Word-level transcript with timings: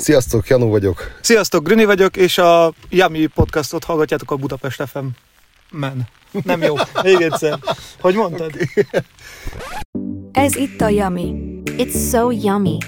Sziasztok, 0.00 0.48
Janó 0.48 0.68
vagyok. 0.68 1.18
Sziasztok, 1.20 1.64
Grüni 1.64 1.84
vagyok, 1.84 2.16
és 2.16 2.38
a 2.38 2.72
Yami 2.90 3.26
podcastot 3.26 3.84
hallgatjátok 3.84 4.30
a 4.30 4.36
Budapest 4.36 4.82
FM. 4.86 5.04
Men. 5.70 6.08
Nem 6.44 6.62
jó. 6.62 6.74
Még 7.02 7.20
egyszer. 7.20 7.58
Hogy 8.00 8.14
mondtad? 8.14 8.52
Ez 10.32 10.56
itt 10.56 10.80
a 10.80 10.88
Yummy. 10.88 11.34
It's 11.64 12.10
so 12.10 12.30
yummy. 12.30 12.78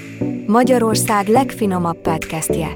Magyarország 0.46 1.28
legfinomabb 1.28 1.96
podcastje. 1.96 2.68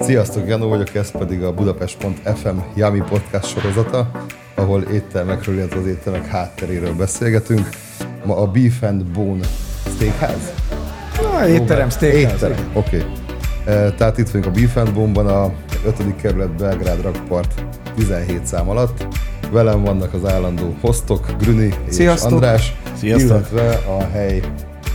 Sziasztok, 0.00 0.48
Janó 0.48 0.68
vagyok, 0.68 0.94
ez 0.94 1.10
pedig 1.10 1.42
a 1.42 1.54
Budapest.fm 1.54 2.58
Yami 2.74 3.02
podcast 3.08 3.46
sorozata, 3.46 4.10
ahol 4.54 4.82
éttermekről, 4.82 5.56
illetve 5.56 5.80
az 5.80 5.86
éttermek 5.86 6.26
hátteréről 6.26 6.94
beszélgetünk. 6.94 7.68
Ma 8.24 8.36
a 8.36 8.46
Beef 8.46 8.82
and 8.82 9.04
Bone 9.04 9.46
Steakhouse? 9.94 10.54
Na, 11.22 11.48
étterem, 11.48 11.90
steakhouse. 11.90 12.34
Étterem, 12.34 12.70
oké. 12.72 12.96
Okay. 12.96 13.94
Tehát 13.96 14.18
itt 14.18 14.30
vagyunk 14.30 14.46
a 14.46 14.50
Beef 14.50 14.76
and 14.76 14.92
Bone-ban, 14.92 15.26
a 15.26 15.52
5. 15.86 16.16
kerület 16.16 16.56
Belgrád 16.56 17.02
rakpart 17.02 17.64
17 17.96 18.46
szám 18.46 18.68
alatt. 18.68 19.06
Velem 19.50 19.82
vannak 19.82 20.14
az 20.14 20.24
állandó 20.24 20.76
hostok, 20.80 21.34
Grüni 21.38 21.74
és 21.88 21.94
Sziasztok. 21.94 22.32
András, 22.32 22.76
Sziasztok. 22.98 23.30
illetve 23.30 23.68
a 23.70 24.02
hely 24.12 24.42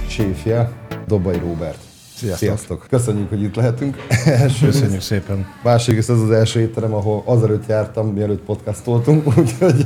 séfje, 0.08 0.72
Dobai 1.08 1.38
Róbert. 1.38 1.78
Sziasztok. 2.16 2.48
Sziasztok. 2.48 2.86
Köszönjük, 2.90 3.30
hogy 3.30 3.42
itt 3.42 3.56
lehetünk. 3.56 4.06
Első 4.26 4.66
Köszönjük 4.66 5.02
szépen. 5.02 5.46
Másrészt 5.64 6.10
ez 6.10 6.20
az 6.20 6.32
első 6.32 6.60
étterem, 6.60 6.94
ahol 6.94 7.24
azelőtt 7.26 7.68
jártam, 7.68 8.08
mielőtt 8.08 8.42
podcastoltunk, 8.42 9.28
úgyhogy 9.38 9.86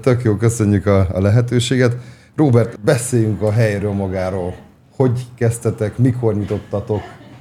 tök 0.00 0.22
jó, 0.22 0.36
köszönjük 0.36 0.86
a, 0.86 1.06
a 1.12 1.20
lehetőséget. 1.20 1.96
Robert, 2.38 2.80
beszéljünk 2.80 3.42
a 3.42 3.52
helyről 3.52 3.92
magáról. 3.92 4.54
Hogy 4.96 5.26
kezdtetek, 5.34 5.98
mikor 5.98 6.36
nyitottatok, 6.36 7.00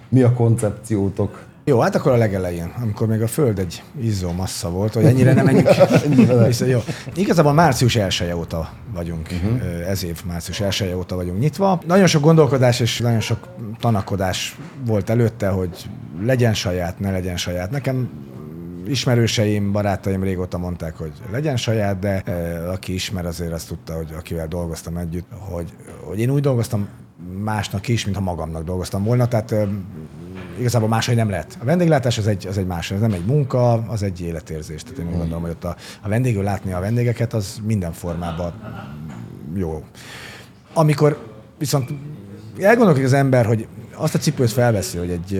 mi 0.09 0.21
a 0.21 0.33
koncepciótok? 0.33 1.45
Jó, 1.63 1.79
hát 1.79 1.95
akkor 1.95 2.11
a 2.11 2.15
legelején, 2.15 2.73
amikor 2.81 3.07
még 3.07 3.21
a 3.21 3.27
Föld 3.27 3.59
egy 3.59 3.83
izzó 4.01 4.31
massza 4.31 4.69
volt, 4.69 4.93
hogy 4.93 5.03
ennyire 5.03 5.33
nem 5.33 5.45
menjünk 5.45 5.67
vissza. 6.47 6.65
Jó. 6.65 6.79
Igazából 7.15 7.53
március 7.53 7.95
1 7.95 8.31
óta 8.35 8.69
vagyunk, 8.93 9.29
uh-huh. 9.31 9.89
ez 9.89 10.03
év 10.03 10.23
március 10.25 10.81
1 10.81 10.93
óta 10.93 11.15
vagyunk 11.15 11.39
nyitva. 11.39 11.81
Nagyon 11.87 12.07
sok 12.07 12.21
gondolkodás 12.21 12.79
és 12.79 12.99
nagyon 12.99 13.19
sok 13.19 13.47
tanakodás 13.79 14.57
volt 14.85 15.09
előtte, 15.09 15.47
hogy 15.47 15.89
legyen 16.21 16.53
saját, 16.53 16.99
ne 16.99 17.11
legyen 17.11 17.37
saját. 17.37 17.71
Nekem 17.71 18.09
ismerőseim, 18.87 19.71
barátaim 19.71 20.23
régóta 20.23 20.57
mondták, 20.57 20.95
hogy 20.95 21.11
legyen 21.31 21.57
saját, 21.57 21.99
de 21.99 22.21
e, 22.21 22.69
aki 22.71 22.93
ismer 22.93 23.25
azért 23.25 23.53
azt 23.53 23.67
tudta, 23.67 23.93
hogy 23.93 24.13
akivel 24.17 24.47
dolgoztam 24.47 24.97
együtt, 24.97 25.27
hogy, 25.39 25.73
hogy 26.03 26.19
én 26.19 26.29
úgy 26.29 26.41
dolgoztam 26.41 26.87
másnak 27.43 27.87
is, 27.87 28.05
mintha 28.05 28.23
magamnak 28.23 28.63
dolgoztam 28.63 29.03
volna, 29.03 29.27
tehát 29.27 29.51
e, 29.51 29.67
igazából 30.59 30.87
máshogy 30.87 31.15
nem 31.15 31.29
lehet. 31.29 31.57
A 31.61 31.65
vendéglátás 31.65 32.17
az 32.17 32.27
egy, 32.27 32.47
az 32.47 32.57
egy 32.57 32.65
más, 32.65 32.91
ez 32.91 32.99
nem 32.99 33.13
egy 33.13 33.25
munka, 33.25 33.71
az 33.73 34.03
egy 34.03 34.21
életérzés. 34.21 34.83
Tehát 34.83 34.97
én 34.97 35.07
úgy 35.07 35.17
gondolom, 35.17 35.41
hogy 35.41 35.51
ott 35.51 35.63
a, 35.63 35.75
a 36.01 36.07
vendégül 36.07 36.43
látni 36.43 36.71
a 36.73 36.79
vendégeket, 36.79 37.33
az 37.33 37.61
minden 37.63 37.91
formában 37.91 38.53
jó. 39.55 39.83
Amikor 40.73 41.35
viszont 41.57 41.89
elgondolkodik 42.59 43.05
az 43.05 43.13
ember, 43.13 43.45
hogy 43.45 43.67
azt 43.97 44.15
a 44.15 44.17
cipőt 44.17 44.51
felveszi, 44.51 44.97
hogy 44.97 45.09
egy, 45.09 45.35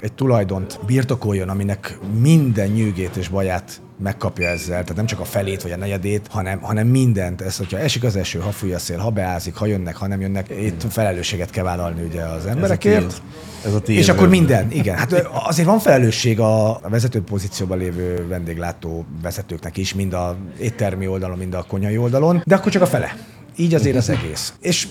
egy 0.00 0.12
tulajdont 0.12 0.80
birtokoljon, 0.86 1.48
aminek 1.48 1.98
minden 2.20 2.68
nyűgét 2.68 3.16
és 3.16 3.28
baját 3.28 3.80
megkapja 4.02 4.48
ezzel, 4.48 4.80
tehát 4.80 4.96
nem 4.96 5.06
csak 5.06 5.20
a 5.20 5.24
felét 5.24 5.62
vagy 5.62 5.72
a 5.72 5.76
negyedét, 5.76 6.26
hanem, 6.30 6.60
hanem 6.60 6.86
mindent. 6.86 7.40
Ez, 7.40 7.56
hogyha 7.56 7.78
esik 7.78 8.04
az 8.04 8.16
eső, 8.16 8.38
ha 8.38 8.50
fúj 8.50 8.72
a 8.72 8.78
szél, 8.78 8.98
ha 8.98 9.10
beázik, 9.10 9.54
ha 9.54 9.66
jönnek, 9.66 9.96
ha 9.96 10.06
nem 10.06 10.20
jönnek, 10.20 10.50
itt 10.60 10.84
felelősséget 10.90 11.50
kell 11.50 11.64
vállalni 11.64 12.02
ugye 12.02 12.22
az 12.22 12.46
emberekért. 12.46 13.22
Ez 13.64 13.74
a 13.74 13.80
tiéd. 13.80 13.98
És 13.98 14.08
akkor 14.08 14.28
minden, 14.28 14.70
igen. 14.70 14.96
Hát 14.96 15.12
azért 15.46 15.68
van 15.68 15.78
felelősség 15.78 16.40
a, 16.40 16.70
a 16.70 16.88
vezető 16.88 17.22
pozícióban 17.22 17.78
lévő 17.78 18.26
vendéglátó 18.28 19.04
vezetőknek 19.22 19.76
is, 19.76 19.94
mind 19.94 20.12
a 20.12 20.36
éttermi 20.60 21.06
oldalon, 21.06 21.38
mind 21.38 21.54
a 21.54 21.62
konyhai 21.68 21.96
oldalon, 21.96 22.42
de 22.46 22.54
akkor 22.54 22.72
csak 22.72 22.82
a 22.82 22.86
fele. 22.86 23.16
Így 23.56 23.74
azért 23.74 23.96
az 23.96 24.08
egész. 24.08 24.54
És 24.60 24.88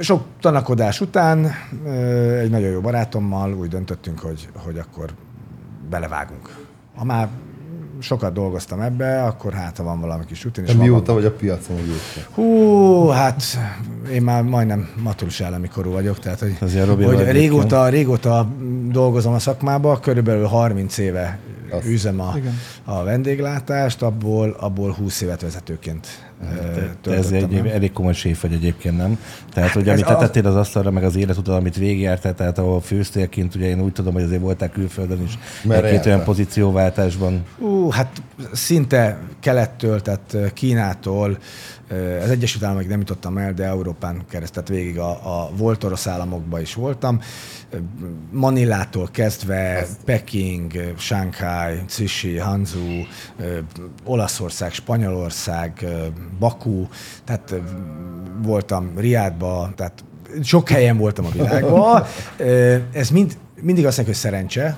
sok 0.00 0.22
tanakodás 0.40 1.00
után 1.00 1.50
egy 2.40 2.50
nagyon 2.50 2.70
jó 2.70 2.80
barátommal 2.80 3.54
úgy 3.54 3.68
döntöttünk, 3.68 4.18
hogy, 4.18 4.48
hogy 4.64 4.78
akkor 4.78 5.10
belevágunk. 5.90 6.56
Ha 6.96 7.04
már 7.04 7.28
sokat 8.00 8.32
dolgoztam 8.32 8.80
ebbe, 8.80 9.22
akkor 9.22 9.52
hát 9.52 9.76
ha 9.76 9.82
van 9.82 10.00
valami 10.00 10.24
kis 10.24 10.44
rutin. 10.44 10.64
Te 10.64 10.72
van 10.72 10.82
mióta 10.82 11.12
vagy 11.12 11.24
a 11.24 11.32
piacon 11.32 11.76
egyébként? 11.76 12.26
Hú, 12.32 13.06
hát 13.06 13.42
én 14.12 14.22
már 14.22 14.42
majdnem 14.42 14.88
maturus 15.02 15.40
állami 15.40 15.68
korú 15.68 15.90
vagyok, 15.90 16.18
tehát 16.18 16.40
hogy, 16.40 16.56
Az 16.60 16.74
ilyen 16.74 16.86
Robi 16.86 17.04
hogy 17.04 17.30
régóta, 17.30 17.88
régóta 17.88 18.48
dolgozom 18.90 19.32
a 19.32 19.38
szakmába, 19.38 20.00
körülbelül 20.00 20.46
30 20.46 20.98
éve 20.98 21.38
Azt. 21.70 21.86
üzem 21.86 22.20
a, 22.20 22.34
a 22.84 23.04
vendéglátást, 23.04 24.02
abból, 24.02 24.56
abból 24.60 24.92
20 24.92 25.20
évet 25.20 25.40
vezetőként 25.40 26.29
ö, 26.42 26.80
Te 27.02 27.14
ez 27.14 27.30
egy 27.30 27.54
el. 27.54 27.68
elég 27.68 27.92
komoly 27.92 28.12
séf 28.12 28.40
vagy 28.42 28.52
egyébként, 28.52 28.96
nem? 28.96 29.18
Tehát, 29.52 29.70
hogy 29.70 29.88
amit 29.88 30.04
te 30.04 30.16
tettél 30.16 30.46
az 30.46 30.56
asztalra, 30.56 30.90
meg 30.90 31.04
az 31.04 31.16
életutat, 31.16 31.56
amit 31.56 31.76
végigjártál, 31.76 32.34
tehát 32.34 32.58
ahol 32.58 32.80
főztél 32.80 33.28
kint, 33.28 33.54
ugye 33.54 33.66
én 33.66 33.80
úgy 33.80 33.92
tudom, 33.92 34.12
hogy 34.12 34.22
azért 34.22 34.40
voltál 34.40 34.70
külföldön 34.70 35.22
is, 35.22 35.38
egy-két 35.68 36.06
olyan 36.06 36.24
pozícióváltásban. 36.24 37.44
Ú, 37.58 37.90
hát 37.90 38.22
szinte 38.52 39.18
kelettől, 39.40 40.00
tehát 40.00 40.36
Kínától, 40.54 41.38
az 42.22 42.30
Egyesült 42.30 42.64
Államokig 42.64 42.88
nem 42.88 42.98
jutottam 42.98 43.38
el, 43.38 43.52
de 43.52 43.64
Európán 43.64 44.22
keresztett 44.28 44.68
végig 44.68 44.98
a, 44.98 45.10
a 45.10 45.50
volt 45.56 45.84
orosz 45.84 46.06
államokban 46.06 46.60
is 46.60 46.74
voltam. 46.74 47.20
Manilától 48.30 49.08
kezdve 49.12 49.86
Peking, 50.04 50.72
Shanghai, 50.96 51.82
Cishi, 51.86 52.36
Hanzhou, 52.36 53.04
Olaszország, 54.04 54.72
Spanyolország, 54.72 55.86
Baku, 56.38 56.86
tehát 57.24 57.54
voltam 58.42 58.92
Riádba, 58.96 59.72
tehát 59.76 60.04
sok 60.42 60.68
helyen 60.68 60.96
voltam 60.96 61.24
a 61.24 61.30
világban. 61.30 62.04
Ez 62.92 63.10
mind, 63.10 63.36
mindig 63.60 63.86
azt 63.86 63.96
mondják, 63.96 64.06
hogy 64.06 64.30
szerencse, 64.30 64.76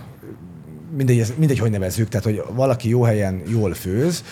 mindegy, 0.97 1.19
ez- 1.19 1.33
mindegy, 1.37 1.59
hogy 1.59 1.71
nevezzük, 1.71 2.09
tehát 2.09 2.27
hogy 2.27 2.43
valaki 2.55 2.89
jó 2.89 3.03
helyen 3.03 3.43
jól 3.47 3.75
főz, 3.75 4.25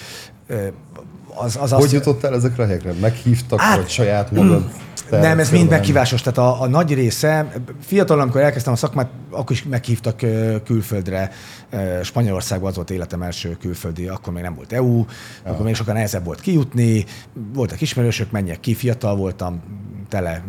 az, 1.41 1.56
az 1.61 1.71
Hogy 1.71 1.83
azt, 1.83 1.93
jutottál 1.93 2.34
ezekre 2.34 2.62
a 2.62 2.67
helyekre? 2.67 2.93
Meghívtak, 3.01 3.61
Át- 3.62 3.77
vagy 3.77 3.89
saját 3.89 4.31
magad? 4.31 4.71
nem, 5.11 5.39
ez 5.39 5.51
mind 5.51 5.71
meghívásos. 5.71 6.23
Tehát 6.23 6.39
a, 6.39 6.62
a 6.62 6.67
nagy 6.67 6.95
része, 6.95 7.53
fiatalon, 7.81 8.23
amikor 8.23 8.41
elkezdtem 8.41 8.73
a 8.73 8.77
szakmát, 8.77 9.11
akkor 9.31 9.51
is 9.51 9.65
meghívtak 9.65 10.17
külföldre. 10.65 11.31
Spanyolországban 12.03 12.69
az 12.69 12.77
volt 12.77 12.91
életem 12.91 13.23
első 13.23 13.56
külföldi, 13.61 14.09
akkor 14.09 14.33
még 14.33 14.43
nem 14.43 14.55
volt 14.55 14.73
EU, 14.73 15.05
akkor 15.45 15.65
még 15.65 15.75
sokan 15.75 15.95
nehezebb 15.95 16.25
volt 16.25 16.41
kijutni, 16.41 17.05
voltak 17.53 17.81
ismerősök, 17.81 18.31
menjek 18.31 18.61
ki, 18.61 18.75
fiatal 18.75 19.17
voltam, 19.17 19.62
tele 20.09 20.43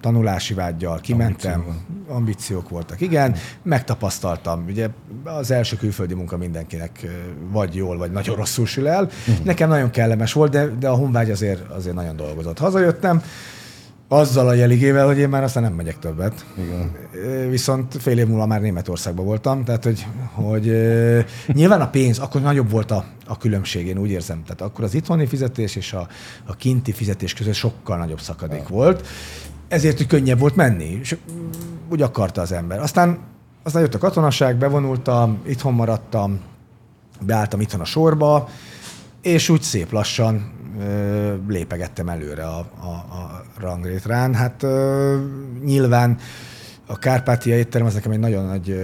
tanulási 0.00 0.54
vágyjal, 0.54 1.00
kimentem, 1.00 1.64
ambíciók 2.08 2.68
voltak, 2.68 3.00
igen, 3.00 3.36
megtapasztaltam. 3.62 4.64
Ugye 4.68 4.88
az 5.24 5.50
első 5.50 5.76
külföldi 5.76 6.14
munka 6.14 6.36
mindenkinek 6.36 7.06
vagy 7.50 7.74
jól, 7.74 7.98
vagy 7.98 8.10
nagyon 8.10 8.36
rosszul 8.36 8.66
sül 8.66 8.88
el. 8.88 9.08
Nekem 9.42 9.68
nagyon 9.68 9.90
kellemes 9.90 10.32
volt, 10.32 10.50
de, 10.50 10.66
de 10.66 10.88
a 10.88 10.94
honvágy 10.94 11.30
azért, 11.30 11.70
azért 11.70 11.94
nagyon 11.94 12.16
dolgozott. 12.16 12.58
Hazajöttem, 12.58 13.22
azzal 14.12 14.48
a 14.48 14.52
jeligével, 14.52 15.06
hogy 15.06 15.18
én 15.18 15.28
már 15.28 15.42
aztán 15.42 15.62
nem 15.62 15.72
megyek 15.72 15.98
többet. 15.98 16.46
Igen. 16.56 16.90
Viszont 17.50 17.96
fél 17.98 18.18
év 18.18 18.26
múlva 18.26 18.46
már 18.46 18.60
Németországban 18.60 19.24
voltam, 19.24 19.64
tehát 19.64 19.84
hogy, 19.84 20.06
hogy 20.32 20.64
nyilván 21.46 21.80
a 21.80 21.90
pénz, 21.90 22.18
akkor 22.18 22.40
nagyobb 22.40 22.70
volt 22.70 22.90
a, 22.90 23.04
a 23.26 23.38
különbség, 23.38 23.86
én 23.86 23.98
úgy 23.98 24.10
érzem. 24.10 24.42
Tehát 24.42 24.60
akkor 24.60 24.84
az 24.84 24.94
itthoni 24.94 25.26
fizetés 25.26 25.76
és 25.76 25.92
a, 25.92 26.08
a 26.44 26.56
kinti 26.56 26.92
fizetés 26.92 27.34
között 27.34 27.54
sokkal 27.54 27.98
nagyobb 27.98 28.20
szakadék 28.20 28.68
volt. 28.68 29.06
Ezért, 29.68 29.96
hogy 29.96 30.06
könnyebb 30.06 30.38
volt 30.38 30.56
menni, 30.56 30.98
és 31.00 31.16
úgy 31.92 32.02
akarta 32.02 32.40
az 32.40 32.52
ember. 32.52 32.80
Aztán, 32.80 33.18
aztán 33.62 33.82
jött 33.82 33.94
a 33.94 33.98
katonaság, 33.98 34.56
bevonultam, 34.56 35.38
itthon 35.46 35.74
maradtam, 35.74 36.40
beálltam 37.20 37.60
itthon 37.60 37.80
a 37.80 37.84
sorba, 37.84 38.48
és 39.22 39.48
úgy 39.48 39.62
szép 39.62 39.92
lassan 39.92 40.52
ö, 40.80 41.34
lépegettem 41.48 42.08
előre 42.08 42.44
a, 42.44 42.58
a, 42.80 42.86
a 42.86 43.42
rangrétrán. 43.58 44.34
Hát 44.34 44.62
ö, 44.62 45.16
nyilván 45.64 46.18
a 46.86 46.98
Kárpátia 46.98 47.56
étterem 47.56 47.86
az 47.86 47.94
nekem 47.94 48.12
egy 48.12 48.18
nagyon 48.18 48.46
nagy... 48.46 48.76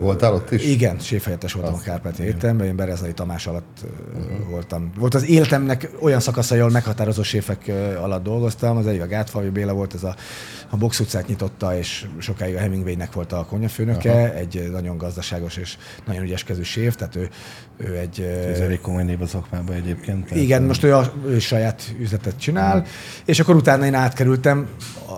Voltál 0.00 0.34
ott 0.34 0.50
is? 0.50 0.64
Igen, 0.64 0.98
séfhelyettes 0.98 1.52
voltam 1.52 1.74
a 1.74 1.78
Kárpátia 1.78 2.24
étteremben, 2.24 2.66
én 2.66 2.76
Berezai 2.76 3.12
Tamás 3.12 3.46
alatt 3.46 3.84
uh-huh. 4.14 4.50
voltam. 4.50 4.92
Volt 4.98 5.14
az 5.14 5.28
életemnek 5.28 5.90
olyan 6.00 6.20
szakaszai, 6.20 6.58
ahol 6.58 6.70
meghatározó 6.70 7.22
séfek 7.22 7.72
alatt 8.02 8.22
dolgoztam, 8.22 8.76
az 8.76 8.86
egyik 8.86 9.02
a 9.02 9.06
Gátfalvi 9.06 9.48
Béla 9.48 9.72
volt, 9.72 9.94
ez 9.94 10.02
a, 10.02 10.16
a 10.70 10.76
box 10.76 11.00
utcát 11.00 11.26
nyitotta, 11.26 11.76
és 11.76 12.06
sokáig 12.18 12.54
a 12.54 12.58
Hemingwaynek 12.58 13.12
volt 13.12 13.32
a 13.32 13.44
konyafőnöke, 13.44 14.22
uh-huh. 14.22 14.36
egy 14.38 14.68
nagyon 14.72 14.96
gazdaságos 14.96 15.56
és 15.56 15.76
nagyon 16.06 16.22
ügyeskező 16.22 16.62
séf, 16.62 16.96
tehát 16.96 17.16
ő, 17.16 17.28
ő 17.76 17.96
egy... 17.96 18.20
Ez 18.50 18.60
elég 18.60 18.80
komoly 18.80 19.02
név 19.02 19.22
a 19.22 19.26
szakmában 19.26 19.74
egyébként. 19.74 20.24
tehát, 20.24 20.42
igen, 20.42 20.62
most 20.62 20.82
ő, 20.82 20.94
a, 20.94 21.12
ő 21.26 21.38
saját 21.38 21.82
üzletet 21.98 22.38
csinál, 22.38 22.84
és 23.24 23.40
akkor 23.40 23.54
utána 23.54 23.86
én 23.86 23.94
átkerültem 23.94 24.68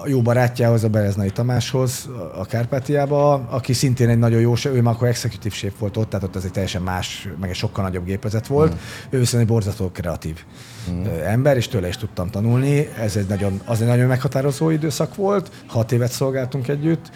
a 0.03 0.09
jó 0.09 0.23
barátjához, 0.23 0.85
a 0.85 0.89
Bereznai 0.89 1.31
Tamáshoz, 1.31 2.09
a 2.35 2.44
Kárpátiába, 2.44 3.32
aki 3.32 3.73
szintén 3.73 4.09
egy 4.09 4.19
nagyon 4.19 4.41
jó, 4.41 4.55
ő 4.65 4.82
már 4.82 4.94
akkor 4.94 5.09
executive 5.09 5.55
chef 5.55 5.73
volt 5.79 5.97
ott, 5.97 6.11
tehát 6.11 6.25
ott 6.25 6.37
ez 6.37 6.44
egy 6.44 6.50
teljesen 6.50 6.82
más, 6.82 7.29
meg 7.41 7.50
egy 7.50 7.56
sokkal 7.56 7.85
nagyobb 7.85 8.05
gépezet 8.05 8.47
volt. 8.47 8.73
Mm. 8.73 8.76
Ő 9.11 9.19
viszont 9.19 9.43
egy 9.43 9.49
borzasztó 9.49 9.91
kreatív 9.91 10.44
mm. 10.91 11.05
ember, 11.25 11.56
és 11.56 11.69
tőle 11.69 11.88
is 11.88 11.97
tudtam 11.97 12.31
tanulni. 12.31 12.88
Ez 12.99 13.17
egy 13.17 13.26
nagyon, 13.26 13.61
az 13.65 13.81
egy 13.81 13.87
nagyon 13.88 14.06
meghatározó 14.06 14.71
időszak 14.71 15.15
volt, 15.15 15.50
hat 15.67 15.93
évet 15.93 16.12
szolgáltunk 16.12 16.69
együtt, 16.69 17.11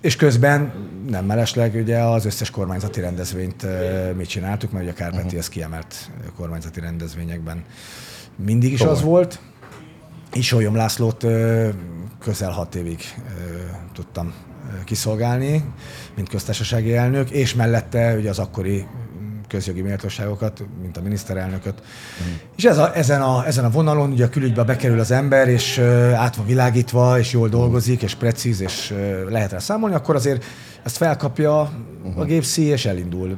és 0.00 0.16
közben 0.16 0.72
nem 1.08 1.24
mellesleg 1.24 1.74
ugye 1.74 1.98
az 1.98 2.24
összes 2.24 2.50
kormányzati 2.50 3.00
rendezvényt 3.00 3.66
mit 4.16 4.28
csináltuk, 4.28 4.70
mert 4.72 4.84
ugye 4.84 4.92
a 4.92 4.96
Kárpáti 4.96 5.24
uh-huh. 5.24 5.38
ez 5.38 5.48
kiemelt 5.48 6.10
kormányzati 6.36 6.80
rendezvényekben 6.80 7.64
mindig 8.44 8.72
is 8.72 8.78
Tovább. 8.78 8.94
az 8.94 9.02
volt. 9.02 9.40
Isolyom 10.32 10.74
Lászlót 10.74 11.26
közel 12.20 12.50
hat 12.50 12.74
évig 12.74 13.00
tudtam 13.92 14.32
kiszolgálni, 14.84 15.64
mint 16.14 16.28
köztársasági 16.28 16.94
elnök, 16.94 17.30
és 17.30 17.54
mellette 17.54 18.14
ugye 18.16 18.30
az 18.30 18.38
akkori 18.38 18.86
közjogi 19.48 19.80
méltóságokat, 19.80 20.64
mint 20.80 20.96
a 20.96 21.00
miniszterelnököt. 21.00 21.82
Mm. 22.22 22.32
És 22.56 22.64
ez 22.64 22.78
a, 22.78 22.96
ezen, 22.96 23.22
a, 23.22 23.46
ezen 23.46 23.64
a 23.64 23.70
vonalon 23.70 24.10
ugye 24.10 24.24
a 24.24 24.28
külügybe 24.28 24.62
bekerül 24.62 25.00
az 25.00 25.10
ember, 25.10 25.48
és 25.48 25.78
át 26.14 26.36
van 26.36 26.46
világítva, 26.46 27.18
és 27.18 27.32
jól 27.32 27.48
dolgozik, 27.48 28.02
és 28.02 28.14
precíz, 28.14 28.60
és 28.60 28.94
lehet 29.28 29.52
rá 29.52 29.58
számolni, 29.58 29.94
akkor 29.94 30.14
azért 30.14 30.44
ezt 30.82 30.96
felkapja 30.96 31.60
a 31.60 31.70
mhm. 32.04 32.24
gépszi, 32.24 32.62
és 32.62 32.86
elindul. 32.86 33.36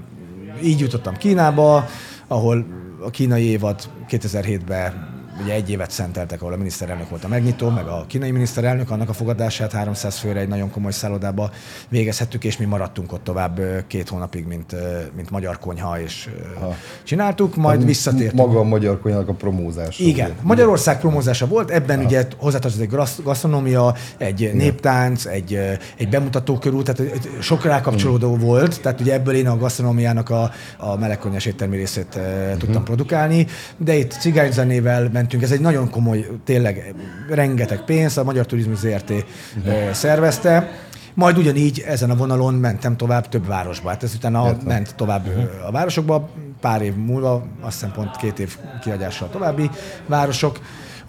Így 0.62 0.80
jutottam 0.80 1.16
Kínába, 1.16 1.88
ahol 2.26 2.66
a 3.00 3.10
kínai 3.10 3.44
évad 3.44 3.80
2007-ben 4.08 5.09
ugye 5.42 5.52
egy 5.52 5.70
évet 5.70 5.90
szenteltek, 5.90 6.40
ahol 6.42 6.52
a 6.52 6.56
miniszterelnök 6.56 7.08
volt 7.08 7.24
a 7.24 7.28
megnyitó, 7.28 7.68
meg 7.68 7.86
a 7.86 8.04
kínai 8.06 8.30
miniszterelnök, 8.30 8.90
annak 8.90 9.08
a 9.08 9.12
fogadását 9.12 9.72
300 9.72 10.18
főre 10.18 10.40
egy 10.40 10.48
nagyon 10.48 10.70
komoly 10.70 10.92
szállodába 10.92 11.50
végezhettük, 11.88 12.44
és 12.44 12.56
mi 12.56 12.64
maradtunk 12.64 13.12
ott 13.12 13.24
tovább 13.24 13.60
két 13.86 14.08
hónapig, 14.08 14.46
mint, 14.46 14.74
mint 15.16 15.30
magyar 15.30 15.58
konyha, 15.58 16.00
és 16.00 16.28
ha. 16.60 16.74
csináltuk, 17.02 17.56
majd 17.56 17.84
visszatértünk. 17.84 18.46
Maga 18.46 18.58
a 18.58 18.62
magyar 18.62 19.00
konyhának 19.00 19.28
a 19.28 19.32
promózása. 19.32 20.04
Igen, 20.04 20.30
ugye? 20.30 20.40
Magyarország 20.42 21.00
promózása 21.00 21.46
volt, 21.46 21.70
ebben 21.70 21.98
ha. 21.98 22.04
ugye 22.04 22.26
hozzátartozik 22.36 22.92
egy 22.92 22.98
gasztronómia, 23.24 23.94
egy 24.16 24.40
Igen. 24.40 24.56
néptánc, 24.56 25.24
egy, 25.24 25.58
egy 25.96 26.08
bemutatókörút, 26.08 26.90
tehát 26.90 27.28
sok 27.40 27.64
rákapcsolódó 27.64 28.34
hmm. 28.34 28.44
volt, 28.44 28.80
tehát 28.80 29.00
ugye 29.00 29.12
ebből 29.12 29.34
én 29.34 29.46
a 29.46 29.56
gasztronómiának 29.56 30.30
a, 30.30 30.50
a 30.76 30.96
melegkonyhás 30.96 31.46
éttermi 31.46 31.76
részét 31.76 32.14
uh, 32.16 32.56
tudtam 32.56 32.84
produkálni, 32.84 33.46
de 33.76 33.94
itt 33.94 34.12
cigányzenével 34.12 35.08
ment 35.12 35.29
mentünk. 35.30 35.42
Ez 35.42 35.58
egy 35.58 35.64
nagyon 35.64 35.90
komoly, 35.90 36.26
tényleg 36.44 36.94
rengeteg 37.28 37.84
pénz, 37.84 38.18
a 38.18 38.24
Magyar 38.24 38.46
Turizmus 38.46 38.78
ZRT 38.78 39.10
uh-huh. 39.10 39.90
szervezte. 39.92 40.70
Majd 41.14 41.38
ugyanígy 41.38 41.84
ezen 41.86 42.10
a 42.10 42.16
vonalon 42.16 42.54
mentem 42.54 42.96
tovább 42.96 43.28
több 43.28 43.46
városba. 43.46 43.88
Hát 43.88 44.02
ez 44.02 44.14
utána 44.14 44.46
Értem. 44.46 44.66
ment 44.66 44.94
tovább 44.94 45.26
uh-huh. 45.26 45.66
a 45.66 45.70
városokba, 45.70 46.28
pár 46.60 46.82
év 46.82 46.94
múlva, 46.94 47.46
azt 47.60 47.72
hiszem 47.72 47.92
pont 47.92 48.16
két 48.16 48.38
év 48.38 48.56
kiadással 48.82 49.28
további 49.28 49.70
városok 50.06 50.58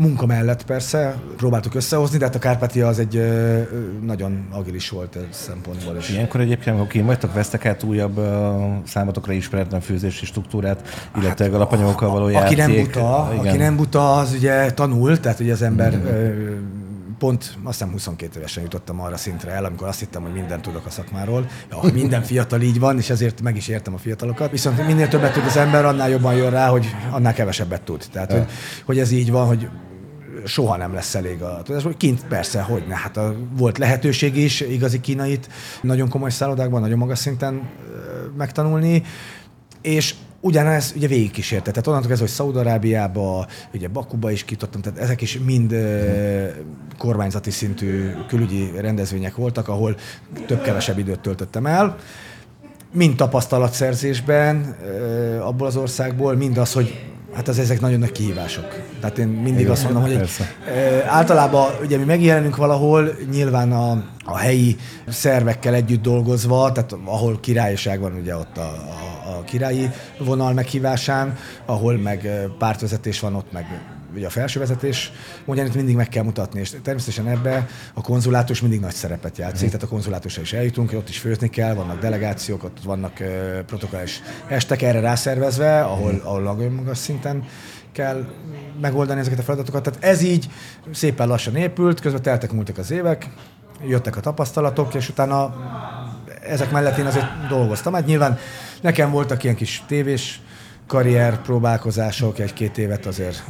munka 0.02 0.26
mellett 0.26 0.66
persze 0.66 1.16
próbáltuk 1.38 1.76
összehozni, 1.76 2.18
de 2.18 2.26
hát 2.26 2.36
a 2.36 2.40
Kárpátia 2.40 2.88
az 2.88 3.00
egy 3.00 3.16
ö, 3.16 3.62
nagyon 4.02 4.48
agilis 4.52 4.90
volt 4.90 5.16
ez 5.16 5.24
szempontból. 5.30 5.96
És 5.96 6.10
ilyenkor 6.10 6.40
egyébként, 6.40 6.78
ha 6.78 6.88
kim 6.88 7.06
vagytok, 7.06 7.34
vesztek 7.34 7.66
át 7.66 7.84
újabb 7.84 8.18
uh, 8.18 8.26
számotokra 8.86 9.34
ismeretlen 9.34 9.82
főzési 9.82 10.26
struktúrát, 10.26 11.10
illetve 11.18 11.46
hát, 11.46 11.54
alapanyagokkal 11.54 12.10
való 12.10 12.26
aki 12.26 12.34
játék. 12.34 12.58
nem 12.58 12.76
buta, 12.76 13.30
igen. 13.34 13.48
aki 13.48 13.58
nem 13.58 13.76
buta, 13.76 14.16
az 14.16 14.34
ugye 14.34 14.72
tanul, 14.72 15.20
tehát 15.20 15.40
ugye 15.40 15.52
az 15.52 15.62
ember 15.62 15.96
mm. 15.96 16.06
ö, 16.06 16.56
pont 17.22 17.58
azt 17.64 17.78
hiszem 17.78 17.92
22 17.92 18.40
évesen 18.40 18.64
jutottam 18.64 19.02
arra 19.02 19.18
szintre 19.18 19.52
el, 19.52 19.66
amikor 19.66 19.88
azt 19.88 20.00
hittem, 20.00 20.22
hogy 20.22 20.34
mindent 20.34 20.62
tudok 20.62 20.86
a 20.86 20.90
szakmáról. 20.90 21.48
Ja, 21.72 21.92
minden 21.94 22.22
fiatal 22.22 22.62
így 22.62 22.80
van, 22.80 22.98
és 22.98 23.10
ezért 23.10 23.42
meg 23.42 23.56
is 23.56 23.68
értem 23.68 23.94
a 23.94 23.98
fiatalokat. 23.98 24.52
Viszont 24.52 24.88
minél 24.88 25.08
többet 25.08 25.34
tud 25.34 25.46
az 25.46 25.58
ember, 25.58 25.86
annál 25.86 26.10
jobban 26.10 26.36
jön 26.36 26.50
rá, 26.50 26.68
hogy 26.68 26.86
annál 27.12 27.34
kevesebbet 27.34 27.82
tud. 27.82 28.06
Tehát, 28.12 28.32
hogy, 28.32 28.46
hogy 28.86 29.00
ez 29.00 29.12
így 29.12 29.32
van, 29.32 29.48
hogy 29.48 29.70
soha 30.46 30.78
nem 30.78 30.94
lesz 30.94 31.16
elég 31.16 31.42
a 31.42 31.62
tudás. 31.64 31.84
Kint 31.98 32.28
persze, 32.28 32.62
hogy 32.62 32.84
ne. 32.88 32.96
Hát 32.96 33.18
a, 33.18 33.36
volt 33.58 33.78
lehetőség 33.78 34.38
is 34.38 34.62
igazi 34.62 35.00
kínait 35.00 35.50
nagyon 35.82 36.10
komoly 36.10 36.30
szállodákban, 36.30 36.82
nagyon 36.82 36.98
magas 36.98 37.20
szinten 37.20 37.70
megtanulni, 38.38 39.04
és 39.82 40.16
ugyanez 40.40 40.94
ugye 40.96 41.08
végigkísérte. 41.08 41.70
Tehát 41.70 41.88
onnantól 41.88 42.10
kezdve, 42.10 42.28
hogy 42.28 42.36
Szaudarábiába, 42.36 43.48
ugye 43.74 43.88
Bakuba 43.88 44.32
is 44.32 44.44
kitottam, 44.44 44.82
tehát 44.82 45.00
ezek 45.00 45.22
is 45.22 45.40
mind 45.46 45.76
kormányzati 46.98 47.52
szintű 47.52 48.12
külügyi 48.28 48.72
rendezvények 48.80 49.36
voltak, 49.36 49.68
ahol 49.68 49.96
több-kevesebb 50.48 50.98
időt 50.98 51.20
töltöttem 51.20 51.66
el 51.66 51.98
mind 52.94 53.16
tapasztalatszerzésben 53.16 54.76
abból 55.42 55.68
az 55.68 55.76
országból, 55.76 56.36
mind 56.36 56.58
az, 56.58 56.74
hogy 56.74 57.06
Hát 57.34 57.48
az 57.48 57.60
ezek 57.60 57.82
nagyon 57.82 58.00
nagy 58.00 58.12
kihívások. 58.12 58.66
Tehát 59.00 59.18
én 59.18 59.28
mindig 59.28 59.60
Igen, 59.60 59.72
azt 59.72 59.84
mondom, 59.84 60.02
hogy 60.02 60.12
egy, 60.12 60.30
e, 60.68 61.06
általában 61.08 61.72
ugye 61.82 61.98
mi 61.98 62.04
megjelenünk 62.04 62.56
valahol, 62.56 63.16
nyilván 63.32 63.72
a, 63.72 64.04
a 64.26 64.38
helyi 64.38 64.76
szervekkel 65.08 65.74
együtt 65.74 66.02
dolgozva, 66.02 66.72
tehát 66.72 66.96
ahol 67.06 67.40
királyság 67.40 68.00
van 68.00 68.14
ugye 68.14 68.36
ott 68.36 68.58
a, 68.58 68.62
a, 68.62 69.38
a 69.38 69.44
királyi 69.44 69.90
vonal 70.20 70.54
meghívásán, 70.54 71.38
ahol 71.66 71.98
meg 71.98 72.30
pártvezetés 72.58 73.20
van, 73.20 73.36
ott 73.36 73.52
meg 73.52 73.66
ugye 74.16 74.26
a 74.26 74.30
felsővezetés, 74.30 75.12
ugyanitt 75.46 75.76
mindig 75.76 75.96
meg 75.96 76.10
kell 76.10 76.24
mutatni, 76.24 76.60
és 76.60 76.74
természetesen 76.84 77.28
ebbe 77.28 77.68
a 77.94 78.02
konzulátus 78.02 78.62
mindig 78.62 78.80
nagy 78.80 78.94
szerepet 78.94 79.38
játszik, 79.38 79.68
tehát 79.68 79.84
a 79.84 79.88
konzulátusra 79.88 80.42
is 80.42 80.54
eljutunk, 80.54 80.94
ott 80.94 81.10
is 81.10 81.18
főzni 81.18 81.50
kell, 81.50 81.74
vannak 81.74 82.00
delegációk, 82.00 82.64
ott 82.64 82.78
vannak 82.84 83.14
protokollális 83.66 84.22
estek 84.48 84.82
erre 84.82 85.00
rászervezve, 85.00 85.82
ahol, 85.82 86.12
mm. 86.12 86.20
ahol 86.24 86.42
nagyon 86.42 86.72
magas 86.72 86.98
szinten 86.98 87.44
kell 87.92 88.26
megoldani 88.82 89.20
ezeket 89.20 89.40
a 89.40 89.42
feladatokat. 89.42 89.84
Tehát 89.84 90.04
ez 90.04 90.22
így 90.22 90.50
szépen 90.92 91.28
lassan 91.28 91.56
épült, 91.56 92.00
közben 92.00 92.22
teltek 92.22 92.52
múltak 92.52 92.78
az 92.78 92.92
évek, 92.92 93.30
jöttek 93.88 94.18
a 94.18 94.20
tapasztalatok, 94.20 94.94
és 94.94 95.10
utána 95.10 95.56
ezek 96.48 96.72
mellett 96.72 96.98
én 96.98 97.06
azért 97.06 97.48
dolgoztam. 97.50 97.94
Hát 97.94 98.06
nyilván 98.06 98.38
nekem 98.82 99.12
voltak 99.12 99.44
ilyen 99.44 99.56
kis 99.56 99.84
tévés 99.88 100.42
karrier 100.92 101.42
próbálkozások, 101.42 102.40
egy-két 102.40 102.78
évet 102.78 103.06
azért 103.06 103.44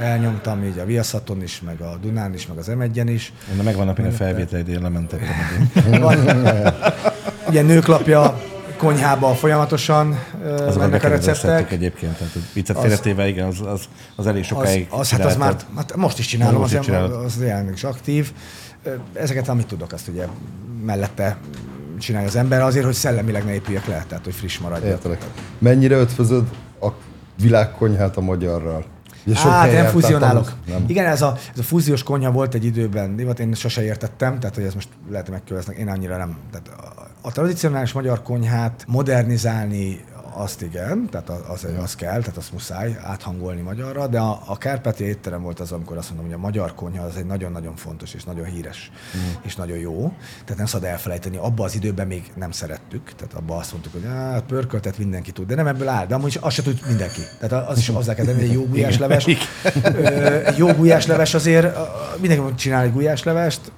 elnyomtam, 0.00 0.64
így 0.64 0.78
a 0.78 0.84
Viaszaton 0.84 1.42
is, 1.42 1.60
meg 1.60 1.80
a 1.80 1.96
Dunán 2.02 2.34
is, 2.34 2.46
meg 2.46 2.58
az 2.58 2.66
m 2.66 3.08
is. 3.08 3.32
De 3.56 3.62
megvannak 3.62 3.98
a 3.98 4.10
felvételeid, 4.10 4.68
én 4.68 4.82
lementettem. 4.82 5.70
Ugye 7.48 7.62
nőklapja 7.62 8.40
konyhába 8.76 9.34
folyamatosan 9.34 10.18
az 10.66 10.76
mennek 10.76 11.04
a 11.04 11.08
receptek. 11.08 11.72
egyébként, 11.72 12.16
tehát 12.16 12.32
viccet 12.52 12.78
félretéve, 12.78 13.28
igen, 13.28 13.46
az, 13.46 13.60
az, 13.60 13.84
az 14.16 14.26
elég 14.26 14.44
sokáig 14.44 14.86
az, 14.90 14.98
az, 14.98 15.10
hát 15.10 15.24
az 15.24 15.36
már, 15.36 15.56
hát 15.76 15.96
most 15.96 16.18
is 16.18 16.26
csinálom, 16.26 16.60
most 16.60 16.74
az, 16.74 16.88
az, 16.88 17.24
az 17.24 17.40
jelenleg 17.40 17.74
is 17.74 17.84
aktív. 17.84 18.32
Ezeket, 19.12 19.48
amit 19.48 19.66
tudok, 19.66 19.92
azt 19.92 20.08
ugye 20.08 20.26
mellette 20.84 21.36
csinálja 22.02 22.28
az 22.28 22.36
ember 22.36 22.60
azért, 22.60 22.84
hogy 22.84 22.94
szellemileg 22.94 23.44
ne 23.44 23.52
épüljek 23.52 23.86
le, 23.86 24.04
tehát 24.08 24.24
hogy 24.24 24.34
friss 24.34 24.58
maradjak. 24.58 24.90
Értelek. 24.90 25.24
Mennyire 25.58 25.96
ötvözöd 25.96 26.44
a 26.80 26.88
világkonyhát 27.40 28.16
a 28.16 28.20
magyarral? 28.20 28.84
Ugye 29.26 29.36
sok 29.36 29.50
hát 29.50 29.72
nem 29.72 29.86
fuzionálok. 29.86 30.52
Nem. 30.66 30.84
Igen, 30.86 31.06
ez 31.06 31.22
a, 31.22 31.36
ez 31.52 31.58
a 31.58 31.62
fúziós 31.62 32.02
konyha 32.02 32.30
volt 32.30 32.54
egy 32.54 32.64
időben, 32.64 33.16
divat, 33.16 33.40
én 33.40 33.54
sose 33.54 33.84
értettem, 33.84 34.38
tehát 34.38 34.54
hogy 34.54 34.64
ez 34.64 34.74
most 34.74 34.88
lehet, 35.10 35.26
hogy 35.26 35.34
megköveznek, 35.34 35.76
én 35.76 35.88
annyira 35.88 36.16
nem. 36.16 36.36
Tehát 36.50 36.68
a, 36.68 37.28
a 37.28 37.32
tradicionális 37.32 37.92
magyar 37.92 38.22
konyhát 38.22 38.84
modernizálni 38.88 40.04
azt 40.34 40.62
igen, 40.62 41.08
tehát 41.10 41.28
az, 41.28 41.66
az 41.82 41.94
kell, 41.94 42.20
tehát 42.20 42.36
azt 42.36 42.52
muszáj 42.52 42.98
áthangolni 43.02 43.60
magyarra, 43.60 44.06
de 44.06 44.18
a, 44.18 44.42
a 44.46 44.58
Kárpáti 44.58 45.04
étterem 45.04 45.42
volt 45.42 45.60
az, 45.60 45.72
amikor 45.72 45.96
azt 45.96 46.08
mondom, 46.08 46.26
hogy 46.26 46.34
a 46.34 46.38
magyar 46.38 46.74
konyha 46.74 47.04
az 47.04 47.16
egy 47.16 47.26
nagyon-nagyon 47.26 47.76
fontos 47.76 48.14
és 48.14 48.24
nagyon 48.24 48.44
híres 48.44 48.90
mm. 49.16 49.20
és 49.42 49.56
nagyon 49.56 49.78
jó. 49.78 50.12
Tehát 50.40 50.56
nem 50.56 50.66
szabad 50.66 50.88
elfelejteni, 50.88 51.36
abban 51.36 51.66
az 51.66 51.74
időben 51.74 52.06
még 52.06 52.32
nem 52.34 52.50
szerettük, 52.50 53.12
tehát 53.16 53.34
abban 53.34 53.58
azt 53.58 53.72
mondtuk, 53.72 53.92
hogy 53.92 54.04
hát 54.04 54.42
pörköltet 54.42 54.98
mindenki 54.98 55.32
tud, 55.32 55.46
de 55.46 55.54
nem 55.54 55.66
ebből 55.66 55.88
áll, 55.88 56.06
de 56.06 56.14
amúgy 56.14 56.38
azt 56.40 56.54
se 56.54 56.62
tud 56.62 56.80
mindenki. 56.86 57.20
Tehát 57.40 57.68
az 57.68 57.78
is 57.78 57.88
hozzá 57.88 58.14
kell 58.14 58.24
tenni, 58.24 58.42
egy 58.42 58.52
jó 58.52 58.66
gulyásleves. 58.72 59.26
jó 60.56 60.72
gulyásleves 60.72 61.34
azért, 61.34 61.76
mindenki 62.20 62.54
csinál 62.54 62.82
egy 62.82 62.92
gulyáslevest, 62.92 63.72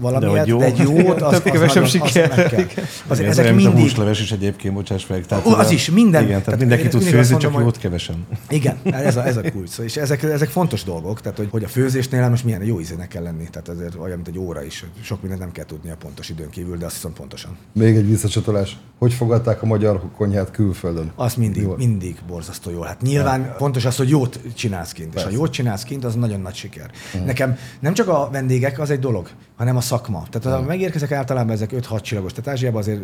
valamilyet, 0.00 0.34
de, 0.34 0.40
hogy 0.40 0.48
jó. 0.48 0.58
de 0.58 0.64
egy 0.64 0.78
jót, 0.78 1.22
az, 1.22 1.32
az, 1.32 1.42
kevesebb 1.42 1.82
nagyon, 1.82 1.82
azt 1.82 1.92
siker. 1.92 2.36
meg 2.36 2.48
kell. 2.48 2.84
Azért 3.08 3.20
Azért 3.20 3.28
ez 3.28 3.38
ezek 3.38 3.44
olyan, 3.44 3.54
mint 3.54 3.66
a 3.66 3.70
mindig, 3.70 3.90
húsleves 3.90 4.20
is 4.20 4.32
egyébként, 4.32 4.74
bocsáss 4.74 5.06
meg. 5.06 5.26
Tehát, 5.26 5.46
Ó, 5.46 5.52
az 5.52 5.70
is, 5.70 5.90
minden. 5.90 6.22
Igen, 6.22 6.28
tehát, 6.28 6.44
Tehát 6.44 6.60
mindenki 6.60 6.88
tud 6.88 7.00
mindig 7.00 7.14
főzni, 7.14 7.36
csak 7.36 7.50
mondom, 7.50 7.62
jót 7.62 7.78
kevesen. 7.78 8.26
Igen, 8.48 8.78
ez 8.84 9.16
a, 9.16 9.26
ez 9.26 9.36
a 9.36 9.50
kulcs. 9.52 9.78
És 9.78 9.96
ezek, 9.96 10.22
ezek 10.22 10.48
fontos 10.48 10.84
dolgok, 10.84 11.20
tehát 11.20 11.38
hogy, 11.38 11.48
hogy 11.50 11.64
a 11.64 11.68
főzésnél 11.68 12.28
most 12.28 12.44
milyen 12.44 12.64
jó 12.64 12.80
ízének 12.80 13.08
kell 13.08 13.22
lenni, 13.22 13.48
tehát 13.50 13.68
ezért 13.68 13.94
olyan, 13.94 14.16
mint 14.16 14.28
egy 14.28 14.38
óra 14.38 14.62
is. 14.64 14.84
Sok 15.02 15.20
mindent 15.20 15.40
nem 15.40 15.52
kell 15.52 15.64
tudni 15.64 15.90
a 15.90 15.96
pontos 15.96 16.28
időn 16.28 16.50
kívül, 16.50 16.76
de 16.76 16.84
azt 16.84 16.94
hiszem 16.94 17.12
pontosan. 17.12 17.56
Még 17.72 17.96
egy 17.96 18.06
visszacsatolás. 18.06 18.78
Hogy 18.98 19.12
fogadták 19.12 19.62
a 19.62 19.66
magyar 19.66 20.00
konyhát 20.16 20.50
külföldön? 20.50 21.12
Az 21.16 21.34
mindig, 21.34 21.62
Jó. 21.62 21.74
mindig 21.76 22.18
borzasztó 22.26 22.70
jól. 22.70 22.86
Hát 22.86 23.00
nyilván 23.00 23.40
ja. 23.40 23.54
fontos 23.58 23.84
az, 23.84 23.96
hogy 23.96 24.08
jót 24.08 24.40
csinálsz 24.54 24.92
kint. 24.92 25.14
És 25.14 25.22
ha 25.22 25.30
jót 25.30 25.52
csinálsz 25.52 25.82
kint, 25.82 26.04
az 26.04 26.14
nagyon 26.14 26.40
nagy 26.40 26.54
siker. 26.54 26.90
Uh-huh. 27.06 27.26
Nekem 27.26 27.58
nem 27.80 27.94
csak 27.94 28.08
a 28.08 28.28
vendégek, 28.32 28.78
az 28.78 28.90
egy 28.90 28.98
dolog, 28.98 29.28
hanem 29.56 29.76
a 29.76 29.80
szakma. 29.90 30.26
Tehát 30.30 30.58
ha 30.58 30.66
megérkezek 30.66 31.12
általában 31.12 31.50
ezek 31.50 31.70
5-6 31.72 32.02
csillagos, 32.02 32.32
tehát 32.32 32.50
Ázsiában 32.50 32.80
azért 32.80 33.00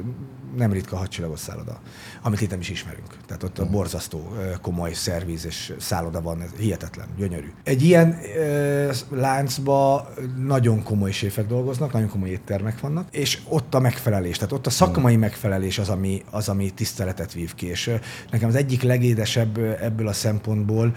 nem 0.57 0.73
ritka 0.73 0.97
6 0.97 1.09
csillagos 1.09 1.39
szálloda, 1.39 1.81
amit 2.23 2.41
itt 2.41 2.51
nem 2.51 2.61
is 2.61 2.69
ismerünk. 2.69 3.17
Tehát 3.27 3.43
ott 3.43 3.59
a 3.59 3.71
borzasztó 3.71 4.33
komoly 4.63 4.93
szerviz 4.93 5.47
és 5.47 5.73
szálloda 5.79 6.23
van, 6.23 6.41
ez 6.41 6.51
hihetetlen, 6.59 7.07
gyönyörű. 7.17 7.53
Egy 7.65 7.83
ilyen 7.83 8.19
ö, 8.37 8.91
láncba 9.11 10.09
nagyon 10.47 10.83
komoly 10.83 11.11
séfek 11.11 11.47
dolgoznak, 11.47 11.93
nagyon 11.93 12.09
komoly 12.09 12.29
éttermek 12.29 12.81
vannak, 12.81 13.09
és 13.11 13.39
ott 13.49 13.75
a 13.75 13.81
megfelelés, 13.81 14.37
tehát 14.37 14.53
ott 14.53 14.67
a 14.67 14.71
szakmai 14.71 15.17
megfelelés 15.17 15.79
az, 15.79 15.89
ami, 15.89 16.23
az, 16.31 16.49
ami 16.49 16.71
tiszteletet 16.71 17.33
vív 17.33 17.55
ki. 17.55 17.67
És 17.67 17.91
nekem 18.31 18.49
az 18.49 18.55
egyik 18.55 18.83
legédesebb 18.83 19.59
ebből 19.59 20.09
a 20.09 20.13
szempontból 20.13 20.95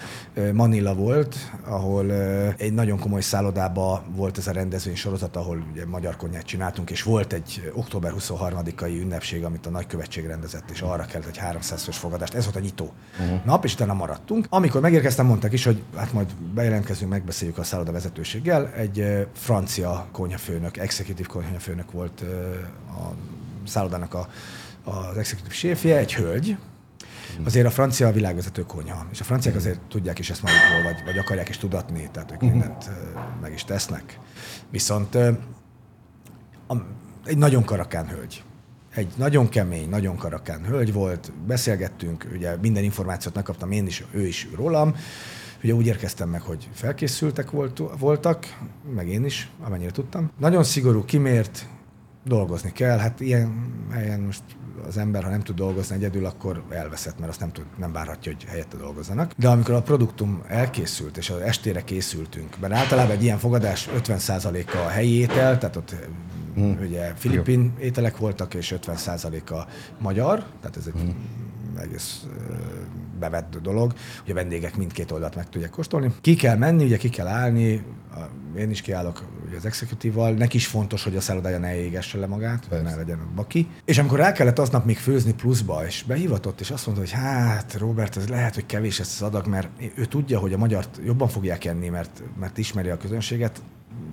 Manila 0.54 0.94
volt, 0.94 1.36
ahol 1.66 2.12
egy 2.58 2.74
nagyon 2.74 3.00
komoly 3.00 3.22
szállodába 3.22 4.04
volt 4.16 4.38
ez 4.38 4.48
a 4.48 4.52
rendezvény 4.52 4.96
sorozat, 4.96 5.36
ahol 5.36 5.66
ugye 5.80 5.92
magyar 5.92 6.16
konyhát 6.16 6.46
csináltunk, 6.46 6.90
és 6.90 7.04
volt 7.04 7.34
egy 7.34 7.72
október 7.74 8.14
23-ai 8.20 9.00
ünnepség, 9.02 9.44
amit 9.44 9.66
a 9.66 9.70
nagykövetség 9.70 10.26
rendezett, 10.26 10.70
és 10.70 10.82
arra 10.82 11.06
kellett 11.06 11.28
egy 11.28 11.38
300 11.38 11.84
fős 11.84 11.98
fogadást. 11.98 12.34
Ez 12.34 12.44
volt 12.44 12.56
a 12.56 12.60
nyitó 12.60 12.94
uh-huh. 13.20 13.46
nap, 13.46 13.66
és 13.66 13.74
utána 13.74 13.94
maradtunk. 13.94 14.46
Amikor 14.50 14.82
megérkeztem, 14.82 15.26
mondták 15.26 15.54
is, 15.54 15.64
hogy 15.64 15.84
hát 15.96 16.14
majd 16.14 16.34
bejelentkezünk, 16.54 17.12
megbeszéljük 17.12 17.58
a 17.58 17.64
szálloda 17.64 17.92
vezetőséggel. 17.92 18.72
Egy 18.74 19.28
francia 19.34 20.08
konyhafőnök, 20.12 20.78
executive 20.78 21.28
konyhafőnök 21.28 21.92
volt 21.92 22.22
a 22.88 23.14
szállodának 23.68 24.14
a, 24.14 24.28
az 24.84 25.18
executive 25.18 25.54
séfje, 25.54 25.98
egy 25.98 26.14
hölgy, 26.14 26.58
Azért 27.46 27.66
a 27.66 27.70
francia 27.70 28.08
a 28.08 28.12
világvezető 28.12 28.62
konyha, 28.62 29.06
és 29.12 29.22
a 29.22 29.24
franciák 29.24 29.56
azért 29.56 29.80
tudják 29.90 30.20
is 30.20 30.30
ezt 30.30 30.42
magukról, 30.44 30.84
vagy, 30.84 31.04
vagy 31.06 31.18
akarják 31.18 31.50
is 31.50 31.58
tudatni, 31.58 32.10
tehát 32.12 32.32
ők 32.32 32.42
mindent 32.42 32.86
ö, 32.88 33.20
meg 33.42 33.54
is 33.54 33.64
tesznek. 33.64 34.20
Viszont 34.70 35.18
a, 36.70 36.76
egy 37.26 37.38
nagyon 37.38 37.64
karakán 37.64 38.08
hölgy. 38.08 38.44
Egy 38.96 39.08
nagyon 39.16 39.50
kemény, 39.50 39.90
nagyon 39.90 40.16
karakán 40.16 40.66
hölgy 40.66 40.94
volt, 40.94 41.32
beszélgettünk, 41.48 42.28
ugye 42.34 42.56
minden 42.62 42.84
információt 42.84 43.36
megkaptam 43.36 43.72
én 43.72 43.86
is, 43.86 44.04
ő 44.12 44.26
is 44.26 44.48
rólam. 44.56 44.96
Ugye 45.64 45.74
úgy 45.74 45.86
érkeztem 45.86 46.30
meg, 46.30 46.42
hogy 46.42 46.70
felkészültek 46.74 47.52
volt, 47.52 47.82
voltak, 48.00 48.58
meg 48.96 49.08
én 49.08 49.26
is, 49.26 49.50
amennyire 49.62 49.92
tudtam. 49.92 50.32
Nagyon 50.38 50.64
szigorú, 50.64 51.06
kimért, 51.06 51.66
dolgozni 52.24 52.72
kell. 52.72 52.98
Hát 52.98 53.20
ilyen 53.20 53.74
helyen 53.92 54.20
most 54.20 54.44
az 54.88 54.98
ember, 54.98 55.24
ha 55.24 55.30
nem 55.30 55.42
tud 55.42 55.56
dolgozni 55.56 55.96
egyedül, 55.96 56.26
akkor 56.26 56.64
elveszett, 56.70 57.20
mert 57.20 57.32
azt 57.32 57.40
nem, 57.40 57.52
tud, 57.52 57.66
nem 57.78 57.92
várhatja, 57.92 58.32
hogy 58.32 58.44
helyette 58.44 58.78
dolgozzanak. 58.78 59.34
De 59.38 59.48
amikor 59.48 59.74
a 59.74 59.82
produktum 59.82 60.42
elkészült, 60.48 61.18
és 61.18 61.30
az 61.30 61.40
estére 61.40 61.84
készültünk, 61.84 62.60
mert 62.60 62.74
általában 62.74 63.12
egy 63.12 63.24
ilyen 63.24 63.38
fogadás 63.38 63.90
50%-a 63.98 64.78
a 64.78 64.88
helyi 64.88 65.14
étel, 65.14 65.58
tehát 65.58 65.76
ott 65.76 65.96
hmm. 66.54 66.78
ugye 66.82 67.14
filipin 67.16 67.74
ételek 67.80 68.18
voltak, 68.18 68.54
és 68.54 68.76
50%-a 68.86 69.68
magyar, 69.98 70.46
tehát 70.62 70.78
ez 70.78 70.88
egy 70.88 71.16
egész 71.82 72.26
ö, 72.50 72.54
bevett 73.20 73.58
dolog, 73.62 73.94
hogy 74.22 74.32
a 74.32 74.34
vendégek 74.34 74.78
mindkét 74.78 75.12
oldalt 75.12 75.36
meg 75.36 75.50
tudják 75.50 75.72
kóstolni. 75.72 76.14
Ki 76.22 76.36
kell 76.36 76.56
menni, 76.56 76.84
ugye 76.84 76.98
ki 76.98 77.10
kell 77.10 77.28
állni, 77.28 77.84
én 78.58 78.70
is 78.70 78.82
kiállok 78.82 79.24
az 79.58 79.66
executive 79.66 80.32
neki 80.32 80.58
is 80.58 80.68
fontos, 80.68 81.04
hogy 81.04 81.16
a 81.16 81.22
szállodája 81.22 81.58
ne 81.58 81.76
égesse 81.76 82.18
le 82.18 82.28
magát, 82.28 82.66
hogy 82.70 82.82
ne 82.82 82.96
legyen 82.96 83.20
baki. 83.36 83.68
És 83.86 83.98
amikor 83.98 84.20
el 84.20 84.32
kellett 84.32 84.60
aznap 84.60 84.86
még 84.86 84.98
főzni 84.98 85.34
pluszba, 85.34 85.86
és 85.86 86.04
behivatott, 86.08 86.60
és 86.60 86.72
azt 86.72 86.86
mondta, 86.86 87.04
hogy 87.04 87.14
hát 87.14 87.74
Robert, 87.74 88.18
ez 88.18 88.28
lehet, 88.28 88.54
hogy 88.54 88.66
kevés 88.66 89.00
ez 89.00 89.12
az 89.16 89.22
adag, 89.22 89.48
mert 89.48 89.70
ő 89.96 90.06
tudja, 90.06 90.40
hogy 90.40 90.54
a 90.54 90.58
magyart 90.58 91.00
jobban 91.06 91.28
fogják 91.28 91.66
enni, 91.66 91.90
mert, 91.90 92.22
mert 92.40 92.58
ismeri 92.58 92.90
a 92.90 92.98
közönséget, 92.98 93.62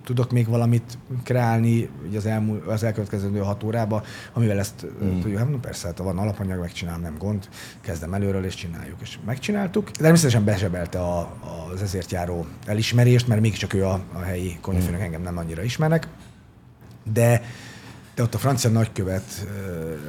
tudok 0.06 0.30
még 0.30 0.48
valamit 0.48 0.98
kreálni 1.22 1.88
ugye 2.08 2.18
az, 2.18 2.26
elmúl, 2.26 2.62
az 2.66 2.82
elkövetkező 2.82 3.38
hat 3.38 3.62
órába, 3.62 4.02
amivel 4.32 4.58
ezt 4.58 4.86
mm. 5.04 5.20
tudjuk, 5.20 5.38
hát 5.38 5.50
no, 5.50 5.58
persze, 5.58 5.86
hát 5.86 5.98
ha 5.98 6.04
van 6.04 6.18
alapanyag, 6.18 6.60
megcsinálom, 6.60 7.00
nem 7.00 7.18
gond, 7.18 7.48
kezdem 7.80 8.14
előről 8.14 8.44
és 8.44 8.54
csináljuk. 8.54 8.96
És 9.00 9.18
megcsináltuk. 9.24 9.90
Természetesen 9.90 10.44
bezsebelte 10.44 10.98
a, 11.00 11.36
az 11.72 11.82
ezért 11.82 12.10
járó 12.10 12.46
elismerést, 12.66 13.28
mert 13.28 13.40
mégiscsak 13.40 13.74
ő 13.74 13.84
a, 13.84 14.00
a 14.12 14.18
helyi 14.18 14.58
konyhafőnök, 14.60 15.00
engem 15.00 15.22
nem 15.22 15.38
annyira 15.38 15.62
ismernek, 15.62 16.08
de 17.12 17.42
de 18.14 18.22
ott 18.22 18.34
a 18.34 18.38
francia 18.38 18.70
nagykövet 18.70 19.46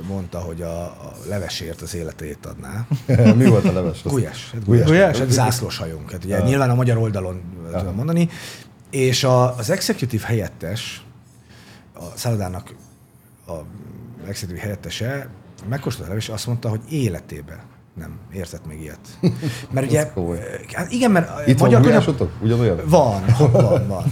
mondta, 0.08 0.40
hogy 0.40 0.62
a, 0.62 0.82
a 0.84 1.14
levesért 1.30 1.82
az 1.82 1.96
életét 1.96 2.46
adná. 2.46 2.88
Mi 3.36 3.46
volt 3.46 3.66
a 3.66 3.72
leves? 3.72 4.04
Gulyás. 4.04 4.52
Hát 4.52 4.66
Gulyás. 4.66 4.88
gulyás. 4.88 5.18
Hát 5.18 5.30
zászlós 5.30 5.78
hajunk. 5.78 6.12
Hát 6.12 6.26
ugye 6.26 6.42
nyilván 6.42 6.70
a 6.70 6.76
magyar 6.76 6.98
oldalon 6.98 7.42
uh 7.72 7.78
tudom 7.78 7.96
mondani. 7.96 8.30
És 8.90 9.24
a, 9.24 9.58
az 9.58 9.70
executive 9.70 10.26
helyettes, 10.26 11.06
a 11.94 12.04
szállodának 12.16 12.76
a 13.48 13.54
executive 14.28 14.60
helyettese 14.60 15.30
megkóstolta 15.70 16.16
és 16.16 16.30
azt 16.30 16.48
mondta, 16.48 16.70
hogy 16.70 16.82
életébe 16.90 17.66
nem 17.98 18.20
érzett 18.34 18.66
még 18.66 18.82
ilyet. 18.82 19.00
Mert 19.72 19.88
ugye, 19.88 20.12
hát 20.72 20.92
igen, 20.92 21.12
mert 21.12 21.48
Itt 21.48 21.60
van 21.60 21.70
magyar 21.70 21.86
gulyásotok? 21.86 22.32
Ugyanolyan? 22.42 22.80
van, 22.86 23.24
van, 23.52 23.88
van. 23.88 24.04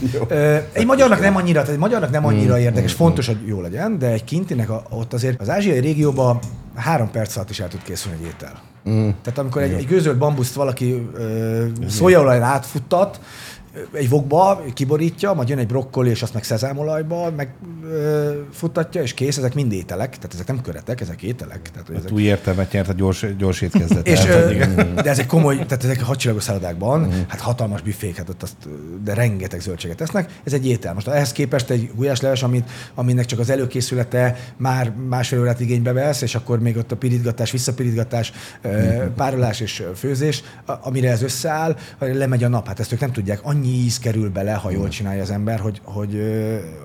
Egy 0.72 0.86
magyarnak 0.86 1.20
nem 1.20 1.36
annyira, 1.36 1.66
egy 1.66 1.78
magyarnak 1.78 2.12
nem 2.12 2.26
annyira 2.26 2.60
érdekes, 2.60 2.94
fontos, 2.94 3.28
hogy 3.28 3.48
jó 3.48 3.62
legyen, 3.62 4.00
de 4.00 4.08
egy 4.08 4.24
kintinek 4.24 4.70
a, 4.70 4.84
ott 4.90 5.14
azért 5.14 5.42
az 5.42 5.50
ázsiai 5.50 5.80
régióban 5.80 6.40
három 6.76 7.12
perc 7.12 7.36
alatt 7.36 7.50
is 7.50 7.60
el 7.60 7.68
tud 7.68 7.82
készülni 7.84 8.18
egy 8.18 8.26
étel. 8.26 8.62
Mm. 8.90 9.10
Tehát 9.22 9.38
amikor 9.38 9.62
egy, 9.62 9.74
egy 9.74 9.88
gőzölt 9.88 10.18
bambuszt 10.18 10.54
valaki 10.54 11.10
ö, 11.14 11.66
szójaolajra 11.88 12.46
átfuttat, 12.46 13.20
egy 13.92 14.10
vokba 14.10 14.64
kiborítja, 14.74 15.34
majd 15.34 15.50
jön 15.50 15.58
egy 15.58 15.68
brokkoli, 15.68 16.10
és 16.10 16.22
azt 16.22 16.34
meg 16.34 16.44
szezámolajba 16.44 17.32
megfuttatja, 17.32 19.02
és 19.02 19.14
kész, 19.14 19.38
ezek 19.38 19.54
mind 19.54 19.72
ételek, 19.72 20.10
tehát 20.10 20.34
ezek 20.34 20.48
nem 20.48 20.62
köretek, 20.62 21.02
ezek 21.02 21.22
ételek. 21.22 21.72
Tehát, 21.72 21.88
hogy 21.88 21.96
ezek... 21.96 22.12
Új 22.12 22.22
értelmet 22.22 22.72
nyert 22.72 22.90
a 22.90 22.94
gyors, 22.94 23.26
gyors 23.38 23.62
étkezdet. 23.62 24.08
És, 24.08 24.26
ö, 24.26 24.54
de 24.96 25.10
ezek 25.10 25.26
komoly, 25.26 25.56
tehát 25.56 25.84
ezek 25.84 26.02
a 26.02 26.06
hadsilagos 26.06 26.44
szállodákban, 26.44 27.12
hát 27.28 27.40
hatalmas 27.40 27.82
büfék, 27.82 28.18
hát 28.18 28.30
ott 28.30 28.44
azt, 28.44 28.56
de 29.04 29.14
rengeteg 29.14 29.60
zöldséget 29.60 29.98
tesznek. 29.98 30.40
Ez 30.44 30.54
egy 30.54 30.68
étel. 30.68 30.94
Most 30.94 31.08
ehhez 31.08 31.32
képest 31.32 31.70
egy 31.70 31.92
gulyásleves, 31.96 32.44
amit, 32.44 32.70
aminek 32.96 33.26
csak 33.26 33.40
az 33.40 33.50
előkészülete 33.50 34.38
már 34.58 34.94
másfél 35.10 35.40
órát 35.40 35.60
igénybe 35.60 35.92
vesz, 35.92 36.22
és 36.22 36.36
akkor 36.36 36.60
még 36.60 36.78
ott 36.78 36.92
a 36.92 36.96
pirítgatás, 36.96 37.52
visszapirítgatás, 37.52 38.32
ö, 38.62 38.70
párolás 39.16 39.60
és 39.60 39.84
főzés, 39.96 40.44
amire 40.82 41.10
ez 41.10 41.22
összeáll, 41.22 41.76
lemegy 42.00 42.44
a 42.44 42.48
nap. 42.48 42.68
Hát 42.68 42.80
ezt 42.80 42.92
ők 42.92 43.00
nem 43.00 43.12
tudják. 43.12 43.40
Annyi 43.44 43.65
íz 43.66 44.00
kerül 44.00 44.30
bele, 44.30 44.54
ha 44.54 44.72
jól 44.72 44.88
csinálja 44.88 45.22
az 45.22 45.30
ember, 45.30 45.60
hogy, 45.60 45.82
hogy, 45.84 46.22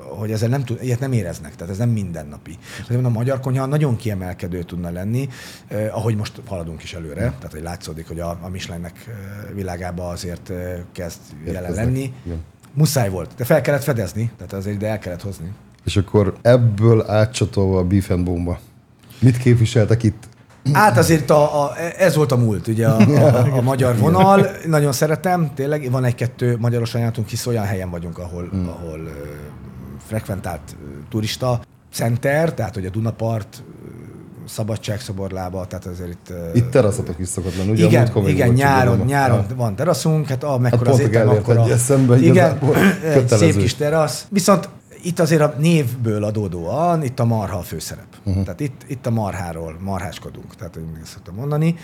hogy 0.08 0.32
ezzel 0.32 0.48
nem 0.48 0.64
tud, 0.64 0.82
ilyet 0.82 1.00
nem 1.00 1.12
éreznek. 1.12 1.56
Tehát 1.56 1.72
ez 1.72 1.78
nem 1.78 1.88
mindennapi. 1.88 2.58
Azért 2.88 3.04
a 3.04 3.08
magyar 3.08 3.40
konyha 3.40 3.66
nagyon 3.66 3.96
kiemelkedő 3.96 4.62
tudna 4.62 4.90
lenni, 4.90 5.28
eh, 5.68 5.96
ahogy 5.96 6.16
most 6.16 6.40
haladunk 6.46 6.82
is 6.82 6.94
előre. 6.94 7.20
Tehát, 7.20 7.52
hogy 7.52 7.62
látszódik, 7.62 8.08
hogy 8.08 8.20
a, 8.20 8.38
a 8.42 8.48
Michelinnek 8.48 9.04
világában 9.54 10.10
azért 10.12 10.52
kezd 10.92 11.20
jelen 11.44 11.60
Érkeznek. 11.62 11.84
lenni. 11.84 12.12
Igen. 12.24 12.38
Muszáj 12.72 13.10
volt, 13.10 13.30
de 13.36 13.44
fel 13.44 13.60
kellett 13.60 13.82
fedezni, 13.82 14.30
tehát 14.36 14.52
azért 14.52 14.76
ide 14.76 14.88
el 14.88 14.98
kellett 14.98 15.22
hozni. 15.22 15.52
És 15.84 15.96
akkor 15.96 16.36
ebből 16.42 17.10
átcsatolva 17.10 17.78
a 17.78 17.84
Beef 17.84 18.10
and 18.10 18.24
Bomba. 18.24 18.58
Mit 19.18 19.36
képviseltek 19.36 20.02
itt? 20.02 20.28
Hát 20.72 20.98
azért 20.98 21.30
a, 21.30 21.62
a, 21.64 21.76
ez 21.98 22.16
volt 22.16 22.32
a 22.32 22.36
múlt, 22.36 22.68
ugye 22.68 22.86
a, 22.88 22.96
a, 23.00 23.56
a 23.56 23.60
magyar 23.60 23.98
vonal. 23.98 24.46
Nagyon 24.66 24.92
szeretem, 24.92 25.50
tényleg 25.54 25.90
van 25.90 26.04
egy-kettő 26.04 26.56
magyaros 26.60 26.94
ajánlatunk, 26.94 27.28
hisz 27.28 27.46
olyan 27.46 27.64
helyen 27.64 27.90
vagyunk, 27.90 28.18
ahol, 28.18 28.50
mm. 28.56 28.66
ahol 28.66 28.98
ö, 28.98 29.10
frekventált 30.06 30.76
turista 31.10 31.60
center, 31.92 32.54
tehát 32.54 32.74
hogy 32.74 32.86
a 32.86 32.90
Dunapart, 32.90 33.62
Szabadságszoborlába, 34.46 35.66
tehát 35.66 35.86
azért 35.86 36.10
itt... 36.10 36.32
Itt 36.54 36.70
teraszatok 36.70 37.18
is 37.18 37.28
szokott 37.28 37.56
lenni, 37.56 37.70
ugye? 37.70 37.84
a 37.84 37.88
igen, 37.88 38.28
igen 38.28 38.48
nyáron, 38.48 38.80
Csibolóban. 38.80 39.06
nyáron 39.06 39.38
Ah. 39.38 39.56
van 39.56 39.76
teraszunk, 39.76 40.28
hát 40.28 40.44
amekkora 40.44 40.84
Hát 40.84 40.92
az 40.92 41.00
pont 41.00 41.08
étterem, 41.08 41.28
elért 41.28 41.48
akkor 41.48 41.56
egy 41.56 41.70
eszembe, 41.70 42.18
igen, 42.18 42.58
egy 43.14 43.28
szép 43.28 43.56
kis 43.56 43.74
terasz. 43.74 44.26
Viszont 44.28 44.68
itt 45.02 45.18
azért 45.18 45.40
a 45.40 45.54
névből 45.58 46.24
adódóan 46.24 47.02
itt 47.02 47.18
a 47.18 47.24
marha 47.24 47.58
a 47.58 47.62
főszerep. 47.62 48.16
Uh-huh. 48.24 48.44
Tehát 48.44 48.60
itt, 48.60 48.84
itt 48.88 49.06
a 49.06 49.10
marháról 49.10 49.76
marháskodunk, 49.80 50.56
tehát 50.56 50.74
hogy 50.74 50.84
ezt 51.02 51.12
szoktam 51.12 51.34
mondani. 51.34 51.74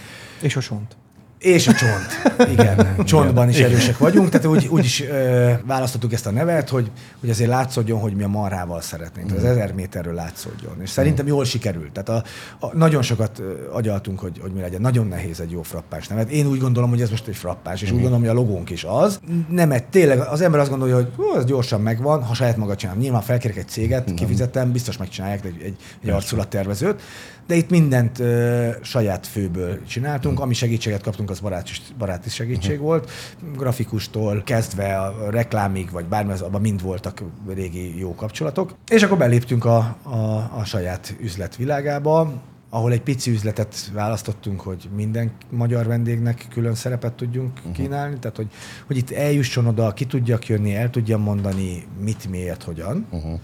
És 0.40 0.56
a 0.56 0.60
sont. 0.60 0.96
És 1.38 1.68
a 1.68 1.72
csont. 1.72 2.34
Igen, 2.58 3.04
csontban 3.04 3.48
is 3.48 3.58
erősek 3.58 3.98
vagyunk, 3.98 4.28
tehát 4.28 4.46
úgy, 4.46 4.66
úgy 4.66 4.84
is 4.84 5.02
ö, 5.02 5.52
választottuk 5.66 6.12
ezt 6.12 6.26
a 6.26 6.30
nevet, 6.30 6.68
hogy, 6.68 6.90
hogy 7.20 7.30
azért 7.30 7.48
látszódjon, 7.48 8.00
hogy 8.00 8.14
mi 8.14 8.22
a 8.22 8.28
marhával 8.28 8.80
szeretnénk, 8.80 9.32
az 9.32 9.44
ezer 9.44 9.72
méterről 9.72 10.14
látszódjon. 10.14 10.82
És 10.82 10.90
szerintem 10.90 11.26
jól 11.26 11.44
sikerült. 11.44 11.92
Tehát 11.92 12.08
a, 12.08 12.28
a, 12.66 12.76
nagyon 12.76 13.02
sokat 13.02 13.42
agyaltunk, 13.72 14.20
hogy, 14.20 14.38
hogy 14.42 14.52
mi 14.52 14.60
legyen. 14.60 14.80
Nagyon 14.80 15.06
nehéz 15.06 15.40
egy 15.40 15.50
jó 15.50 15.62
frappás 15.62 16.08
nevet. 16.08 16.30
Én 16.30 16.46
úgy 16.46 16.58
gondolom, 16.58 16.90
hogy 16.90 17.00
ez 17.00 17.10
most 17.10 17.26
egy 17.26 17.36
frappás, 17.36 17.82
és 17.82 17.88
úgy 17.90 18.00
gondolom, 18.00 18.20
hogy 18.20 18.28
a 18.28 18.34
logónk 18.34 18.70
is 18.70 18.84
az. 18.84 19.20
Nem, 19.48 19.70
egy, 19.70 19.84
tényleg 19.84 20.18
az 20.18 20.40
ember 20.40 20.60
azt 20.60 20.70
gondolja, 20.70 20.94
hogy 20.94 21.08
ez 21.36 21.44
gyorsan 21.44 21.80
megvan, 21.80 22.22
ha 22.22 22.34
saját 22.34 22.56
maga 22.56 22.76
csinálom. 22.76 23.00
Nyilván 23.00 23.22
felkérek 23.22 23.56
egy 23.56 23.68
céget, 23.68 24.14
kifizetem, 24.14 24.72
biztos 24.72 24.96
megcsinálják 24.96 25.44
egy, 25.44 25.60
egy, 25.62 25.76
egy 26.02 26.10
arculattervezőt, 26.10 27.02
de 27.46 27.54
itt 27.54 27.70
mindent 27.70 28.18
ö, 28.18 28.70
saját 28.82 29.26
főből 29.26 29.84
csináltunk, 29.84 30.40
ami 30.40 30.54
segítséget 30.54 31.02
kaptunk, 31.02 31.30
az 31.30 31.40
barát, 31.40 31.68
baráti 31.98 32.28
segítség 32.28 32.78
volt. 32.78 33.10
Grafikustól 33.56 34.42
kezdve 34.44 34.98
a 34.98 35.30
reklámig, 35.30 35.90
vagy 35.90 36.04
bármi, 36.04 36.32
az, 36.32 36.40
abban 36.40 36.60
mind 36.60 36.82
voltak 36.82 37.22
régi 37.54 37.98
jó 37.98 38.14
kapcsolatok. 38.14 38.74
És 38.88 39.02
akkor 39.02 39.18
beléptünk 39.18 39.64
a, 39.64 39.76
a, 40.02 40.50
a 40.58 40.64
saját 40.64 41.16
üzlet 41.20 41.56
világába, 41.56 42.32
ahol 42.70 42.92
egy 42.92 43.02
pici 43.02 43.30
üzletet 43.30 43.90
választottunk, 43.92 44.60
hogy 44.60 44.88
minden 44.96 45.30
magyar 45.50 45.86
vendégnek 45.86 46.46
külön 46.50 46.74
szerepet 46.74 47.12
tudjunk 47.12 47.60
kínálni, 47.72 48.18
tehát 48.18 48.36
hogy, 48.36 48.48
hogy 48.86 48.96
itt 48.96 49.10
eljusson 49.10 49.66
oda, 49.66 49.92
ki 49.92 50.04
tudjak 50.04 50.48
jönni, 50.48 50.74
el 50.74 50.90
tudjam 50.90 51.20
mondani, 51.20 51.86
mit, 52.00 52.30
miért, 52.30 52.62
hogyan. 52.62 53.06
De 53.10 53.40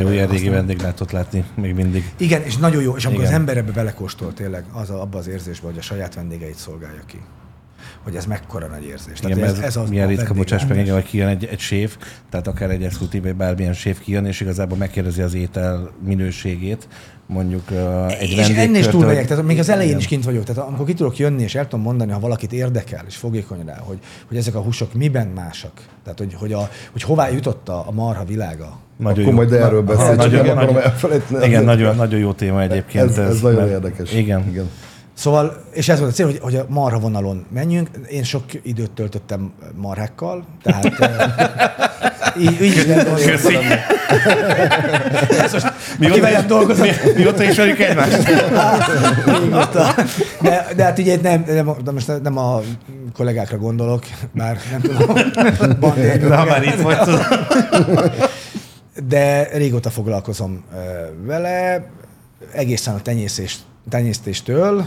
jó 0.00 0.10
ilyen 0.10 0.28
régi 0.28 0.48
vendéglátót 0.48 1.12
látni 1.12 1.44
még 1.54 1.74
mindig. 1.74 2.12
Igen, 2.16 2.42
és 2.42 2.56
nagyon 2.56 2.82
jó, 2.82 2.96
és 2.96 3.04
amikor 3.04 3.22
Igen. 3.22 3.34
az 3.34 3.40
ember 3.40 3.56
ebbe 3.56 3.72
belekóstol 3.72 4.32
tényleg, 4.32 4.64
az 4.72 4.90
a, 4.90 5.00
abba 5.00 5.18
az 5.18 5.26
érzésbe, 5.28 5.66
hogy 5.66 5.78
a 5.78 5.82
saját 5.82 6.14
vendégeit 6.14 6.56
szolgálja 6.56 7.02
ki. 7.06 7.20
Hogy 8.06 8.16
ez 8.16 8.26
mekkora 8.26 8.66
nagy 8.66 8.84
érzés. 8.84 9.18
Igen, 9.24 9.42
ez, 9.44 9.58
ez 9.58 9.76
az 9.76 9.88
milyen 9.88 10.06
a 10.06 10.08
ritka, 10.08 10.34
bocsáss 10.34 10.64
meg, 10.68 10.78
igen, 10.78 10.94
hogy 10.94 11.04
kijön 11.04 11.28
egy, 11.28 11.44
egy 11.44 11.58
séf, 11.58 11.96
tehát 12.30 12.46
akár 12.46 12.70
egy 12.70 12.82
exkluzív, 12.82 13.22
vagy 13.22 13.34
bármilyen 13.34 13.72
séf 13.72 14.00
kijön, 14.00 14.24
és 14.24 14.40
igazából 14.40 14.78
megkérdezi 14.78 15.22
az 15.22 15.34
étel 15.34 15.90
minőségét, 16.04 16.88
mondjuk 17.26 17.70
uh, 17.70 18.20
egy 18.20 18.30
és 18.30 18.48
ennél 18.48 18.80
is 18.80 18.86
túl 18.86 19.06
megyek, 19.06 19.26
tehát 19.26 19.44
még 19.44 19.58
az 19.58 19.68
elején 19.68 19.88
Igen. 19.88 20.00
is 20.00 20.06
kint 20.06 20.24
vagyok. 20.24 20.44
Tehát 20.44 20.68
amikor 20.68 20.86
ki 20.86 20.94
tudok 20.94 21.18
jönni, 21.18 21.42
és 21.42 21.54
el 21.54 21.68
tudom 21.68 21.84
mondani, 21.84 22.12
ha 22.12 22.20
valakit 22.20 22.52
érdekel, 22.52 23.04
és 23.08 23.16
fogékony 23.16 23.64
rá, 23.66 23.78
hogy, 23.78 23.98
hogy 24.28 24.36
ezek 24.36 24.54
a 24.54 24.60
húsok 24.60 24.94
miben 24.94 25.26
másak. 25.26 25.72
Tehát, 26.02 26.18
hogy, 26.18 26.34
hogy, 26.34 26.52
a, 26.52 26.68
hogy 26.92 27.02
hová 27.02 27.28
jutott 27.28 27.68
a, 27.68 27.84
a 27.86 27.92
marha 27.92 28.24
világa. 28.24 28.78
Nagyon 28.96 29.12
Akkor 29.18 29.32
jó. 29.32 29.32
majd 29.32 29.52
erről 29.52 29.82
beszélünk, 29.82 30.16
nagyon- 30.16 30.56
nagyon- 31.30 31.64
nagyon, 31.64 31.96
nagyon 31.96 32.20
jó 32.20 32.32
téma 32.32 32.62
egyébként. 32.62 33.10
Ez, 33.10 33.18
ez 33.18 33.40
nagyon 33.40 33.60
mert- 33.60 33.70
érdekes. 33.70 34.12
Igen. 34.12 34.48
igen. 34.48 34.70
Szóval, 35.16 35.64
és 35.72 35.88
ez 35.88 35.98
volt 35.98 36.10
a 36.10 36.14
cél, 36.14 36.26
hogy, 36.26 36.38
hogy 36.42 36.56
a 36.56 36.66
marha 36.68 36.98
vonalon 36.98 37.46
menjünk. 37.52 37.90
Én 38.08 38.22
sok 38.22 38.44
időt 38.62 38.90
töltöttem 38.90 39.52
marhákkal, 39.74 40.44
tehát 40.62 41.00
eh, 41.00 42.42
így, 42.42 42.62
így 42.62 43.04
Köszi. 43.24 43.56
Ez 45.30 45.52
most, 45.52 45.72
mi 45.98 46.20
velem 46.20 46.46
dolgozott, 46.46 46.86
Mi, 47.04 47.12
mióta 47.16 47.42
ismerjük 47.42 47.78
egymást? 47.78 48.28
régóta. 49.26 49.94
De, 50.40 50.66
de 50.76 50.84
hát 50.84 50.98
ugye 50.98 51.20
nem, 51.20 51.44
nem, 51.46 51.70
de 51.84 51.90
most 51.90 52.22
nem 52.22 52.38
a 52.38 52.60
kollégákra 53.14 53.58
gondolok, 53.58 54.04
bár 54.32 54.58
nem 54.70 54.80
tudom. 54.80 55.14
De 56.28 56.36
ha 56.36 56.44
már 56.44 56.62
itt 56.62 56.80
vagy, 56.80 56.98
de 59.08 59.48
régóta 59.52 59.90
foglalkozom 59.90 60.64
vele, 61.24 61.86
egészen 62.52 62.94
a 62.94 63.00
tenyészés, 63.00 63.56
tenyésztéstől 63.88 64.86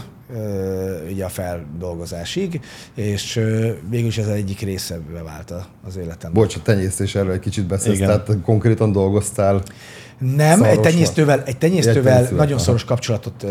ugye 1.10 1.24
a 1.24 1.28
feldolgozásig, 1.28 2.60
és 2.94 3.34
végül 3.88 4.06
is 4.06 4.18
ez 4.18 4.26
egyik 4.26 4.60
része 4.60 5.00
vált 5.24 5.54
az 5.86 5.96
életem. 5.96 6.32
Bocs, 6.32 6.56
a 6.56 6.62
tenyésztés 6.62 7.14
erről 7.14 7.32
egy 7.32 7.40
kicsit 7.40 7.66
beszélsz, 7.66 7.96
Igen. 7.96 8.08
tehát 8.08 8.42
konkrétan 8.42 8.92
dolgoztál. 8.92 9.62
Nem, 10.20 10.50
egy 10.50 10.58
Szarosra. 10.58 10.82
tenyésztővel, 10.82 11.42
egy 11.44 11.56
tenyésztővel 11.56 11.96
Egy 11.98 12.02
tenyésztővel, 12.02 12.38
nagyon 12.38 12.54
aha. 12.54 12.64
szoros 12.64 12.84
kapcsolatot 12.84 13.42
uh, 13.42 13.50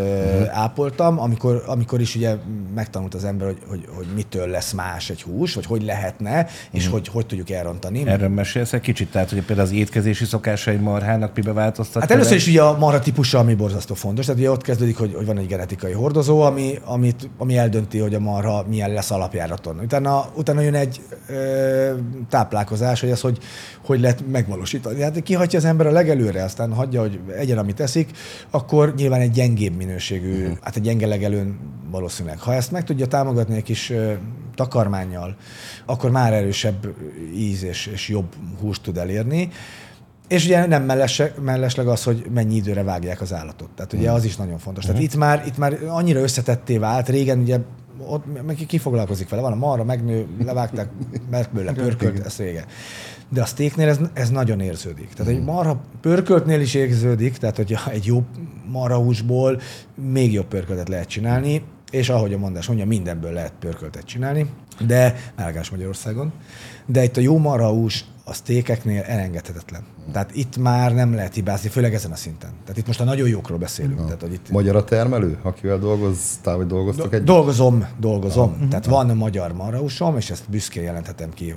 ápoltam, 0.50 1.20
amikor, 1.20 1.62
amikor 1.66 2.00
is 2.00 2.14
ugye 2.14 2.34
megtanult 2.74 3.14
az 3.14 3.24
ember, 3.24 3.46
hogy, 3.46 3.58
hogy, 3.68 3.88
hogy 3.96 4.06
mitől 4.14 4.46
lesz 4.46 4.72
más 4.72 5.10
egy 5.10 5.22
hús, 5.22 5.54
vagy 5.54 5.66
hogy 5.66 5.82
lehetne, 5.82 6.46
és 6.70 6.88
hogy 6.88 7.08
hogy 7.08 7.26
tudjuk 7.26 7.50
elrontani. 7.50 8.06
Erről 8.06 8.28
mesélsz 8.28 8.72
egy 8.72 8.80
kicsit, 8.80 9.10
tehát 9.10 9.30
hogy 9.30 9.42
például 9.42 9.68
az 9.68 9.74
étkezési 9.74 10.24
szokásai 10.24 10.76
marhának 10.76 11.34
mibe 11.34 11.52
változtak? 11.52 12.02
Hát 12.02 12.10
először 12.10 12.36
is 12.36 12.46
ugye 12.46 12.62
a 12.62 12.78
marha 12.78 12.98
típusa, 12.98 13.38
ami 13.38 13.54
borzasztó 13.54 13.94
fontos. 13.94 14.24
Tehát 14.24 14.40
ugye 14.40 14.50
ott 14.50 14.62
kezdődik, 14.62 14.96
hogy, 14.96 15.14
hogy 15.14 15.26
van 15.26 15.38
egy 15.38 15.46
genetikai 15.46 15.92
hordozó, 15.92 16.40
ami, 16.40 16.78
amit, 16.84 17.28
ami 17.38 17.56
eldönti, 17.56 17.98
hogy 17.98 18.14
a 18.14 18.20
marha 18.20 18.64
milyen 18.68 18.92
lesz 18.92 19.10
alapjáraton. 19.10 19.78
Utána, 19.78 20.26
utána 20.34 20.60
jön 20.60 20.74
egy 20.74 21.00
ö, 21.28 21.90
táplálkozás, 22.28 23.00
hogy 23.00 23.10
ez 23.10 23.20
hogy, 23.20 23.38
hogy 23.84 24.00
lehet 24.00 24.22
megvalósítani. 24.32 25.02
Hát 25.02 25.22
kihagyja 25.22 25.58
az 25.58 25.64
ember 25.64 25.86
a 25.86 25.90
legelőre, 25.90 26.42
aztán 26.60 26.76
hagyja, 26.76 27.00
hogy 27.00 27.20
egyen, 27.36 27.58
amit 27.58 27.80
eszik, 27.80 28.10
akkor 28.50 28.94
nyilván 28.96 29.20
egy 29.20 29.30
gyengébb 29.30 29.76
minőségű, 29.76 30.42
uh-huh. 30.42 30.58
hát 30.60 30.76
egy 30.76 30.82
gyenge 30.82 31.06
legelőn 31.06 31.58
valószínűleg. 31.90 32.38
Ha 32.38 32.54
ezt 32.54 32.70
meg 32.70 32.84
tudja 32.84 33.06
támogatni 33.06 33.56
egy 33.56 33.62
kis 33.62 33.90
ö, 33.90 34.12
takarmányjal, 34.54 35.36
akkor 35.86 36.10
már 36.10 36.32
erősebb 36.32 36.94
íz 37.34 37.62
és, 37.62 37.86
és 37.86 38.08
jobb 38.08 38.34
húst 38.60 38.82
tud 38.82 38.96
elérni. 38.96 39.48
És 40.28 40.44
ugye 40.44 40.66
nem 40.66 40.82
mellesleg, 40.82 41.32
mellesleg 41.42 41.88
az, 41.88 42.02
hogy 42.02 42.26
mennyi 42.32 42.54
időre 42.54 42.82
vágják 42.82 43.20
az 43.20 43.32
állatot. 43.32 43.68
Tehát 43.76 43.92
ugye 43.92 44.10
az 44.10 44.24
is 44.24 44.36
nagyon 44.36 44.58
fontos. 44.58 44.84
Tehát 44.84 45.02
itt 45.02 45.16
már, 45.16 45.42
itt 45.46 45.58
már 45.58 45.78
annyira 45.88 46.20
összetetté 46.20 46.78
vált, 46.78 47.08
régen 47.08 47.38
ugye 47.38 47.58
ott 48.06 48.24
meg 48.46 48.64
ki 48.66 48.78
foglalkozik 48.78 49.28
vele, 49.28 49.42
van 49.42 49.52
a 49.52 49.56
marra, 49.56 49.84
megnő, 49.84 50.26
levágták, 50.44 50.88
mert 51.30 51.52
bőle 51.52 51.72
pörkölt, 51.72 52.26
ez 52.26 52.36
régen. 52.36 52.64
De 53.32 53.42
a 53.42 53.44
steaknél 53.44 53.88
ez, 53.88 53.98
ez 54.12 54.30
nagyon 54.30 54.60
érződik. 54.60 55.12
Tehát 55.12 55.32
egy 55.32 55.44
marha 55.44 55.80
pörköltnél 56.00 56.60
is 56.60 56.74
érződik, 56.74 57.36
tehát 57.36 57.56
hogy 57.56 57.76
egy 57.90 58.04
jó 58.04 58.24
marhahúsból 58.70 59.60
még 59.94 60.32
jobb 60.32 60.46
pörköltet 60.46 60.88
lehet 60.88 61.08
csinálni, 61.08 61.62
és 61.90 62.08
ahogy 62.08 62.32
a 62.32 62.38
mondás 62.38 62.66
mondja, 62.66 62.86
mindenből 62.86 63.32
lehet 63.32 63.52
pörköltet 63.60 64.04
csinálni, 64.04 64.50
de 64.86 65.32
Melgás 65.36 65.70
Magyarországon. 65.70 66.32
De 66.86 67.04
itt 67.04 67.16
a 67.16 67.20
jó 67.20 67.38
marhahús 67.38 68.04
a 68.24 68.34
sztékeknél 68.34 69.02
elengedhetetlen. 69.02 69.82
Tehát 70.12 70.34
itt 70.34 70.56
már 70.56 70.94
nem 70.94 71.14
lehet 71.14 71.34
hibázni, 71.34 71.68
főleg 71.68 71.94
ezen 71.94 72.10
a 72.10 72.16
szinten. 72.16 72.50
Tehát 72.62 72.76
itt 72.76 72.86
most 72.86 73.00
a 73.00 73.04
nagyon 73.04 73.28
jókról 73.28 73.58
beszélünk. 73.58 74.04
Tehát, 74.04 74.20
hogy 74.20 74.32
itt 74.32 74.50
Magyar 74.50 74.76
a 74.76 74.84
termelő, 74.84 75.38
akivel 75.42 75.78
dolgoztál, 75.78 76.56
vagy 76.56 76.66
dolgoztok 76.66 77.14
egy? 77.14 77.24
dolgozom, 77.24 77.86
dolgozom. 77.98 78.68
Tehát 78.68 78.86
van 78.86 79.16
magyar 79.16 79.52
marhahúsom, 79.52 80.16
és 80.16 80.30
ezt 80.30 80.50
büszkén 80.50 80.82
jelenthetem 80.82 81.30
ki, 81.34 81.54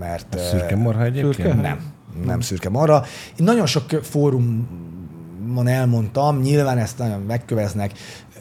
mert... 0.00 0.34
eh, 0.34 0.40
Szürke 0.40 0.76
morha 0.76 1.04
egyébként? 1.04 1.62
nem, 1.62 1.92
nem 2.24 2.40
szürke 2.40 2.68
marha. 2.68 3.04
Én 3.38 3.44
nagyon 3.44 3.66
sok 3.66 3.84
fórumon 4.02 5.66
elmondtam, 5.66 6.40
nyilván 6.40 6.78
ezt 6.78 6.98
nagyon 6.98 7.20
megköveznek, 7.20 7.92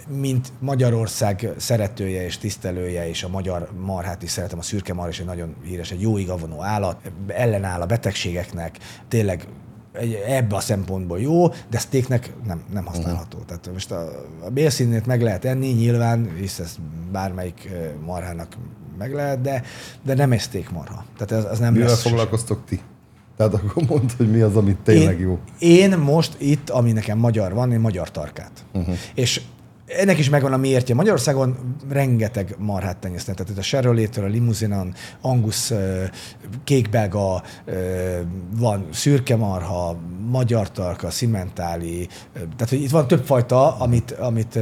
mint 0.07 0.51
Magyarország 0.59 1.49
szeretője 1.57 2.25
és 2.25 2.37
tisztelője, 2.37 3.09
és 3.09 3.23
a 3.23 3.29
magyar 3.29 3.69
marhát 3.79 4.23
is 4.23 4.29
szeretem, 4.29 4.59
a 4.59 4.61
szürke 4.61 4.93
marha 4.93 5.09
is 5.09 5.19
egy 5.19 5.25
nagyon 5.25 5.55
híres, 5.63 5.91
egy 5.91 6.01
jó 6.01 6.17
igavonó 6.17 6.63
állat, 6.63 7.11
ellenáll 7.27 7.81
a 7.81 7.85
betegségeknek, 7.85 8.77
tényleg 9.07 9.47
ebbe 10.27 10.55
a 10.55 10.59
szempontból 10.59 11.19
jó, 11.19 11.47
de 11.69 11.77
steaknek 11.77 12.33
nem, 12.45 12.63
nem 12.73 12.85
használható. 12.85 13.37
Uh-huh. 13.37 13.45
Tehát 13.45 13.69
most 13.73 13.91
a, 13.91 14.09
a 14.45 14.49
bélszínét 14.49 15.05
meg 15.05 15.21
lehet 15.21 15.45
enni, 15.45 15.67
nyilván, 15.67 16.31
hisz 16.37 16.59
ez 16.59 16.75
bármelyik 17.11 17.69
eh, 17.71 17.91
marhának 18.05 18.57
meg 18.99 19.13
lehet, 19.13 19.41
de, 19.41 19.63
de 20.01 20.13
nem 20.13 20.38
steak 20.38 20.71
marha. 20.71 21.05
Tehát 21.17 21.45
ez, 21.45 21.51
az 21.51 21.59
nem 21.59 21.73
Mivel 21.73 21.88
lesz 21.88 22.01
foglalkoztok 22.01 22.59
ti? 22.65 22.81
Tehát 23.38 23.53
akkor 23.53 23.83
mondd, 23.88 24.09
hogy 24.17 24.31
mi 24.31 24.39
az, 24.39 24.55
amit 24.55 24.77
tényleg 24.77 25.19
én, 25.19 25.25
jó. 25.25 25.39
Én 25.59 25.97
most 25.97 26.35
itt, 26.38 26.69
ami 26.69 26.91
nekem 26.91 27.17
magyar 27.17 27.53
van, 27.53 27.71
én 27.71 27.79
magyar 27.79 28.12
tarkát. 28.12 28.51
Uh-huh. 28.73 28.95
És 29.13 29.41
ennek 29.97 30.17
is 30.17 30.30
megvan 30.30 30.54
a 30.54 30.58
miértje. 30.58 30.95
Magyarországon 30.95 31.75
rengeteg 31.89 32.56
marhát 32.58 32.97
tenyésztenek. 32.97 33.38
Tehát 33.38 33.52
itt 33.52 33.58
a 33.58 33.62
Chevrolet-től, 33.62 34.23
a 34.23 34.28
Limuzinon, 34.28 34.93
Angus, 35.21 35.73
kékbelga, 36.63 37.43
van 38.58 38.88
szürke 38.91 39.36
marha, 39.36 39.97
magyar 40.30 40.71
tarka, 40.71 41.10
szimentáli. 41.10 42.08
Tehát, 42.34 42.69
hogy 42.69 42.82
itt 42.82 42.89
van 42.89 43.08
több 43.08 43.25
fajta, 43.25 43.78
amit, 43.78 44.12
amit 44.12 44.60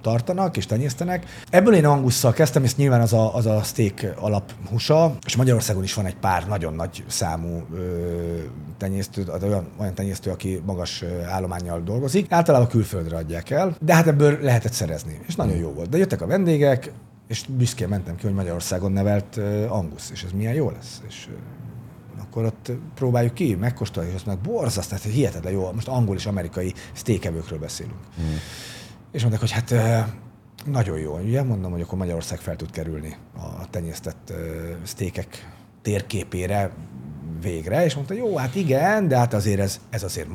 tartanak 0.00 0.56
és 0.56 0.66
tenyésztenek. 0.66 1.26
Ebből 1.50 1.74
én 1.74 1.84
Angusszal 1.84 2.32
kezdtem, 2.32 2.64
és 2.64 2.76
nyilván 2.76 3.00
az 3.00 3.12
a, 3.12 3.34
az 3.34 3.46
a 3.46 3.62
steak 3.62 4.14
alaphúsa, 4.20 5.16
és 5.26 5.36
Magyarországon 5.36 5.82
is 5.82 5.94
van 5.94 6.06
egy 6.06 6.16
pár 6.16 6.46
nagyon 6.48 6.74
nagy 6.74 7.04
számú 7.06 7.66
tenyésztő, 8.78 9.24
olyan, 9.42 9.66
olyan 9.76 9.94
tenyésztő, 9.94 10.30
aki 10.30 10.62
magas 10.66 11.04
állományjal 11.26 11.80
dolgozik. 11.84 12.32
Általában 12.32 12.68
külföldre 12.68 13.16
adják 13.16 13.50
el, 13.50 13.76
de 13.80 13.94
hát 13.94 14.06
ebből 14.06 14.37
lehetett 14.40 14.72
szerezni, 14.72 15.20
és 15.26 15.34
nagyon 15.34 15.56
jó 15.56 15.72
volt. 15.72 15.88
De 15.88 15.98
jöttek 15.98 16.20
a 16.20 16.26
vendégek, 16.26 16.92
és 17.28 17.44
büszkén 17.48 17.88
mentem 17.88 18.16
ki, 18.16 18.26
hogy 18.26 18.34
Magyarországon 18.34 18.92
nevelt 18.92 19.36
Angus, 19.68 20.10
és 20.10 20.22
ez 20.22 20.32
milyen 20.32 20.54
jó 20.54 20.70
lesz. 20.70 21.02
És 21.08 21.28
akkor 22.20 22.44
ott 22.44 22.72
próbáljuk 22.94 23.34
ki, 23.34 23.54
megkóstoljuk, 23.54 24.12
és 24.12 24.18
azt 24.18 24.26
mondják, 24.26 24.54
borzasztó, 24.54 24.96
tehát 24.96 25.14
hihetetlen 25.14 25.52
jó, 25.52 25.72
most 25.72 25.88
angol 25.88 26.16
és 26.16 26.26
amerikai 26.26 26.74
steakevőkről 26.92 27.58
beszélünk. 27.58 28.00
Mm. 28.20 28.34
És 29.12 29.20
mondták, 29.20 29.40
hogy 29.40 29.50
hát 29.50 29.74
Nagyon 30.64 30.98
jó. 30.98 31.18
Ugye 31.18 31.42
mondom, 31.42 31.72
hogy 31.72 31.80
akkor 31.80 31.98
Magyarország 31.98 32.38
fel 32.38 32.56
tud 32.56 32.70
kerülni 32.70 33.16
a 33.34 33.70
tenyésztett 33.70 34.30
uh, 34.30 34.36
sztékek 34.82 35.56
térképére 35.82 36.72
végre, 37.40 37.84
és 37.84 37.94
mondta, 37.94 38.14
jó, 38.14 38.36
hát 38.36 38.54
igen, 38.54 39.08
de 39.08 39.16
hát 39.16 39.34
azért 39.34 39.60
ez, 39.60 39.80
ez 39.90 40.02
azért 40.02 40.28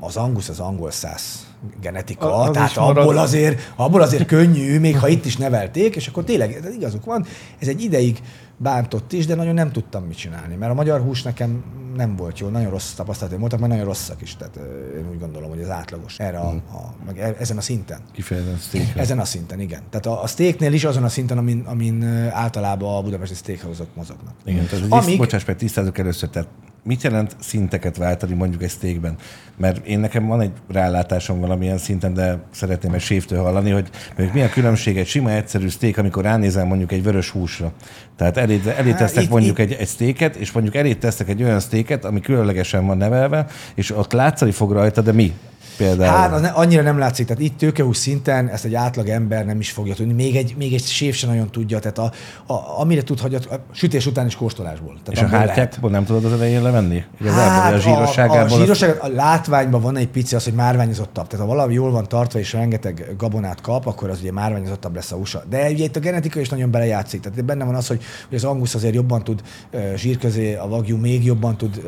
az 0.00 0.16
angusz 0.16 0.48
az 0.48 0.60
angol 0.60 0.90
száz 0.90 1.46
genetika, 1.80 2.34
az 2.34 2.50
tehát 2.50 2.76
abból 2.76 3.18
azért, 3.18 3.72
abból 3.76 4.00
azért 4.00 4.26
könnyű, 4.26 4.78
még 4.78 4.98
ha 4.98 5.08
itt 5.08 5.24
is 5.24 5.36
nevelték, 5.36 5.96
és 5.96 6.06
akkor 6.06 6.24
tényleg 6.24 6.62
igazuk 6.76 7.04
van, 7.04 7.26
ez 7.58 7.68
egy 7.68 7.82
ideig 7.82 8.22
bántott 8.56 9.12
is, 9.12 9.26
de 9.26 9.34
nagyon 9.34 9.54
nem 9.54 9.72
tudtam 9.72 10.04
mit 10.04 10.16
csinálni, 10.16 10.54
mert 10.54 10.72
a 10.72 10.74
magyar 10.74 11.00
hús 11.00 11.22
nekem 11.22 11.64
nem 11.96 12.16
volt 12.16 12.38
jó, 12.38 12.48
nagyon 12.48 12.70
rossz 12.70 12.92
tapasztalatok 12.92 13.40
voltak, 13.40 13.58
mert 13.58 13.70
nagyon 13.70 13.86
rosszak 13.86 14.22
is, 14.22 14.36
tehát 14.36 14.56
én 14.96 15.08
úgy 15.10 15.18
gondolom, 15.18 15.50
hogy 15.50 15.62
az 15.62 15.70
átlagos 15.70 16.18
erre 16.18 16.38
a, 16.38 16.50
hmm. 16.50 16.62
a, 16.72 17.04
meg 17.06 17.18
e, 17.18 17.34
ezen 17.38 17.56
a 17.56 17.60
szinten. 17.60 18.00
Kifejezetten 18.12 18.58
steak. 18.58 18.96
Ezen 18.96 19.18
a 19.18 19.24
szinten, 19.24 19.60
igen. 19.60 19.82
Tehát 19.90 20.06
a, 20.06 20.22
a 20.22 20.26
steaknél 20.26 20.72
is 20.72 20.84
azon 20.84 21.04
a 21.04 21.08
szinten, 21.08 21.38
amin, 21.38 21.62
amin 21.66 22.04
általában 22.30 22.96
a 22.96 23.02
budapesti 23.02 23.34
steakhouse 23.34 23.84
mozognak. 23.94 24.34
Igen, 24.44 24.66
tehát 24.66 24.84
Amíg... 24.88 25.18
bocsáss 25.18 25.44
meg, 25.44 25.56
tisztázok 25.56 25.98
először, 25.98 26.28
tehát 26.28 26.48
mit 26.84 27.02
jelent 27.02 27.36
szinteket 27.40 27.96
váltani 27.96 28.34
mondjuk 28.34 28.62
egy 28.62 28.70
steakben? 28.70 29.14
Mert 29.56 29.86
én 29.86 29.98
nekem 29.98 30.26
van 30.26 30.40
egy 30.40 30.50
rálátásom 30.68 31.40
valamilyen 31.40 31.78
szinten, 31.78 32.14
de 32.14 32.38
szeretném 32.50 32.92
egy 32.92 33.00
séftől 33.00 33.42
hallani, 33.42 33.70
hogy 33.70 33.88
mi 34.32 34.42
a 34.42 34.48
különbség 34.48 34.96
egy 34.98 35.06
sima, 35.06 35.30
egyszerű 35.30 35.68
steak, 35.68 35.96
amikor 35.96 36.22
ránézem 36.22 36.66
mondjuk 36.66 36.92
egy 36.92 37.02
vörös 37.02 37.30
húsra. 37.30 37.72
Tehát 38.16 38.36
elé, 38.36 38.60
elé 38.76 38.92
tesztek 38.92 39.22
hát, 39.22 39.30
mondjuk 39.30 39.58
itt... 39.58 39.64
Egy, 39.64 39.72
egy 39.72 39.88
steaket, 39.88 40.36
és 40.36 40.52
mondjuk 40.52 40.74
elé 40.74 40.94
tesztek 40.94 41.28
egy 41.28 41.42
olyan 41.42 41.60
steaket, 41.60 42.04
ami 42.04 42.20
különlegesen 42.20 42.86
van 42.86 42.96
nevelve, 42.96 43.46
és 43.74 43.90
ott 43.90 44.12
látszani 44.12 44.50
fog 44.50 44.72
rajta, 44.72 45.00
de 45.00 45.12
mi? 45.12 45.32
Például? 45.76 46.16
Hát 46.16 46.32
az 46.32 46.40
ne, 46.40 46.48
annyira 46.48 46.82
nem 46.82 46.98
látszik, 46.98 47.26
tehát 47.26 47.42
itt 47.42 47.58
tőkehús 47.58 47.96
szinten 47.96 48.48
ezt 48.48 48.64
egy 48.64 48.74
átlag 48.74 49.08
ember 49.08 49.44
nem 49.44 49.60
is 49.60 49.70
fogja 49.70 49.94
tudni, 49.94 50.12
még 50.12 50.36
egy, 50.36 50.54
még 50.58 50.74
egy 50.74 50.84
séf 50.84 51.16
sem 51.16 51.28
nagyon 51.30 51.50
tudja, 51.50 51.78
tehát 51.78 51.98
a, 51.98 52.12
a, 52.52 52.80
amire 52.80 53.02
tud 53.02 53.20
a 53.50 53.54
sütés 53.72 54.06
után 54.06 54.26
is 54.26 54.36
kóstolásból. 54.36 54.98
Tehát 55.04 55.30
És 55.30 55.32
a 55.32 55.36
hártyákból 55.36 55.90
nem 55.90 56.04
tudod 56.04 56.24
az 56.24 56.32
elején 56.32 56.62
levenni? 56.62 57.04
hát 57.24 57.74
a 57.74 57.78
zsírosságából? 57.78 58.40
A, 58.40 58.54
a, 58.54 58.58
zsírosság, 58.58 58.98
a 59.00 59.08
látványban 59.08 59.80
van 59.80 59.96
egy 59.96 60.08
pici 60.08 60.34
az, 60.34 60.44
hogy 60.44 60.52
márványozottabb. 60.52 61.26
Tehát 61.26 61.46
ha 61.46 61.54
valami 61.54 61.74
jól 61.74 61.90
van 61.90 62.08
tartva 62.08 62.38
és 62.38 62.52
rengeteg 62.52 63.14
gabonát 63.18 63.60
kap, 63.60 63.86
akkor 63.86 64.10
az 64.10 64.20
ugye 64.20 64.32
márványozottabb 64.32 64.94
lesz 64.94 65.12
a 65.12 65.16
USA. 65.16 65.44
De 65.48 65.70
ugye 65.70 65.84
itt 65.84 65.96
a 65.96 66.00
genetika 66.00 66.40
is 66.40 66.48
nagyon 66.48 66.70
belejátszik. 66.70 67.20
Tehát 67.20 67.44
benne 67.44 67.64
van 67.64 67.74
az, 67.74 67.86
hogy, 67.86 68.02
hogy 68.28 68.36
az 68.36 68.44
angusz 68.44 68.74
azért 68.74 68.94
jobban 68.94 69.24
tud 69.24 69.42
uh, 69.72 69.94
zsír 69.94 70.18
közé, 70.18 70.54
a 70.54 70.68
vagyú 70.68 70.96
még 70.96 71.24
jobban 71.24 71.56
tud 71.56 71.82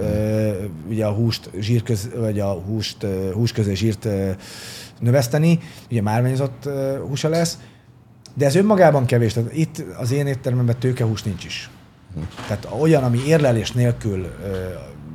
ugye 0.89 1.05
a 1.07 1.13
húst 1.13 1.51
zsír 1.61 1.83
köz, 1.83 2.09
vagy 2.17 2.41
a 2.41 2.53
húst 2.53 3.07
hús 3.33 3.53
közé 3.53 3.75
zsírt 3.77 4.09
növeszteni, 5.01 5.59
ugye 5.91 6.03
márványozott 6.03 6.69
húsa 7.07 7.29
lesz, 7.29 7.59
de 8.35 8.45
ez 8.45 8.55
önmagában 8.55 9.07
kevés. 9.07 9.33
Tehát 9.33 9.57
itt 9.57 9.85
az 9.99 10.13
én 10.13 10.27
éttermemben 10.27 10.79
tőkehús 10.79 11.23
nincs 11.23 11.45
is. 11.45 11.71
Tehát 12.47 12.69
olyan, 12.81 13.05
ami 13.05 13.19
érlelés 13.27 13.73
nélkül 13.73 14.27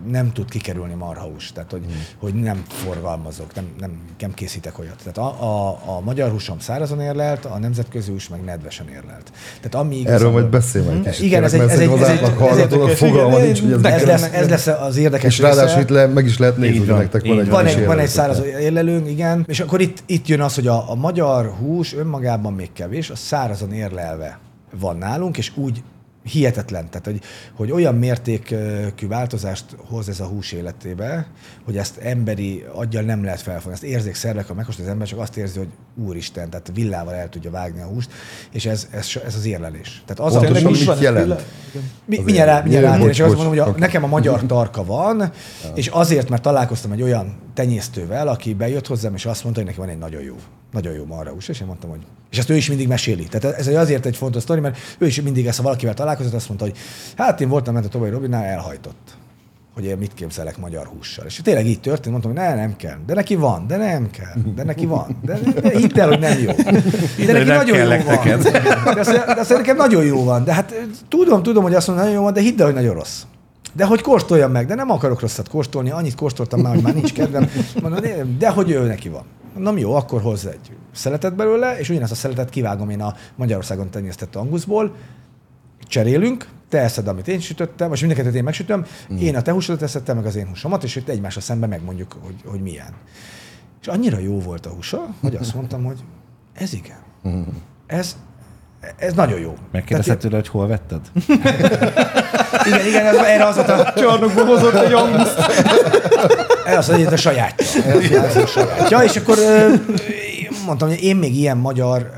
nem 0.09 0.31
tud 0.31 0.49
kikerülni 0.49 0.93
marhahús, 0.93 1.51
tehát 1.51 1.71
hogy, 1.71 1.81
hmm. 1.85 2.05
hogy 2.17 2.33
nem 2.33 2.63
forgalmazok, 2.67 3.55
nem, 3.55 3.65
nem, 3.79 3.91
nem 4.19 4.33
készítek 4.33 4.79
olyat. 4.79 4.95
Tehát 5.03 5.17
a, 5.17 5.43
a, 5.43 5.79
a 5.95 5.99
magyar 5.99 6.31
húsom 6.31 6.59
szárazon 6.59 7.01
érlelt, 7.01 7.45
a 7.45 7.57
nemzetközi 7.57 8.11
hús 8.11 8.29
meg 8.29 8.43
nedvesen 8.43 8.87
érlelt. 8.87 9.31
Tehát 9.61 9.85
ami 9.85 9.95
igazán, 9.95 10.19
Erről 10.19 10.31
majd 10.31 10.45
beszélj 10.45 10.85
majd 10.85 11.03
kicsit. 11.03 11.25
Igen, 11.25 11.43
ez 11.43 11.53
egy, 11.53 11.59
ez 11.59 11.79
egy, 11.79 11.91
ez 11.91 12.57
egy, 12.57 12.95
fogalma 12.95 13.37
nincs, 13.37 13.61
hogy 13.61 13.71
ez, 13.71 13.83
ez, 13.83 14.05
lesz, 14.05 14.29
ez 14.31 14.49
lesz 14.49 14.67
az 14.67 14.97
érdekes 14.97 15.33
És 15.33 15.39
ráadásul 15.39 15.81
itt 15.81 15.89
le, 15.89 16.05
meg 16.05 16.25
is 16.25 16.37
lehet 16.37 16.57
nézni, 16.57 16.77
hogy 16.77 16.97
nektek 16.97 17.25
van 17.25 17.39
egy 17.39 17.49
Van 17.49 17.65
egy, 17.65 17.85
van 17.85 17.99
egy 17.99 18.07
szárazon 18.07 18.45
érlelőnk, 18.45 19.09
igen, 19.09 19.43
és 19.47 19.59
akkor 19.59 19.81
itt, 19.81 20.03
itt 20.05 20.27
jön 20.27 20.41
az, 20.41 20.55
hogy 20.55 20.67
a, 20.67 20.89
a 20.89 20.95
magyar 20.95 21.53
hús 21.59 21.93
önmagában 21.93 22.53
még 22.53 22.69
kevés, 22.73 23.09
a 23.09 23.15
szárazon 23.15 23.71
érlelve 23.71 24.39
van 24.79 24.97
nálunk, 24.97 25.37
és 25.37 25.51
úgy 25.55 25.83
hihetetlen. 26.23 26.89
Tehát, 26.89 27.05
hogy, 27.05 27.21
hogy 27.53 27.71
olyan 27.71 27.95
mértékű 27.95 29.07
változást 29.07 29.65
hoz 29.89 30.09
ez 30.09 30.19
a 30.19 30.25
hús 30.25 30.51
életébe, 30.51 31.27
hogy 31.65 31.77
ezt 31.77 31.97
emberi 31.97 32.65
aggyal 32.73 33.03
nem 33.03 33.23
lehet 33.23 33.41
felfogni. 33.41 33.73
Ezt 33.73 33.83
érzékszervek, 33.83 34.47
ha 34.47 34.53
meghozta 34.53 34.83
az 34.83 34.89
ember, 34.89 35.07
csak 35.07 35.19
azt 35.19 35.37
érzi, 35.37 35.57
hogy 35.57 35.69
úristen, 35.95 36.49
tehát 36.49 36.71
villával 36.73 37.13
el 37.13 37.29
tudja 37.29 37.51
vágni 37.51 37.81
a 37.81 37.85
húst, 37.85 38.11
és 38.51 38.65
ez, 38.65 38.87
ez, 38.91 39.07
ez 39.25 39.35
az 39.35 39.45
érlelés. 39.45 40.03
Tehát 40.05 40.31
az 40.31 40.39
Pontosan, 40.39 40.65
a, 40.65 40.69
mit 40.69 40.99
jelent? 40.99 41.45
Mi, 42.05 42.19
mindjárt 42.19 42.49
rá, 42.49 42.61
mindjárt 42.61 42.85
rá, 42.85 43.09
csak 43.09 43.25
azt 43.25 43.35
mondom, 43.35 43.57
hogy 43.57 43.73
a, 43.73 43.77
nekem 43.77 44.03
a 44.03 44.07
magyar 44.07 44.45
tarka 44.45 44.85
van, 44.85 45.31
és 45.73 45.87
azért, 45.87 46.29
mert 46.29 46.41
találkoztam 46.41 46.91
egy 46.91 47.01
olyan 47.01 47.35
tenyésztővel, 47.53 48.27
aki 48.27 48.53
bejött 48.53 48.87
hozzám, 48.87 49.13
és 49.13 49.25
azt 49.25 49.43
mondta, 49.43 49.61
hogy 49.61 49.69
neki 49.69 49.81
van 49.81 49.89
egy 49.89 49.97
nagyon 49.97 50.21
jó, 50.21 50.35
nagyon 50.71 50.93
jó 50.93 51.05
marhahús, 51.05 51.47
és 51.47 51.59
én 51.59 51.67
mondtam, 51.67 51.89
hogy 51.89 52.05
és 52.31 52.37
ezt 52.37 52.49
ő 52.49 52.55
is 52.55 52.69
mindig 52.69 52.87
meséli. 52.87 53.23
Tehát 53.23 53.57
ez 53.57 53.67
azért 53.67 54.05
egy 54.05 54.17
fontos 54.17 54.41
sztori, 54.41 54.59
mert 54.59 54.77
ő 54.97 55.05
is 55.05 55.21
mindig 55.21 55.47
ezt, 55.47 55.57
ha 55.57 55.63
valakivel 55.63 55.93
találkozott, 55.93 56.33
azt 56.33 56.47
mondta, 56.47 56.65
hogy 56.65 56.77
hát 57.17 57.41
én 57.41 57.49
voltam 57.49 57.73
ment 57.73 57.85
a 57.85 57.89
Tobai 57.89 58.09
Robinál, 58.09 58.43
elhajtott 58.43 59.19
hogy 59.73 59.85
én 59.85 59.97
mit 59.97 60.13
képzelek 60.13 60.57
magyar 60.57 60.85
hússal. 60.85 61.25
És 61.25 61.39
tényleg 61.43 61.65
így 61.65 61.79
történt, 61.79 62.11
mondtam, 62.11 62.31
hogy 62.31 62.41
ne, 62.41 62.55
nem 62.55 62.75
kell. 62.75 62.97
De 63.05 63.13
neki 63.13 63.35
van, 63.35 63.67
de 63.67 63.77
nem 63.77 64.09
kell. 64.09 64.53
De 64.55 64.63
neki 64.63 64.85
van. 64.85 65.17
De, 65.21 65.39
de 65.61 65.77
hidd 65.77 65.99
el, 65.99 66.07
hogy 66.07 66.19
nem 66.19 66.39
jó. 66.39 66.51
De 67.25 67.33
neki 67.33 67.45
nagyon 67.45 67.77
jó 67.77 67.87
van. 67.87 68.43
De 68.93 68.99
azt, 68.99 69.11
de 69.11 69.39
azt 69.39 69.49
nekem 69.49 69.75
nagyon 69.75 70.03
jó 70.03 70.23
van. 70.23 70.43
De 70.43 70.53
hát 70.53 70.73
tudom, 71.07 71.43
tudom, 71.43 71.63
hogy 71.63 71.73
azt 71.73 71.87
mondom, 71.87 72.05
nagyon 72.05 72.19
jó 72.19 72.25
van, 72.25 72.33
de 72.33 72.41
hidd 72.41 72.59
el, 72.59 72.65
hogy 72.65 72.75
nagyon 72.75 72.93
rossz. 72.93 73.21
De 73.73 73.85
hogy 73.85 74.01
kóstoljam 74.01 74.51
meg, 74.51 74.67
de 74.67 74.75
nem 74.75 74.89
akarok 74.89 75.19
rosszat 75.19 75.49
kóstolni, 75.49 75.89
annyit 75.91 76.15
kóstoltam 76.15 76.59
már, 76.59 76.73
hogy 76.73 76.83
már 76.83 76.93
nincs 76.93 77.13
kedvem. 77.13 77.49
Mondom, 77.81 77.99
de 78.37 78.49
hogy 78.49 78.71
ő 78.71 78.87
neki 78.87 79.09
van. 79.09 79.23
Na 79.57 79.77
jó, 79.77 79.93
akkor 79.93 80.21
hozz 80.21 80.45
egy 80.45 80.71
szeletet 80.93 81.35
belőle, 81.35 81.79
és 81.79 81.89
ugyanezt 81.89 82.11
a 82.11 82.15
szeletet 82.15 82.49
kivágom 82.49 82.89
én 82.89 83.01
a 83.01 83.15
Magyarországon 83.35 83.89
tenyésztett 83.89 84.35
anguszból, 84.35 84.95
cserélünk, 85.87 86.47
te 86.69 86.79
eszed, 86.79 87.07
amit 87.07 87.27
én 87.27 87.39
sütöttem, 87.39 87.89
most 87.89 88.01
mindeket 88.01 88.33
én 88.33 88.43
megsütöm, 88.43 88.85
mm. 89.13 89.17
én 89.17 89.35
a 89.35 89.41
te 89.41 89.51
húsodat 89.51 89.81
eszed, 89.81 90.15
meg 90.15 90.25
az 90.25 90.35
én 90.35 90.47
húsomat, 90.47 90.83
és 90.83 90.95
itt 90.95 91.07
egymásra 91.07 91.41
szemben 91.41 91.69
megmondjuk, 91.69 92.15
hogy, 92.21 92.35
hogy 92.45 92.61
milyen. 92.61 92.93
És 93.81 93.87
annyira 93.87 94.19
jó 94.19 94.39
volt 94.39 94.65
a 94.65 94.69
húsa, 94.69 95.07
hogy 95.21 95.35
azt 95.35 95.55
mondtam, 95.55 95.83
hogy 95.83 95.99
ez 96.53 96.73
igen. 96.73 96.99
Mm. 97.27 97.41
Ez, 97.85 98.15
ez 98.97 99.13
nagyon 99.13 99.39
jó. 99.39 99.53
Megkérdezted 99.71 100.17
tőle, 100.17 100.35
hogy 100.35 100.47
hol 100.47 100.67
vetted? 100.67 100.99
igen, 102.67 102.85
igen, 102.87 103.05
ez, 103.05 103.15
erre 103.15 103.45
az 103.45 103.57
a 103.57 103.93
csarnokba 103.95 104.45
hozott 104.45 104.73
egy 104.73 104.93
anguszt. 104.93 105.39
Ez 106.65 106.77
az, 106.77 106.87
hogy 106.87 107.01
ez 107.01 107.13
a 107.13 107.17
sajátja. 107.17 107.83
Ez 108.23 108.35
a 108.35 108.45
sajátja. 108.45 109.03
És 109.03 109.15
akkor 109.15 109.37
mondtam, 110.65 110.87
hogy 110.87 111.03
én 111.03 111.15
még 111.15 111.35
ilyen 111.35 111.57
magyar, 111.57 112.11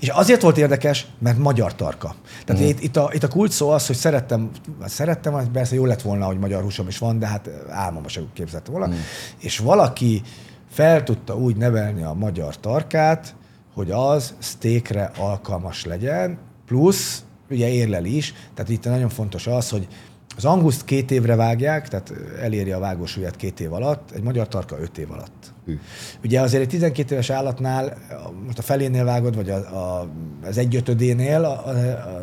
és 0.00 0.08
azért 0.08 0.42
volt 0.42 0.58
érdekes, 0.58 1.06
mert 1.18 1.38
magyar 1.38 1.74
tarka. 1.74 2.14
Tehát 2.44 2.62
mm. 2.62 2.66
itt, 2.66 2.82
itt, 2.82 2.96
a, 2.96 3.10
itt 3.12 3.22
a 3.22 3.28
kult 3.28 3.52
szó 3.52 3.70
az, 3.70 3.86
hogy 3.86 3.96
szerettem, 3.96 4.50
szerettem, 4.84 5.50
persze 5.52 5.74
jó 5.74 5.84
lett 5.84 6.02
volna, 6.02 6.26
hogy 6.26 6.38
magyar 6.38 6.62
húsom 6.62 6.88
is 6.88 6.98
van, 6.98 7.18
de 7.18 7.26
hát 7.26 7.50
álmomban 7.70 8.10
sem 8.10 8.28
képzeltem 8.34 8.72
volna. 8.72 8.94
Mm. 8.94 8.98
És 9.38 9.58
valaki 9.58 10.22
fel 10.70 11.02
tudta 11.02 11.36
úgy 11.36 11.56
nevelni 11.56 12.02
a 12.02 12.12
magyar 12.12 12.56
tarkát, 12.56 13.34
hogy 13.74 13.90
az 13.90 14.34
steakre 14.38 15.10
alkalmas 15.18 15.84
legyen, 15.84 16.38
plusz 16.66 17.24
ugye 17.50 17.68
érlel 17.68 18.04
is, 18.04 18.34
tehát 18.54 18.70
itt 18.70 18.84
nagyon 18.84 19.08
fontos 19.08 19.46
az, 19.46 19.70
hogy 19.70 19.88
az 20.36 20.44
anguszt 20.44 20.84
két 20.84 21.10
évre 21.10 21.36
vágják, 21.36 21.88
tehát 21.88 22.12
eléri 22.42 22.72
a 22.72 22.78
vágósúlyát 22.78 23.36
két 23.36 23.60
év 23.60 23.72
alatt, 23.72 24.10
egy 24.10 24.22
magyar 24.22 24.48
tarka 24.48 24.80
öt 24.80 24.98
év 24.98 25.10
alatt. 25.10 25.52
Hű. 25.66 25.78
Ugye 26.24 26.40
azért 26.40 26.62
egy 26.62 26.68
12 26.68 27.12
éves 27.12 27.30
állatnál, 27.30 27.96
most 28.44 28.58
a 28.58 28.62
felénél 28.62 29.04
vágod, 29.04 29.34
vagy 29.34 29.50
a, 29.50 29.56
a, 29.56 30.08
az 30.44 30.58
egyötödénél, 30.58 31.44
a, 31.44 31.66
a, 31.66 31.72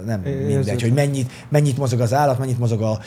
nem 0.06 0.26
é, 0.26 0.34
mindegy, 0.34 0.82
hogy 0.82 0.94
mennyit, 0.94 1.32
mennyit 1.50 1.78
mozog 1.78 2.00
az 2.00 2.14
állat, 2.14 2.40
mennyit 2.40 2.60
mozog 2.60 2.82
a, 2.82 3.00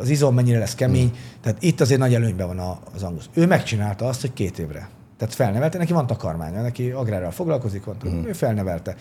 az 0.00 0.08
izom, 0.08 0.34
mennyire 0.34 0.58
lesz 0.58 0.74
kemény. 0.74 1.08
Hmm. 1.08 1.18
Tehát 1.42 1.62
itt 1.62 1.80
azért 1.80 2.00
nagy 2.00 2.14
előnyben 2.14 2.46
van 2.46 2.78
az 2.94 3.02
angusz. 3.02 3.28
Ő 3.34 3.46
megcsinálta 3.46 4.06
azt, 4.06 4.20
hogy 4.20 4.32
két 4.32 4.58
évre. 4.58 4.88
Tehát 5.20 5.34
felnevelte, 5.34 5.78
neki 5.78 5.92
van 5.92 6.06
takarmánya, 6.06 6.62
neki 6.62 6.90
agrárral 6.90 7.30
foglalkozik, 7.30 7.84
van, 7.84 7.96
hmm. 8.00 8.26
ő 8.26 8.32
felnevelte. 8.32 8.96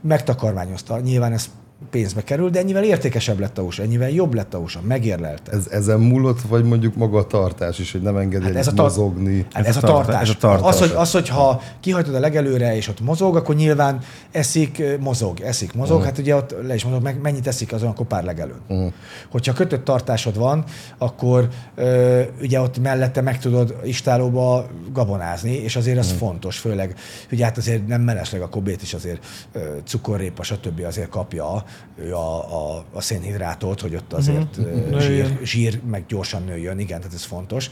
Megtakarmányozta. 0.00 0.98
Nyilván 1.00 1.32
ez 1.32 1.50
pénzbe 1.90 2.24
kerül, 2.24 2.50
de 2.50 2.58
ennyivel 2.58 2.84
értékesebb 2.84 3.38
lett 3.38 3.58
a 3.58 3.62
hús, 3.62 3.78
ennyivel 3.78 4.10
jobb 4.10 4.34
lett 4.34 4.54
a 4.54 4.58
hús, 4.58 4.78
megérlelte. 4.82 5.52
Ez, 5.52 5.66
ezen 5.70 6.00
múlott, 6.00 6.40
vagy 6.40 6.64
mondjuk 6.64 6.94
maga 6.94 7.18
a 7.18 7.26
tartás 7.26 7.78
is, 7.78 7.92
hogy 7.92 8.02
nem 8.02 8.16
engedi 8.16 8.44
hát 8.44 8.54
ez 8.54 8.66
a 8.66 8.72
tar- 8.72 8.96
mozogni? 8.96 9.46
Hát 9.52 9.66
ez, 9.66 9.76
ez, 9.76 9.82
a 9.82 9.86
tartás. 9.86 10.22
ez 10.22 10.28
a 10.28 10.34
tartás. 10.38 10.68
Az, 10.68 10.78
hogy, 10.78 10.92
az, 10.96 11.10
hogy 11.10 11.28
ha 11.28 11.62
kihajtod 11.80 12.14
a 12.14 12.20
legelőre, 12.20 12.76
és 12.76 12.88
ott 12.88 13.00
mozog, 13.00 13.36
akkor 13.36 13.54
nyilván 13.54 14.00
eszik, 14.30 14.82
mozog, 15.00 15.40
eszik, 15.40 15.72
mozog, 15.74 15.96
uh-huh. 15.96 16.10
hát 16.10 16.18
ugye 16.18 16.36
ott 16.36 16.54
le 16.66 16.74
is 16.74 16.84
mondok, 16.84 17.02
meg 17.02 17.20
mennyit 17.20 17.46
eszik 17.46 17.72
azon 17.72 17.88
a 17.88 17.94
kopár 17.94 18.24
legelőn. 18.24 18.60
Uh-huh. 18.68 18.92
Hogyha 19.30 19.52
kötött 19.52 19.84
tartásod 19.84 20.38
van, 20.38 20.64
akkor 20.98 21.48
ö, 21.74 22.22
ugye 22.40 22.60
ott 22.60 22.78
mellette 22.78 23.20
meg 23.20 23.38
tudod 23.38 23.76
istálóba 23.84 24.66
gabonázni, 24.92 25.52
és 25.52 25.76
azért 25.76 25.98
az 25.98 26.06
uh-huh. 26.06 26.20
fontos, 26.20 26.58
főleg, 26.58 26.94
hogy 27.28 27.42
hát 27.42 27.56
azért 27.56 27.86
nem 27.86 28.00
mellesleg 28.00 28.40
a 28.40 28.48
kobét 28.48 28.82
is 28.82 28.94
azért 28.94 29.26
ö, 29.52 29.60
cukorrépa, 29.84 30.42
stb. 30.42 30.82
azért 30.86 31.08
kapja, 31.08 31.66
ő 31.96 32.14
a, 32.14 32.38
a, 32.38 32.84
a 32.92 33.00
szénhidrátot, 33.00 33.80
hogy 33.80 33.94
ott 33.94 34.12
azért 34.12 34.56
uh-huh. 34.56 35.00
zsír, 35.00 35.38
zsír 35.42 35.80
meg 35.90 36.04
gyorsan 36.08 36.42
nőjön, 36.44 36.78
igen, 36.78 36.98
tehát 37.00 37.14
ez 37.14 37.24
fontos. 37.24 37.70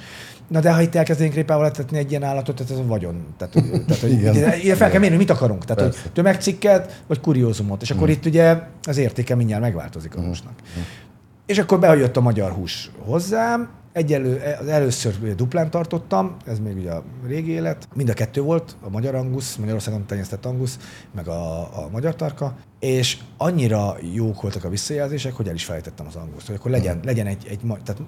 Na 0.49 0.61
de 0.61 0.73
ha 0.73 0.81
itt 0.81 0.95
elkezdenénk 0.95 1.35
répával 1.35 1.67
etetni 1.67 1.99
egy 1.99 2.11
ilyen 2.11 2.23
állatot, 2.23 2.57
tehát 2.57 2.73
ez 2.73 2.79
a 2.79 2.87
vagyon. 2.87 3.25
Tehát, 3.37 3.55
tehát 3.87 4.03
hogy 4.03 4.13
igen. 4.13 4.61
Ilyen 4.61 4.77
fel 4.77 4.91
kell 4.91 5.01
mérni, 5.01 5.17
mit 5.17 5.31
akarunk. 5.31 5.65
Tehát, 5.65 5.83
Persze. 5.83 6.01
hogy 6.03 6.13
tömegcikket, 6.13 7.03
vagy 7.07 7.21
kuriózumot. 7.21 7.83
És 7.83 7.91
akkor 7.91 8.03
uh-huh. 8.03 8.17
itt 8.17 8.27
ugye 8.27 8.61
az 8.83 8.97
értéke 8.97 9.35
mindjárt 9.35 9.63
megváltozik 9.63 10.17
a 10.17 10.21
húsnak. 10.21 10.53
Uh-huh. 10.69 10.85
És 11.47 11.59
akkor 11.59 11.79
bejött 11.79 12.17
a 12.17 12.21
magyar 12.21 12.53
hús 12.53 12.91
hozzám, 13.05 13.69
Egyelő, 13.97 14.43
az 14.61 14.67
először 14.67 15.35
duplán 15.35 15.71
tartottam, 15.71 16.37
ez 16.47 16.59
még 16.59 16.77
ugye 16.77 16.91
a 16.91 17.05
régi 17.27 17.51
élet. 17.51 17.89
Mind 17.95 18.09
a 18.09 18.13
kettő 18.13 18.41
volt, 18.41 18.77
a 18.81 18.91
magyar 18.91 19.15
angusz, 19.15 19.57
Magyarországon 19.57 20.07
tenyésztett 20.07 20.47
angusz, 20.47 20.79
meg 21.15 21.29
a, 21.29 21.59
a 21.61 21.89
magyar 21.93 22.15
tarka, 22.15 22.57
és 22.81 23.19
annyira 23.37 23.97
jók 24.15 24.43
voltak 24.43 24.65
a 24.65 24.69
visszajelzések, 24.69 25.33
hogy 25.33 25.49
el 25.49 25.55
is 25.55 25.65
felejtettem 25.65 26.07
az 26.07 26.17
anguszt, 26.17 26.47
hogy 26.47 26.57
akkor 26.57 26.71
legyen, 26.71 27.01
legyen 27.05 27.27
egy, 27.27 27.47
egy 27.49 27.61
tehát 27.85 28.03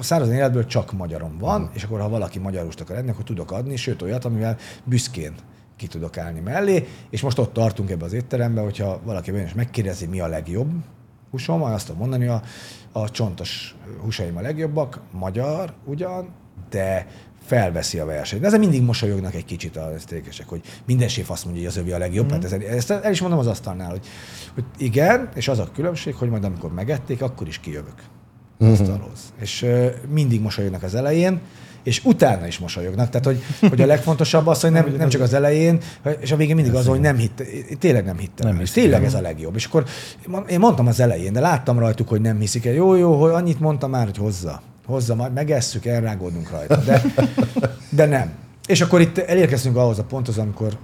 száraz 0.00 0.28
életből 0.28 0.66
csak 0.66 0.92
magyarom 0.92 1.38
van, 1.38 1.60
mm. 1.60 1.74
és 1.74 1.82
akkor 1.82 2.00
ha 2.00 2.08
valaki 2.08 2.38
magyarust 2.38 2.80
akar 2.80 2.96
enni, 2.96 3.10
akkor 3.10 3.24
tudok 3.24 3.50
adni, 3.50 3.76
sőt 3.76 4.02
olyat, 4.02 4.24
amivel 4.24 4.56
büszkén 4.84 5.34
ki 5.76 5.86
tudok 5.86 6.16
állni 6.18 6.40
mellé, 6.40 6.86
és 7.10 7.20
most 7.20 7.38
ott 7.38 7.52
tartunk 7.52 7.90
ebbe 7.90 8.04
az 8.04 8.12
étterembe, 8.12 8.60
hogyha 8.60 9.00
valaki 9.04 9.42
is 9.42 9.54
megkérdezi, 9.54 10.06
mi 10.06 10.20
a 10.20 10.26
legjobb 10.26 10.70
húsom, 11.34 11.62
azt 11.62 11.86
tudom 11.86 12.00
mondani, 12.00 12.26
a 12.26 12.42
a 12.96 13.10
csontos 13.10 13.74
húsaim 14.02 14.36
a 14.36 14.40
legjobbak, 14.40 15.00
magyar 15.12 15.72
ugyan, 15.84 16.28
de 16.70 17.06
felveszi 17.44 17.98
a 17.98 18.04
versenyt. 18.04 18.40
De 18.40 18.46
ezzel 18.46 18.58
mindig 18.58 18.82
mosolyognak 18.82 19.34
egy 19.34 19.44
kicsit 19.44 19.76
a 19.76 19.92
sztékesek, 19.98 20.48
hogy 20.48 20.62
minden 20.86 21.08
séf 21.08 21.30
azt 21.30 21.44
mondja, 21.44 21.62
hogy 21.62 21.70
az 21.70 21.76
övé 21.76 21.92
a 21.92 21.98
legjobb. 21.98 22.26
Mm. 22.26 22.30
Hát 22.30 22.44
ez, 22.44 22.52
ezt 22.52 22.90
el 22.90 23.10
is 23.10 23.20
mondom 23.20 23.38
az 23.38 23.46
asztalnál, 23.46 23.90
hogy, 23.90 24.06
hogy 24.54 24.64
igen, 24.76 25.28
és 25.34 25.48
az 25.48 25.58
a 25.58 25.70
különbség, 25.74 26.14
hogy 26.14 26.28
majd 26.28 26.44
amikor 26.44 26.72
megették, 26.72 27.22
akkor 27.22 27.46
is 27.46 27.58
kijövök 27.58 27.94
mm-hmm. 27.94 28.23
Asztalhoz. 28.58 29.20
És 29.40 29.66
mindig 30.08 30.40
mosolyognak 30.40 30.82
az 30.82 30.94
elején, 30.94 31.40
és 31.84 32.04
utána 32.04 32.46
is 32.46 32.58
mosolyognak. 32.58 33.10
Tehát, 33.10 33.26
hogy, 33.26 33.68
hogy 33.68 33.80
a 33.80 33.86
legfontosabb 33.86 34.46
az, 34.46 34.60
hogy 34.60 34.70
nem, 34.70 34.94
nem 34.98 35.08
csak 35.08 35.20
az 35.20 35.34
elején, 35.34 35.80
és 36.20 36.32
a 36.32 36.36
végén 36.36 36.54
mindig 36.54 36.74
az, 36.74 36.86
hogy 36.86 37.00
nem 37.00 37.16
hitte, 37.16 37.44
tényleg 37.78 38.04
nem 38.04 38.18
hittem. 38.18 38.48
Nem 38.48 38.58
hiszem. 38.58 38.82
Tényleg 38.82 39.04
ez 39.04 39.14
a 39.14 39.20
legjobb. 39.20 39.54
És 39.54 39.64
akkor 39.64 39.84
én 40.48 40.58
mondtam 40.58 40.86
az 40.86 41.00
elején, 41.00 41.32
de 41.32 41.40
láttam 41.40 41.78
rajtuk, 41.78 42.08
hogy 42.08 42.20
nem 42.20 42.38
hiszik 42.38 42.66
el. 42.66 42.72
Jó, 42.72 42.94
jó, 42.94 43.20
hogy 43.20 43.30
annyit 43.30 43.60
mondtam 43.60 43.90
már, 43.90 44.04
hogy 44.04 44.16
hozza. 44.16 44.62
Hozza, 44.86 45.14
majd 45.14 45.32
megesszük, 45.32 45.86
elrágódunk 45.86 46.50
rajta. 46.50 46.76
De, 46.76 47.02
de 47.88 48.06
nem. 48.06 48.32
És 48.66 48.80
akkor 48.80 49.00
itt 49.00 49.18
elérkeztünk 49.18 49.76
ahhoz 49.76 49.98
a 49.98 50.04
ponthoz, 50.04 50.38
amikor 50.38 50.78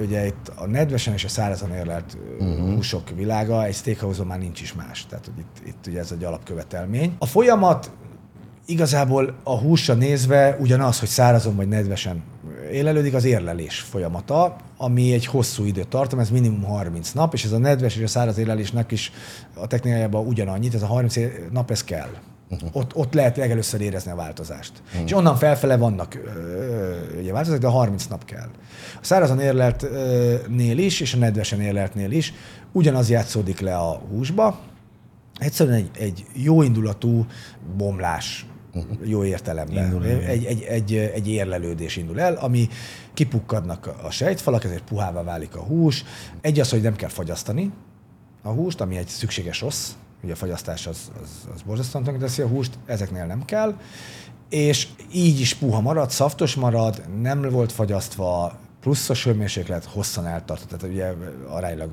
ugye 0.00 0.26
itt 0.26 0.52
a 0.54 0.66
nedvesen 0.66 1.14
és 1.14 1.24
a 1.24 1.28
szárazan 1.28 1.70
érlelt 1.70 2.16
uh-huh. 2.38 2.74
húsok 2.74 3.10
világa, 3.16 3.64
egy 3.64 3.74
steakhouse 3.74 4.24
már 4.24 4.38
nincs 4.38 4.60
is 4.60 4.72
más. 4.72 5.06
Tehát 5.06 5.24
hogy 5.24 5.38
itt, 5.38 5.66
itt 5.66 5.86
ugye 5.86 5.98
ez 5.98 6.12
egy 6.12 6.24
alapkövetelmény. 6.24 7.14
A 7.18 7.26
folyamat 7.26 7.90
igazából 8.66 9.34
a 9.42 9.58
húsra 9.58 9.94
nézve 9.94 10.56
ugyanaz, 10.60 10.98
hogy 10.98 11.08
szárazon 11.08 11.56
vagy 11.56 11.68
nedvesen 11.68 12.22
élelődik, 12.72 13.14
az 13.14 13.24
érlelés 13.24 13.80
folyamata, 13.80 14.56
ami 14.76 15.12
egy 15.12 15.26
hosszú 15.26 15.64
időt 15.64 15.88
tart, 15.88 16.18
ez 16.18 16.30
minimum 16.30 16.62
30 16.62 17.12
nap, 17.12 17.34
és 17.34 17.44
ez 17.44 17.52
a 17.52 17.58
nedves 17.58 17.96
és 17.96 18.02
a 18.02 18.06
száraz 18.06 18.38
érlelésnek 18.38 18.90
is 18.90 19.12
a 19.54 19.66
technikájában 19.66 20.26
ugyanannyit, 20.26 20.74
ez 20.74 20.82
a 20.82 20.86
30 20.86 21.16
nap, 21.50 21.70
ez 21.70 21.84
kell. 21.84 22.10
Uh-huh. 22.54 22.76
Ott, 22.76 22.94
ott 22.94 23.14
lehet 23.14 23.36
legelőször 23.36 23.80
érezni 23.80 24.10
a 24.10 24.14
változást. 24.14 24.72
Uh-huh. 24.86 25.02
És 25.04 25.12
onnan 25.12 25.36
felfele 25.36 25.76
vannak 25.76 26.14
ö, 26.14 27.18
ugye 27.18 27.32
változások, 27.32 27.62
de 27.62 27.68
a 27.68 27.70
30 27.70 28.06
nap 28.06 28.24
kell. 28.24 28.48
A 28.94 29.04
szárazon 29.04 29.40
érleltnél 29.40 30.78
is, 30.78 31.00
és 31.00 31.14
a 31.14 31.16
nedvesen 31.16 31.60
érleltnél 31.60 32.10
is 32.10 32.32
ugyanaz 32.72 33.10
játszódik 33.10 33.60
le 33.60 33.76
a 33.76 34.02
húsba, 34.10 34.58
egyszerűen 35.38 35.76
egy, 35.76 35.90
egy 35.98 36.24
jó 36.32 36.62
indulatú 36.62 37.26
bomlás 37.76 38.46
jó 39.04 39.24
értelemben. 39.24 39.84
Indul, 39.84 40.04
egy, 40.04 40.44
egy, 40.44 40.62
egy, 40.62 40.94
egy 40.94 41.28
érlelődés 41.28 41.96
indul 41.96 42.20
el, 42.20 42.34
ami 42.34 42.68
kipukkadnak 43.14 43.94
a 44.02 44.10
sejtfalak, 44.10 44.64
ezért 44.64 44.84
puhává 44.84 45.22
válik 45.22 45.56
a 45.56 45.60
hús. 45.60 46.04
Egy 46.40 46.60
az, 46.60 46.70
hogy 46.70 46.82
nem 46.82 46.96
kell 46.96 47.08
fagyasztani 47.08 47.72
a 48.42 48.48
húst, 48.48 48.80
ami 48.80 48.96
egy 48.96 49.08
szükséges 49.08 49.60
rossz, 49.60 49.90
ugye 50.24 50.32
a 50.32 50.36
fagyasztás 50.36 50.86
az, 50.86 51.10
az, 51.22 51.28
az 51.54 51.62
borzasztóan 51.62 52.18
teszi 52.18 52.42
a 52.42 52.46
húst, 52.46 52.78
ezeknél 52.86 53.26
nem 53.26 53.44
kell, 53.44 53.74
és 54.48 54.88
így 55.12 55.40
is 55.40 55.54
puha 55.54 55.80
marad, 55.80 56.10
szaftos 56.10 56.54
marad, 56.54 57.02
nem 57.20 57.42
volt 57.50 57.72
fagyasztva, 57.72 58.58
pluszos 58.84 59.24
hőmérséklet 59.24 59.84
hosszan 59.84 60.26
eltartott, 60.26 60.68
tehát 60.68 60.94
ugye 60.94 61.12
aránylag 61.48 61.90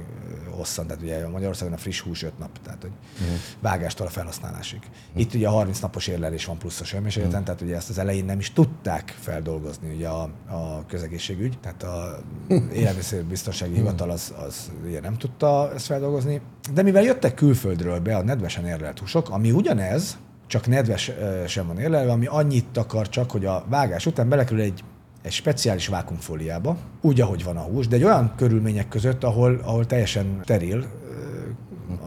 hosszan, 0.50 0.88
tehát 0.88 1.02
ugye 1.02 1.28
Magyarországon 1.28 1.74
a 1.74 1.78
friss 1.78 2.00
hús 2.00 2.24
5 2.24 2.40
nap, 2.40 2.50
tehát 2.64 2.82
hogy 2.82 2.92
uh-huh. 3.22 3.38
vágástól 3.60 4.08
a 4.08 4.10
felhasználásig. 4.10 4.80
Uh-huh. 4.80 5.22
Itt 5.22 5.34
ugye 5.34 5.48
a 5.48 5.52
30 5.52 5.80
napos 5.80 6.08
érlelés 6.08 6.46
van 6.46 6.58
pluszos 6.58 6.92
hőmérsékleten, 6.92 7.42
uh-huh. 7.42 7.46
tehát 7.46 7.62
ugye 7.62 7.76
ezt 7.76 7.90
az 7.90 7.98
elején 7.98 8.26
nem 8.26 8.40
is 8.40 8.54
tudták 8.54 9.16
feldolgozni 9.20 9.96
ugye 9.96 10.08
a, 10.08 10.22
a 10.50 10.86
közegészségügy, 10.88 11.60
tehát 11.60 11.84
a 11.84 12.20
élelmiszerbiztonsági 12.74 13.74
hivatal 13.74 14.10
az, 14.10 14.34
az 14.46 14.72
ugye 14.86 15.00
nem 15.00 15.18
tudta 15.18 15.72
ezt 15.74 15.86
feldolgozni. 15.86 16.42
De 16.74 16.82
mivel 16.82 17.04
jöttek 17.04 17.34
külföldről 17.34 18.00
be 18.00 18.16
a 18.16 18.24
nedvesen 18.24 18.66
érlelt 18.66 19.00
húsok, 19.00 19.30
ami 19.30 19.52
ugyanez, 19.52 20.18
csak 20.48 20.68
nedves 20.68 21.12
sem 21.48 21.68
van 21.68 21.80
érlelve, 21.80 22.12
ami 22.12 22.26
annyit 22.26 22.78
akar 22.78 23.10
csak, 23.10 23.32
hogy 23.32 23.46
a 23.46 23.66
vágás 23.70 24.06
után 24.06 24.30
belekerül 24.30 24.62
egy 24.62 24.84
egy 25.22 25.32
speciális 25.32 25.88
vákumfóliába, 25.88 26.78
úgy, 27.02 27.22
ahogy 27.22 27.44
van 27.44 27.58
a 27.58 27.62
hús, 27.62 27.88
de 27.88 27.96
egy 27.96 28.04
olyan 28.04 28.34
körülmények 28.36 28.88
között, 28.88 29.24
ahol, 29.24 29.60
ahol 29.64 29.86
teljesen 29.86 30.40
steril 30.44 30.86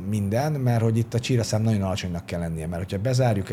minden, 0.09 0.53
mert 0.53 0.83
hogy 0.83 0.99
itt 0.99 1.15
a 1.15 1.19
csíraszám 1.19 1.63
nagyon 1.63 1.83
alacsonynak 1.83 2.27
kell 2.27 2.41
lennie, 2.41 2.67
mert 2.67 2.83
hogyha 2.83 3.03
bezárjuk 3.03 3.49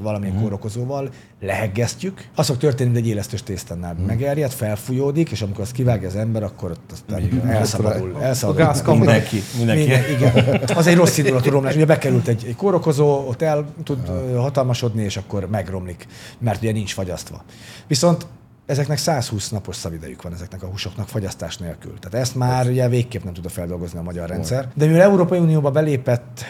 valamilyen 0.00 0.34
uh-huh. 0.34 0.48
kórokozóval, 0.48 1.10
leheggesztjük, 1.40 2.28
az 2.34 2.46
fog 2.46 2.56
történni, 2.56 2.88
hogy 2.90 2.98
egy 2.98 3.06
élesztős 3.06 3.42
tésztánál 3.42 3.92
uh-huh. 3.92 4.06
megerjed, 4.06 4.50
felfújódik, 4.50 5.30
és 5.30 5.42
amikor 5.42 5.60
azt 5.60 5.72
kivágja 5.72 6.08
az 6.08 6.16
ember, 6.16 6.42
akkor 6.42 6.70
ott 6.70 6.92
aztán 6.92 7.48
elszabadul. 7.48 8.22
elszabadul. 8.22 8.62
A 8.84 8.94
mindenki, 8.94 9.42
mindenki. 9.56 9.82
Minden, 9.82 10.10
igen. 10.10 10.60
Az 10.76 10.86
egy 10.86 10.96
rossz 10.96 11.18
indulatú 11.18 11.50
romlás. 11.50 11.74
Ugye 11.74 11.86
bekerült 11.86 12.28
egy, 12.28 12.44
egy 12.46 12.56
kórokozó, 12.56 13.28
ott 13.28 13.42
el 13.42 13.66
tud 13.84 13.98
uh-huh. 13.98 14.36
hatalmasodni, 14.36 15.02
és 15.02 15.16
akkor 15.16 15.48
megromlik, 15.48 16.06
mert 16.38 16.62
ugye 16.62 16.72
nincs 16.72 16.92
fagyasztva. 16.92 17.44
Viszont 17.86 18.26
ezeknek 18.66 18.98
120 18.98 19.48
napos 19.48 19.76
szavidejük 19.76 20.22
van 20.22 20.32
ezeknek 20.32 20.62
a 20.62 20.66
húsoknak 20.66 21.08
fagyasztás 21.08 21.56
nélkül. 21.56 21.98
Tehát 21.98 22.26
ezt 22.26 22.34
már 22.34 22.66
ugye 22.66 22.88
végképp 22.88 23.22
nem 23.22 23.32
tudja 23.32 23.50
feldolgozni 23.50 23.98
a 23.98 24.02
magyar 24.02 24.28
rendszer. 24.28 24.68
De 24.74 24.86
mivel 24.86 25.00
Európai 25.00 25.38
Unióba 25.38 25.70
belépett 25.70 26.44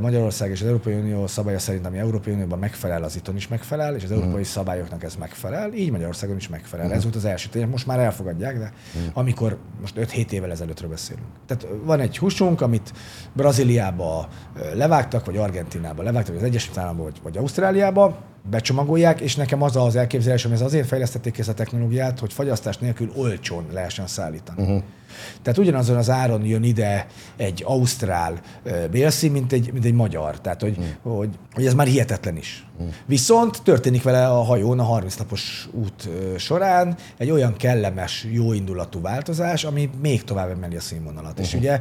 Magyarország 0.00 0.50
és 0.50 0.60
az 0.60 0.66
Európai 0.66 0.94
Unió 0.94 1.26
szabálya 1.26 1.58
szerint, 1.58 1.86
ami 1.86 1.98
Európai 1.98 2.32
Unióban 2.32 2.58
megfelel, 2.58 3.02
az 3.02 3.16
itthon 3.16 3.36
is 3.36 3.48
megfelel, 3.48 3.94
és 3.94 4.02
az 4.02 4.10
uh-huh. 4.10 4.24
európai 4.24 4.44
szabályoknak 4.44 5.02
ez 5.02 5.16
megfelel, 5.16 5.72
így 5.72 5.90
Magyarországon 5.90 6.36
is 6.36 6.48
megfelel. 6.48 6.84
Uh-huh. 6.84 6.98
Ez 6.98 7.04
volt 7.04 7.16
az 7.16 7.24
első 7.24 7.48
tény, 7.48 7.68
most 7.68 7.86
már 7.86 7.98
elfogadják, 7.98 8.58
de 8.58 8.72
uh-huh. 8.96 9.18
amikor 9.18 9.58
most 9.80 9.94
5-7 9.98 10.30
évvel 10.30 10.50
ezelőttről 10.50 10.90
beszélünk. 10.90 11.26
Tehát 11.46 11.66
van 11.84 12.00
egy 12.00 12.18
húsunk, 12.18 12.60
amit 12.60 12.92
Brazíliába 13.32 14.28
levágtak, 14.74 15.24
vagy 15.24 15.36
Argentinába 15.36 16.02
levágtak, 16.02 16.34
vagy 16.34 16.42
az 16.42 16.48
Egyesült 16.48 16.78
Államokba, 16.78 17.02
vagy, 17.02 17.20
vagy 17.22 17.36
Ausztráliába, 17.36 18.28
becsomagolják, 18.50 19.20
és 19.20 19.36
nekem 19.36 19.62
az 19.62 19.76
az 19.76 19.96
elképzelésem, 19.96 20.50
hogy 20.50 20.60
ez 20.60 20.66
azért 20.66 20.86
fejlesztették 20.86 21.38
ezt 21.38 21.48
a 21.48 21.54
technológiát, 21.54 22.18
hogy 22.18 22.32
fagyasztás 22.32 22.78
nélkül 22.78 23.12
olcsón 23.16 23.66
lehessen 23.72 24.06
szállítani. 24.06 24.62
Uh-huh. 24.62 24.82
Tehát 25.42 25.58
ugyanazon 25.58 25.96
az 25.96 26.10
áron 26.10 26.44
jön 26.44 26.62
ide 26.62 27.06
egy 27.36 27.62
ausztrál 27.66 28.40
bélszi, 28.90 29.28
mint 29.28 29.52
egy, 29.52 29.72
mint 29.72 29.84
egy 29.84 29.94
magyar. 29.94 30.40
Tehát, 30.40 30.60
hogy, 30.60 30.76
uh-huh. 30.78 31.16
hogy, 31.16 31.28
hogy 31.54 31.66
ez 31.66 31.74
már 31.74 31.86
hihetetlen 31.86 32.36
is. 32.36 32.66
Uh-huh. 32.78 32.94
Viszont 33.06 33.62
történik 33.62 34.02
vele 34.02 34.28
a 34.28 34.42
hajón 34.42 34.78
a 34.78 34.82
30 34.82 35.16
napos 35.16 35.68
út 35.72 36.08
során 36.36 36.96
egy 37.16 37.30
olyan 37.30 37.56
kellemes, 37.56 38.26
jóindulatú 38.32 39.00
változás, 39.00 39.64
ami 39.64 39.90
még 40.00 40.24
tovább 40.24 40.50
emeli 40.50 40.76
a 40.76 40.80
színvonalat. 40.80 41.30
Uh-huh. 41.30 41.46
És 41.46 41.54
ugye 41.54 41.80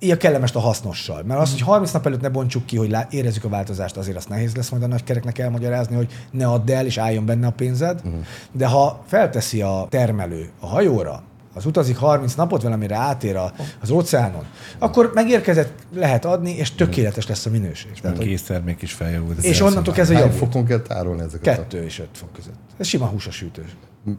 ilyen 0.00 0.18
kellemes 0.18 0.54
a 0.54 0.58
hasznossal. 0.58 1.22
Mert 1.22 1.40
az, 1.40 1.50
hogy 1.50 1.60
30 1.60 1.92
nap 1.92 2.06
előtt 2.06 2.20
ne 2.20 2.28
bontsuk 2.28 2.66
ki, 2.66 2.76
hogy 2.76 2.96
érezzük 3.10 3.44
a 3.44 3.48
változást, 3.48 3.96
azért 3.96 4.16
azt 4.16 4.28
nehéz 4.28 4.56
lesz 4.56 4.68
majd 4.68 4.82
a 4.82 4.86
nagy 4.86 5.04
kereknek 5.04 5.38
elmagyarázni, 5.38 5.96
hogy 5.96 6.12
ne 6.30 6.46
add 6.46 6.70
el, 6.70 6.86
és 6.86 6.98
álljon 6.98 7.26
benne 7.26 7.46
a 7.46 7.50
pénzed. 7.50 8.00
Uh-huh. 8.04 8.20
De 8.52 8.66
ha 8.66 9.02
felteszi 9.06 9.62
a 9.62 9.86
termelő 9.90 10.50
a 10.60 10.66
hajóra, 10.66 11.22
az 11.54 11.66
utazik 11.66 11.96
30 11.96 12.34
napot 12.34 12.62
valamire 12.62 12.96
átér 12.96 13.36
a, 13.36 13.52
az 13.80 13.90
óceánon, 13.90 14.44
akkor 14.78 15.10
megérkezett, 15.14 15.72
lehet 15.94 16.24
adni, 16.24 16.56
és 16.56 16.74
tökéletes 16.74 17.26
lesz 17.26 17.46
a 17.46 17.50
minőség. 17.50 17.90
És 17.94 18.00
Tehát, 18.00 18.18
késztermék 18.18 18.82
is 18.82 18.92
feljavult. 18.92 19.44
És 19.44 19.60
onnantól 19.60 19.94
kezdve 19.94 20.18
javult. 20.18 20.36
fokon 20.36 20.64
kell 20.64 20.80
tárolni 20.80 21.22
ezeket? 21.22 21.56
Kettő 21.56 21.84
és 21.84 21.98
öt 21.98 22.08
fok 22.12 22.32
között. 22.32 22.54
Ez 22.78 22.86
sima 22.86 23.06
húsos 23.06 23.34
sütős. 23.34 23.76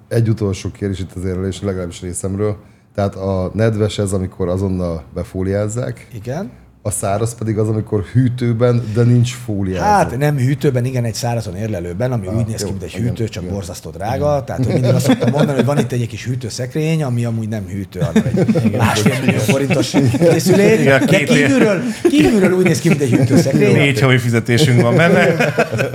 Egy 0.07 0.29
utolsó 0.29 0.71
kérdés 0.71 0.99
itt 0.99 1.11
az 1.11 1.25
érvelés, 1.25 1.61
legalábbis 1.61 2.01
részemről 2.01 2.57
tehát 2.95 3.15
a 3.15 3.51
nedves 3.53 3.97
ez, 3.97 4.13
amikor 4.13 4.47
azonnal 4.49 5.03
befóliázzák. 5.13 6.07
Igen. 6.13 6.51
A 6.83 6.91
száraz 6.91 7.35
pedig 7.35 7.57
az, 7.57 7.67
amikor 7.67 8.03
hűtőben, 8.03 8.83
de 8.93 9.03
nincs 9.03 9.33
fóliázva. 9.33 9.85
Hát 9.85 10.17
nem 10.17 10.37
hűtőben, 10.37 10.85
igen, 10.85 11.03
egy 11.03 11.13
szárazon 11.13 11.55
érlelőben, 11.55 12.11
ami 12.11 12.27
Ah, 12.27 12.37
úgy 12.37 12.45
néz 12.45 12.63
ki, 12.63 12.69
mint 12.69 12.83
egy 12.83 12.93
igen, 12.93 13.07
hűtő, 13.07 13.27
csak 13.27 13.43
igen. 13.43 13.55
borzasztó 13.55 13.89
drága. 13.89 14.43
Tehát, 14.43 14.65
hogy 14.65 14.73
mindig 14.73 14.93
azt 14.93 15.05
szoktam 15.05 15.29
mondani, 15.31 15.55
hogy 15.55 15.65
van 15.65 15.77
itt 15.77 15.91
egy 15.91 16.07
kis 16.07 16.25
hűtőszekrény, 16.25 17.03
ami 17.03 17.25
amúgy 17.25 17.47
nem 17.49 17.67
hűtő, 17.67 17.99
hanem 17.99 18.23
egy 18.25 18.71
másfél 18.77 19.19
millió 19.25 19.39
forintos 19.39 19.89
készülék. 20.19 20.79
Igen, 20.79 21.05
De 21.05 21.23
kívülről, 21.23 21.81
kívülről 22.09 22.51
úgy 22.51 22.63
néz 22.63 22.79
ki, 22.79 22.89
mint 22.89 23.01
egy 23.01 23.09
hűtőszekrény. 23.09 23.73
Négy 23.73 23.99
havi 23.99 24.17
fizetésünk 24.17 24.81
van 24.81 24.95
benne. 24.95 25.35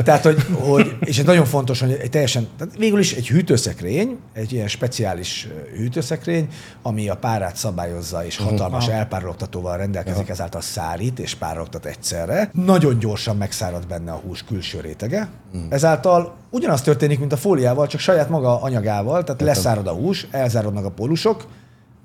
Tehát, 0.04 0.22
hogy, 0.22 0.46
hogy, 0.52 0.96
és 1.00 1.18
ez 1.18 1.24
nagyon 1.24 1.44
fontos, 1.44 1.80
hogy 1.80 1.98
egy 2.02 2.10
teljesen, 2.10 2.46
tehát 2.58 2.74
végül 2.78 2.98
is 2.98 3.12
egy 3.12 3.28
hűtőszekrény, 3.28 4.16
egy 4.32 4.52
ilyen 4.52 4.68
speciális 4.68 5.48
hűtőszekrény, 5.76 6.48
ami 6.82 7.08
a 7.08 7.14
párát 7.14 7.56
szabályozza, 7.56 8.24
és 8.26 8.36
hatalmas 8.36 8.88
elpárologtatóval 8.88 9.76
rendelkezik, 9.76 10.28
ezáltal 10.28 10.60
szárít 10.76 11.18
és 11.18 11.34
párologtat 11.34 11.86
egyszerre. 11.86 12.50
Nagyon 12.52 12.98
gyorsan 12.98 13.36
megszárad 13.36 13.86
benne 13.86 14.12
a 14.12 14.16
hús 14.16 14.44
külső 14.44 14.80
rétege. 14.80 15.28
Ezáltal 15.68 16.34
ugyanaz 16.50 16.82
történik, 16.82 17.18
mint 17.18 17.32
a 17.32 17.36
fóliával, 17.36 17.86
csak 17.86 18.00
saját 18.00 18.28
maga 18.28 18.62
anyagával, 18.62 19.24
tehát 19.24 19.40
leszárad 19.40 19.86
a 19.86 19.92
hús, 19.92 20.26
elzárodnak 20.30 20.84
a 20.84 20.90
pólusok, 20.90 21.46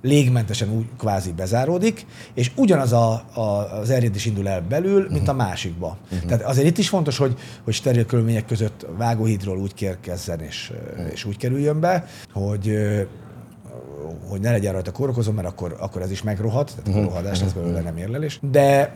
légmentesen 0.01 0.69
úgy 0.69 0.85
kvázi 0.97 1.31
bezáródik, 1.31 2.05
és 2.33 2.51
ugyanaz 2.55 2.93
a, 2.93 3.11
a, 3.33 3.41
az 3.79 3.89
erjedés 3.89 4.25
indul 4.25 4.47
el 4.47 4.61
belül, 4.61 5.07
mint 5.09 5.27
a 5.27 5.33
másikba. 5.33 5.97
Uh-huh. 6.11 6.29
Tehát 6.29 6.43
azért 6.43 6.67
itt 6.67 6.77
is 6.77 6.89
fontos, 6.89 7.17
hogy, 7.17 7.35
hogy 7.63 7.73
steril 7.73 8.05
körülmények 8.05 8.45
között 8.45 8.85
vágóhídról 8.97 9.57
úgy 9.57 9.73
kérkezzen 9.73 10.39
és, 10.39 10.71
uh-huh. 10.91 11.11
és 11.11 11.25
úgy 11.25 11.37
kerüljön 11.37 11.79
be, 11.79 12.05
hogy 12.33 12.77
hogy 14.29 14.39
ne 14.39 14.51
legyen 14.51 14.73
rajta 14.73 14.91
kórokozó, 14.91 15.31
mert 15.31 15.47
akkor, 15.47 15.75
akkor 15.79 16.01
ez 16.01 16.11
is 16.11 16.21
megrohad, 16.21 16.67
tehát 16.67 16.87
uh-huh. 16.87 17.03
rohadás 17.03 17.41
lesz 17.41 17.51
belőle, 17.51 17.81
nem 17.81 17.97
érlelés. 17.97 18.39
De, 18.51 18.95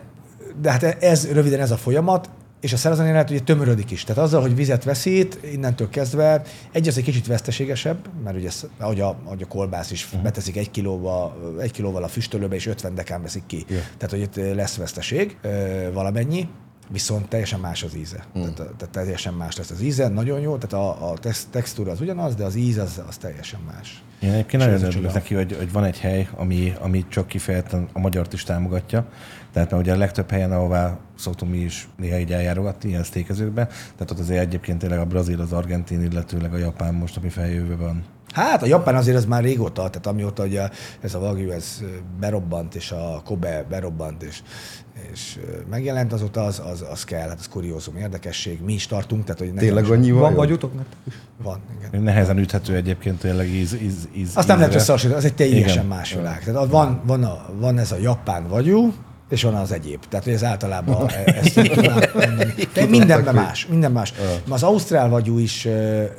de 0.60 0.70
hát 0.70 0.82
ez 0.82 1.32
röviden 1.32 1.60
ez 1.60 1.70
a 1.70 1.76
folyamat, 1.76 2.30
és 2.60 2.72
a 2.72 2.76
szerzani 2.76 3.10
lehet 3.10 3.30
ugye 3.30 3.40
tömörödik 3.40 3.90
is. 3.90 4.04
Tehát 4.04 4.22
azzal, 4.22 4.40
hogy 4.40 4.54
vizet 4.54 4.84
veszít, 4.84 5.38
innentől 5.52 5.88
kezdve 5.88 6.42
egy 6.72 6.88
az 6.88 6.98
egy 6.98 7.04
kicsit 7.04 7.26
veszteségesebb, 7.26 7.98
mert 8.24 8.36
ugye, 8.36 8.50
ahogy 8.78 9.00
a, 9.00 9.16
ahogy 9.24 9.42
a 9.42 9.46
kolbász 9.46 9.90
is 9.90 10.04
uh-huh. 10.04 10.22
beteszik 10.22 10.56
egy, 10.56 10.70
kilóba, 10.70 11.36
egy 11.60 11.70
kilóval 11.70 12.02
a 12.02 12.08
füstölőbe, 12.08 12.54
és 12.54 12.66
50 12.66 12.94
dekán 12.94 13.22
veszik 13.22 13.42
ki. 13.46 13.64
Ja. 13.68 13.80
Tehát, 13.98 14.10
hogy 14.10 14.20
itt 14.20 14.54
lesz 14.54 14.76
veszteség 14.76 15.36
valamennyi, 15.92 16.48
viszont 16.88 17.28
teljesen 17.28 17.60
más 17.60 17.82
az 17.82 17.96
íze. 17.96 18.24
Mm. 18.38 18.42
Tehát, 18.42 18.54
tehát 18.54 18.88
teljesen 18.90 19.34
más 19.34 19.56
lesz 19.56 19.70
az 19.70 19.80
íze, 19.80 20.08
nagyon 20.08 20.40
jó, 20.40 20.56
tehát 20.56 20.86
a, 20.86 21.10
a 21.10 21.18
tex- 21.18 21.48
textúra 21.50 21.90
az 21.90 22.00
ugyanaz, 22.00 22.34
de 22.34 22.44
az 22.44 22.54
íz 22.54 22.78
az, 22.78 23.00
az 23.08 23.16
teljesen 23.16 23.60
más. 23.66 24.02
Én 24.20 24.32
egyébként 24.32 24.62
nagyon 24.62 24.82
örülök 24.82 25.12
neki, 25.12 25.34
hogy, 25.34 25.56
hogy 25.58 25.72
van 25.72 25.84
egy 25.84 25.98
hely, 25.98 26.28
ami, 26.34 26.74
ami 26.80 27.04
csak 27.08 27.26
kifejezetten 27.26 27.88
a 27.92 27.98
magyart 27.98 28.32
is 28.32 28.42
támogatja. 28.42 29.06
Tehát 29.52 29.70
mert 29.70 29.82
ugye 29.82 29.92
a 29.92 29.96
legtöbb 29.96 30.30
helyen, 30.30 30.52
ahová 30.52 30.98
szoktunk 31.14 31.52
mi 31.52 31.58
is 31.58 31.88
néha 31.96 32.18
így 32.18 32.32
eljárogatni, 32.32 32.88
ilyen 32.88 33.04
sztékezőkbe, 33.04 33.66
tehát 33.66 34.10
ott 34.10 34.18
azért 34.18 34.40
egyébként 34.40 34.78
tényleg 34.78 34.98
a 34.98 35.04
brazil, 35.04 35.40
az 35.40 35.52
argentin, 35.52 36.02
illetőleg 36.02 36.52
a 36.52 36.56
japán 36.56 36.94
most, 36.94 37.16
ami 37.16 37.28
feljövő 37.28 37.76
van. 37.76 38.04
Hát 38.36 38.62
a 38.62 38.66
Japán 38.66 38.94
azért 38.94 39.16
az 39.16 39.24
már 39.24 39.42
régóta, 39.42 39.88
tehát 39.88 40.06
amióta 40.06 40.44
ugye 40.44 40.68
ez 41.00 41.14
a 41.14 41.18
Wagyu 41.18 41.50
ez 41.50 41.82
berobbant, 42.20 42.74
és 42.74 42.90
a 42.90 43.22
Kobe 43.24 43.64
berobbant, 43.68 44.22
és, 44.22 44.42
és 45.12 45.38
megjelent, 45.70 46.12
azóta 46.12 46.44
az, 46.44 46.62
az, 46.72 46.84
az 46.90 47.04
kell, 47.04 47.28
hát 47.28 47.38
az 47.38 47.48
kuriózum, 47.48 47.96
érdekesség, 47.96 48.60
mi 48.64 48.72
is 48.72 48.86
tartunk, 48.86 49.24
tehát 49.24 49.38
hogy 49.38 49.54
Tényleg 49.54 49.84
annyi 49.84 50.10
Van 50.10 50.20
van? 50.20 50.34
vagyutok 50.34 50.74
nektek 50.74 50.98
is? 51.06 51.14
Van, 51.42 51.60
igen. 51.78 52.02
Nehezen 52.02 52.38
üthető 52.38 52.74
egyébként 52.74 53.18
tényleg 53.18 53.48
íz, 53.48 53.74
íz, 53.82 54.08
íz 54.16 54.36
Azt 54.36 54.48
nem 54.48 54.58
lehet 54.58 54.74
összehasonlítani, 54.74 55.26
az 55.26 55.30
egy 55.30 55.36
teljesen 55.36 55.84
Igen. 55.84 55.86
más 55.86 56.12
világ. 56.12 56.44
Tehát 56.44 56.70
van, 56.70 57.00
van, 57.06 57.24
a, 57.24 57.46
van 57.58 57.78
ez 57.78 57.92
a 57.92 57.96
japán 57.98 58.48
vagyú, 58.48 58.92
és 59.28 59.42
van 59.42 59.54
az 59.54 59.72
egyéb. 59.72 60.04
Tehát, 60.08 60.24
hogy 60.24 60.34
ez 60.34 60.44
általában 60.44 61.10
ezt 61.42 61.54
tudnám. 61.54 61.98
De 62.72 62.86
mindenben 62.86 63.34
más, 63.34 63.66
minden 63.66 63.92
más. 63.92 64.12
Az 64.48 64.62
ausztrál 64.62 65.08
vagyú 65.08 65.38
is 65.38 65.68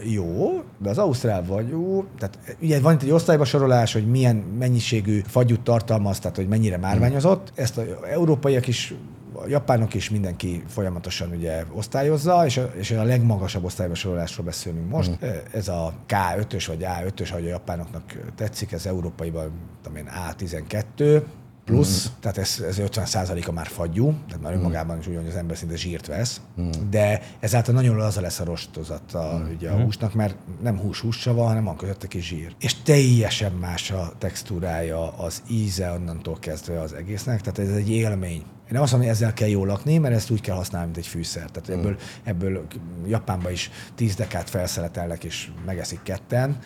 jó, 0.04 0.63
de 0.78 0.89
az 0.89 0.98
ausztrál 0.98 1.43
vagyú, 1.48 2.06
tehát 2.20 2.39
ugye 2.62 2.80
van 2.80 2.93
itt 2.93 3.04
egy 3.04 3.12
osztályba 3.12 3.46
sorolás, 3.46 3.93
hogy 3.93 4.08
milyen 4.08 4.36
mennyiségű 4.36 5.22
fagyút 5.28 5.62
tartalmaz, 5.62 6.20
tehát 6.20 6.36
hogy 6.36 6.48
mennyire 6.48 6.78
márványozott. 6.78 7.52
Ezt 7.56 7.78
a 7.78 7.84
európaiak 8.12 8.67
is 8.67 8.93
a 9.34 9.48
japánok 9.48 9.93
is 9.93 10.10
mindenki 10.10 10.63
folyamatosan 10.67 11.30
ugye 11.30 11.63
osztályozza, 11.74 12.46
és 12.46 12.58
a, 12.58 12.72
és 12.76 12.91
a 12.91 13.04
legmagasabb 13.04 13.63
osztályba 13.63 13.96
sorolásról 13.96 14.46
beszélünk 14.46 14.89
most. 14.89 15.10
Mm. 15.10 15.30
Ez 15.52 15.67
a 15.67 15.93
K5-ös 16.08 16.63
vagy 16.67 16.86
A5-ös, 16.86 17.32
ahogy 17.32 17.46
a 17.46 17.50
japánoknak 17.50 18.04
tetszik, 18.36 18.72
ez 18.72 18.86
európaiban 18.86 19.52
tudom 19.84 19.98
én, 19.98 20.10
A12, 20.30 21.22
plusz, 21.67 22.08
mm. 22.08 22.19
tehát 22.19 22.38
ez, 22.38 22.63
ez 22.67 22.77
50% 22.80 23.47
a 23.47 23.51
már 23.51 23.67
fagyú, 23.67 24.13
tehát 24.27 24.43
már 24.43 24.53
önmagában 24.53 24.99
is 24.99 25.08
úgy, 25.08 25.15
hogy 25.15 25.27
az 25.27 25.36
ember 25.36 25.58
szinte 25.58 25.75
zsírt 25.75 26.08
vesz, 26.08 26.41
mm. 26.62 26.69
de 26.89 27.21
ezáltal 27.39 27.73
nagyon 27.73 27.95
laza 27.95 28.21
lesz 28.21 28.39
a 28.39 28.43
rostozata 28.43 29.38
mm. 29.38 29.56
ugye 29.56 29.69
a 29.69 29.82
húsnak, 29.82 30.13
mert 30.13 30.36
nem 30.62 30.80
hús 30.80 30.99
hússa 30.99 31.34
van, 31.34 31.47
hanem 31.47 31.63
van 31.63 31.77
közötte 31.77 32.08
kis 32.08 32.27
zsír. 32.27 32.56
És 32.60 32.75
teljesen 32.75 33.51
más 33.51 33.91
a 33.91 34.12
textúrája, 34.17 35.17
az 35.17 35.41
íze 35.49 35.91
onnantól 35.91 36.38
kezdve 36.39 36.82
az 36.82 36.93
egésznek, 36.93 37.41
tehát 37.41 37.60
ez 37.60 37.75
egy 37.75 37.89
élmény. 37.89 38.43
Én 38.67 38.73
nem 38.73 38.82
azt 38.82 38.91
mondom, 38.91 39.10
hogy 39.10 39.19
ezzel 39.19 39.34
kell 39.34 39.47
jól 39.47 39.67
lakni, 39.67 39.97
mert 39.97 40.15
ezt 40.15 40.30
úgy 40.30 40.41
kell 40.41 40.56
használni, 40.56 40.86
mint 40.86 40.97
egy 40.97 41.08
fűszer. 41.08 41.49
Tehát 41.49 41.69
ebből, 41.69 41.97
ebből 42.23 42.65
Japánban 43.06 43.51
is 43.51 43.71
10 43.95 44.15
dekát 44.15 44.49
felszeletelnek, 44.49 45.23
és 45.23 45.49
megeszik 45.65 45.99
ketten, 46.03 46.58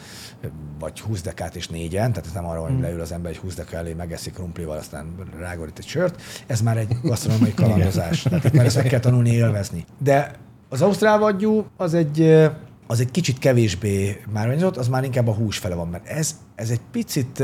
vagy 0.79 0.99
20 0.99 1.21
dekát 1.21 1.55
és 1.55 1.67
négyen, 1.67 2.11
tehát 2.11 2.25
ez 2.25 2.33
nem 2.33 2.45
arra 2.45 2.61
hogy 2.61 2.79
leül 2.79 3.01
az 3.01 3.11
ember 3.11 3.31
egy 3.31 3.37
20 3.37 3.55
deka 3.55 3.77
elé, 3.77 3.93
megeszik 3.93 4.33
krumplival, 4.33 4.77
aztán 4.77 5.15
rágorít 5.39 5.77
egy 5.77 5.87
sört. 5.87 6.21
Ez 6.47 6.61
már 6.61 6.77
egy 6.77 6.97
gasztronómiai 7.03 7.53
kalandozás. 7.53 8.21
tehát 8.21 8.53
már 8.53 8.65
ezt 8.65 8.75
meg 8.75 8.85
kell 8.85 8.99
tanulni 8.99 9.31
élvezni. 9.31 9.85
De 9.97 10.31
az 10.69 10.81
ausztrál 10.81 11.19
vagyú 11.19 11.65
az 11.77 11.93
egy, 11.93 12.49
az 12.91 12.99
egy 12.99 13.11
kicsit 13.11 13.37
kevésbé 13.37 14.21
márványozott, 14.33 14.77
az 14.77 14.87
már 14.87 15.03
inkább 15.03 15.27
a 15.27 15.33
hús 15.33 15.57
fele 15.57 15.75
van, 15.75 15.87
mert 15.87 16.07
ez, 16.07 16.35
ez 16.55 16.69
egy 16.69 16.81
picit 16.91 17.43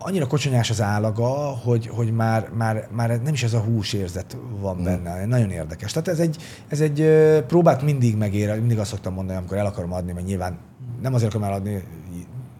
annyira 0.00 0.26
kocsonyás 0.26 0.70
az 0.70 0.80
állaga, 0.80 1.28
hogy, 1.64 1.86
hogy 1.86 2.12
már, 2.12 2.48
már, 2.54 2.88
már 2.90 3.22
nem 3.22 3.32
is 3.32 3.42
ez 3.42 3.52
a 3.52 3.58
húsérzet 3.58 4.36
van 4.60 4.76
mm. 4.76 4.84
benne. 4.84 5.26
Nagyon 5.26 5.50
érdekes. 5.50 5.92
Tehát 5.92 6.08
ez 6.08 6.18
egy, 6.18 6.36
ez 6.68 6.80
egy 6.80 7.06
próbát 7.46 7.82
mindig 7.82 8.16
megér, 8.16 8.58
mindig 8.58 8.78
azt 8.78 8.90
szoktam 8.90 9.14
mondani, 9.14 9.38
amikor 9.38 9.56
el 9.56 9.66
akarom 9.66 9.92
adni, 9.92 10.12
mert 10.12 10.26
nyilván 10.26 10.58
nem 11.02 11.14
azért 11.14 11.34
akarom 11.34 11.48
eladni, 11.48 11.82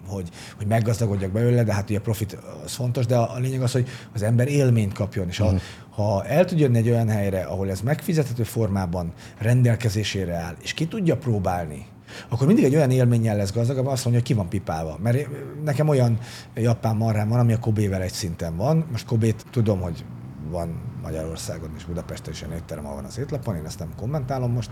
hogy, 0.06 0.28
hogy 0.56 0.66
meggazdagodjak 0.66 1.30
belőle, 1.30 1.62
de 1.62 1.74
hát 1.74 1.90
ugye 1.90 1.98
a 1.98 2.02
profit 2.02 2.38
az 2.64 2.72
fontos, 2.72 3.06
de 3.06 3.16
a, 3.16 3.34
a 3.34 3.38
lényeg 3.38 3.62
az, 3.62 3.72
hogy 3.72 3.88
az 4.14 4.22
ember 4.22 4.48
élményt 4.48 4.92
kapjon, 4.92 5.28
és 5.28 5.38
ha, 5.38 5.52
ha 5.90 6.24
el 6.24 6.44
tud 6.44 6.58
jönni 6.58 6.78
egy 6.78 6.88
olyan 6.88 7.08
helyre, 7.08 7.42
ahol 7.42 7.70
ez 7.70 7.80
megfizethető 7.80 8.42
formában 8.42 9.12
rendelkezésére 9.38 10.34
áll, 10.34 10.54
és 10.62 10.74
ki 10.74 10.86
tudja 10.86 11.16
próbálni, 11.16 11.86
akkor 12.28 12.46
mindig 12.46 12.64
egy 12.64 12.74
olyan 12.74 12.90
élménnyel 12.90 13.36
lesz 13.36 13.52
gazdagabb, 13.52 13.86
azt 13.86 14.04
mondja, 14.04 14.22
hogy 14.22 14.30
ki 14.30 14.34
van 14.34 14.48
pipálva. 14.48 14.98
Mert 15.02 15.28
nekem 15.64 15.88
olyan 15.88 16.18
japán 16.54 16.96
marrám 16.96 17.28
van, 17.28 17.38
ami 17.38 17.52
a 17.52 17.58
Kobe-vel 17.58 18.02
egy 18.02 18.12
szinten 18.12 18.56
van. 18.56 18.86
Most 18.90 19.06
Kobe-t 19.06 19.44
tudom, 19.50 19.80
hogy 19.80 20.04
van 20.50 20.80
Magyarországon 21.02 21.70
és 21.76 21.84
Budapesten 21.84 22.32
is 22.32 22.42
egy 22.42 22.52
étterem, 22.52 22.84
van 22.84 23.04
az 23.04 23.18
étlapon, 23.18 23.56
én 23.56 23.64
ezt 23.64 23.78
nem 23.78 23.94
kommentálom 23.96 24.52
most. 24.52 24.70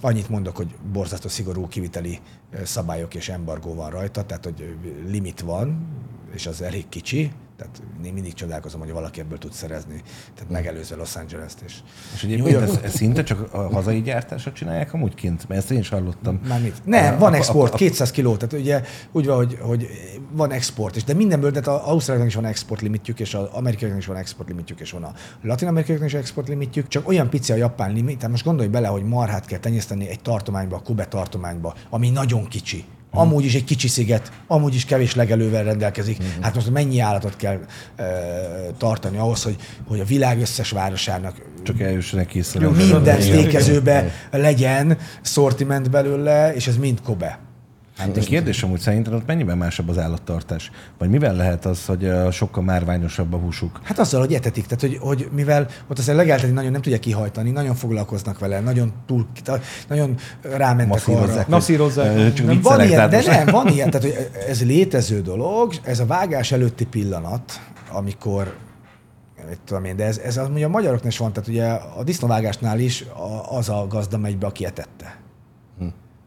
Annyit 0.00 0.28
mondok, 0.28 0.56
hogy 0.56 0.74
borzasztó 0.92 1.28
szigorú 1.28 1.68
kiviteli 1.68 2.18
ö, 2.50 2.64
szabályok 2.64 3.14
és 3.14 3.28
embargó 3.28 3.74
van 3.74 3.90
rajta, 3.90 4.24
tehát 4.24 4.44
hogy 4.44 4.76
limit 5.06 5.40
van, 5.40 5.86
és 6.34 6.46
az 6.46 6.62
elég 6.62 6.88
kicsi, 6.88 7.30
tehát 7.56 7.82
én 8.04 8.12
mindig 8.12 8.34
csodálkozom, 8.34 8.80
hogy 8.80 8.90
valaki 8.90 9.20
ebből 9.20 9.38
tud 9.38 9.52
szerezni, 9.52 10.02
tehát 10.34 10.50
megelőzve 10.50 10.96
Los 10.96 11.16
Angeles-t 11.16 11.60
és 11.66 11.74
És 12.14 12.22
egyébként 12.24 12.60
ez, 12.60 12.78
ez 12.82 12.94
szinte 12.94 13.22
csak 13.22 13.54
a 13.54 13.58
hazai 13.58 14.02
gyártásra 14.02 14.52
csinálják 14.52 14.92
amúgy 14.92 15.14
kint? 15.14 15.48
Mert 15.48 15.60
ezt 15.60 15.70
én 15.70 15.78
is 15.78 15.88
hallottam. 15.88 16.40
Mármit? 16.48 16.84
Nem, 16.84 17.14
A- 17.14 17.18
van 17.18 17.32
a- 17.32 17.36
export, 17.36 17.70
a- 17.72 17.74
a- 17.74 17.78
200 17.78 18.10
kiló, 18.10 18.36
tehát 18.36 18.64
ugye 18.64 18.82
úgy 19.12 19.26
van, 19.26 19.36
hogy, 19.36 19.58
hogy 19.60 19.88
van 20.32 20.50
export 20.50 20.96
is, 20.96 21.04
de 21.04 21.14
mindenből, 21.14 21.50
tehát 21.52 21.80
az 21.80 21.88
Ausztráliának 21.88 22.30
is 22.32 22.36
van 22.36 22.50
export 22.50 22.80
limitjük, 22.80 23.20
és 23.20 23.34
az 23.34 23.48
amerikaiaknak 23.52 24.00
is 24.02 24.06
van 24.08 24.16
export 24.16 24.48
limitjük, 24.48 24.80
és 24.80 24.90
van 24.90 25.02
a 25.04 25.12
latin 25.42 25.68
amerikaiaknak 25.68 26.08
is 26.10 26.14
export 26.14 26.48
limitjük, 26.48 26.88
csak 26.88 27.08
olyan 27.08 27.30
pici 27.30 27.52
a 27.52 27.56
japán 27.56 27.92
limit, 27.92 28.16
tehát 28.16 28.30
most 28.30 28.44
gondolj 28.44 28.68
bele, 28.68 28.88
hogy 28.88 29.02
marhát 29.04 29.46
kell 29.46 29.58
tenyészteni 29.58 30.08
egy 30.08 30.20
tartományba, 30.20 30.76
a 30.76 30.80
Kobe 30.80 31.06
tartományba, 31.06 31.74
ami 31.90 32.10
nagyon 32.10 32.48
kicsi. 32.48 32.84
Amúgy 33.16 33.44
is 33.44 33.54
egy 33.54 33.64
kicsi 33.64 33.88
sziget, 33.88 34.32
amúgy 34.46 34.74
is 34.74 34.84
kevés 34.84 35.14
legelővel 35.14 35.64
rendelkezik. 35.64 36.16
Hát 36.40 36.54
most 36.54 36.70
mennyi 36.70 37.00
állatot 37.00 37.36
kell 37.36 37.58
ö, 37.96 38.02
tartani 38.78 39.16
ahhoz, 39.18 39.42
hogy, 39.42 39.56
hogy 39.88 40.00
a 40.00 40.04
világ 40.04 40.40
összes 40.40 40.70
városának 40.70 41.36
Csak 41.62 41.80
eljussanak 41.80 42.26
készre. 42.26 42.68
minden 42.68 43.02
Igen. 43.02 43.20
sztékezőbe 43.20 44.12
legyen 44.30 44.98
szortiment 45.22 45.90
belőle, 45.90 46.54
és 46.54 46.66
ez 46.66 46.76
mind 46.76 47.00
Kobe. 47.00 47.38
Hát 47.96 48.16
a 48.16 48.20
kérdés 48.20 48.62
amúgy 48.62 48.80
szerintem 48.80 49.14
ott 49.14 49.26
mennyiben 49.26 49.58
másabb 49.58 49.88
az 49.88 49.98
állattartás? 49.98 50.70
Vagy 50.98 51.08
mivel 51.08 51.34
lehet 51.34 51.64
az, 51.64 51.84
hogy 51.86 52.12
sokkal 52.30 52.62
márványosabb 52.62 53.32
a 53.34 53.36
húsuk? 53.36 53.80
Hát 53.82 53.98
azzal, 53.98 54.20
hogy 54.20 54.34
etetik, 54.34 54.66
tehát 54.66 54.80
hogy, 54.80 54.98
hogy 55.00 55.28
mivel 55.32 55.68
ott 55.88 55.98
azért 55.98 56.16
legeltetni 56.16 56.54
nagyon 56.54 56.70
nem 56.70 56.80
tudják 56.80 57.00
kihajtani, 57.00 57.50
nagyon 57.50 57.74
foglalkoznak 57.74 58.38
vele, 58.38 58.60
nagyon 58.60 58.92
túl, 59.06 59.26
nagyon 59.88 60.14
rámentek 60.42 60.86
Masszírozzák. 60.88 61.36
arra. 61.36 61.44
Masszírozzák. 61.48 62.32
Csak 62.32 62.46
Nem, 62.46 62.60
van 62.60 62.80
ilyen, 62.80 63.10
de 63.10 63.22
nem, 63.26 63.46
van 63.46 63.68
ilyen, 63.68 63.90
tehát 63.90 64.06
hogy 64.06 64.30
ez 64.48 64.64
létező 64.64 65.20
dolog, 65.20 65.72
ez 65.82 66.00
a 66.00 66.06
vágás 66.06 66.52
előtti 66.52 66.86
pillanat, 66.86 67.60
amikor 67.92 68.56
mit 69.48 69.60
tudom 69.64 69.84
én, 69.84 69.96
de 69.96 70.04
ez, 70.04 70.18
ez 70.18 70.36
az, 70.36 70.48
ugye 70.48 70.64
a 70.64 70.68
magyaroknál 70.68 71.10
is 71.10 71.18
van, 71.18 71.32
tehát 71.32 71.48
ugye 71.48 71.66
a 71.72 72.02
disznóvágásnál 72.04 72.78
is 72.78 73.04
az 73.48 73.68
a 73.68 73.86
gazda 73.88 74.18
megy 74.18 74.38
be, 74.38 74.46
aki 74.46 74.64
etette. 74.64 75.24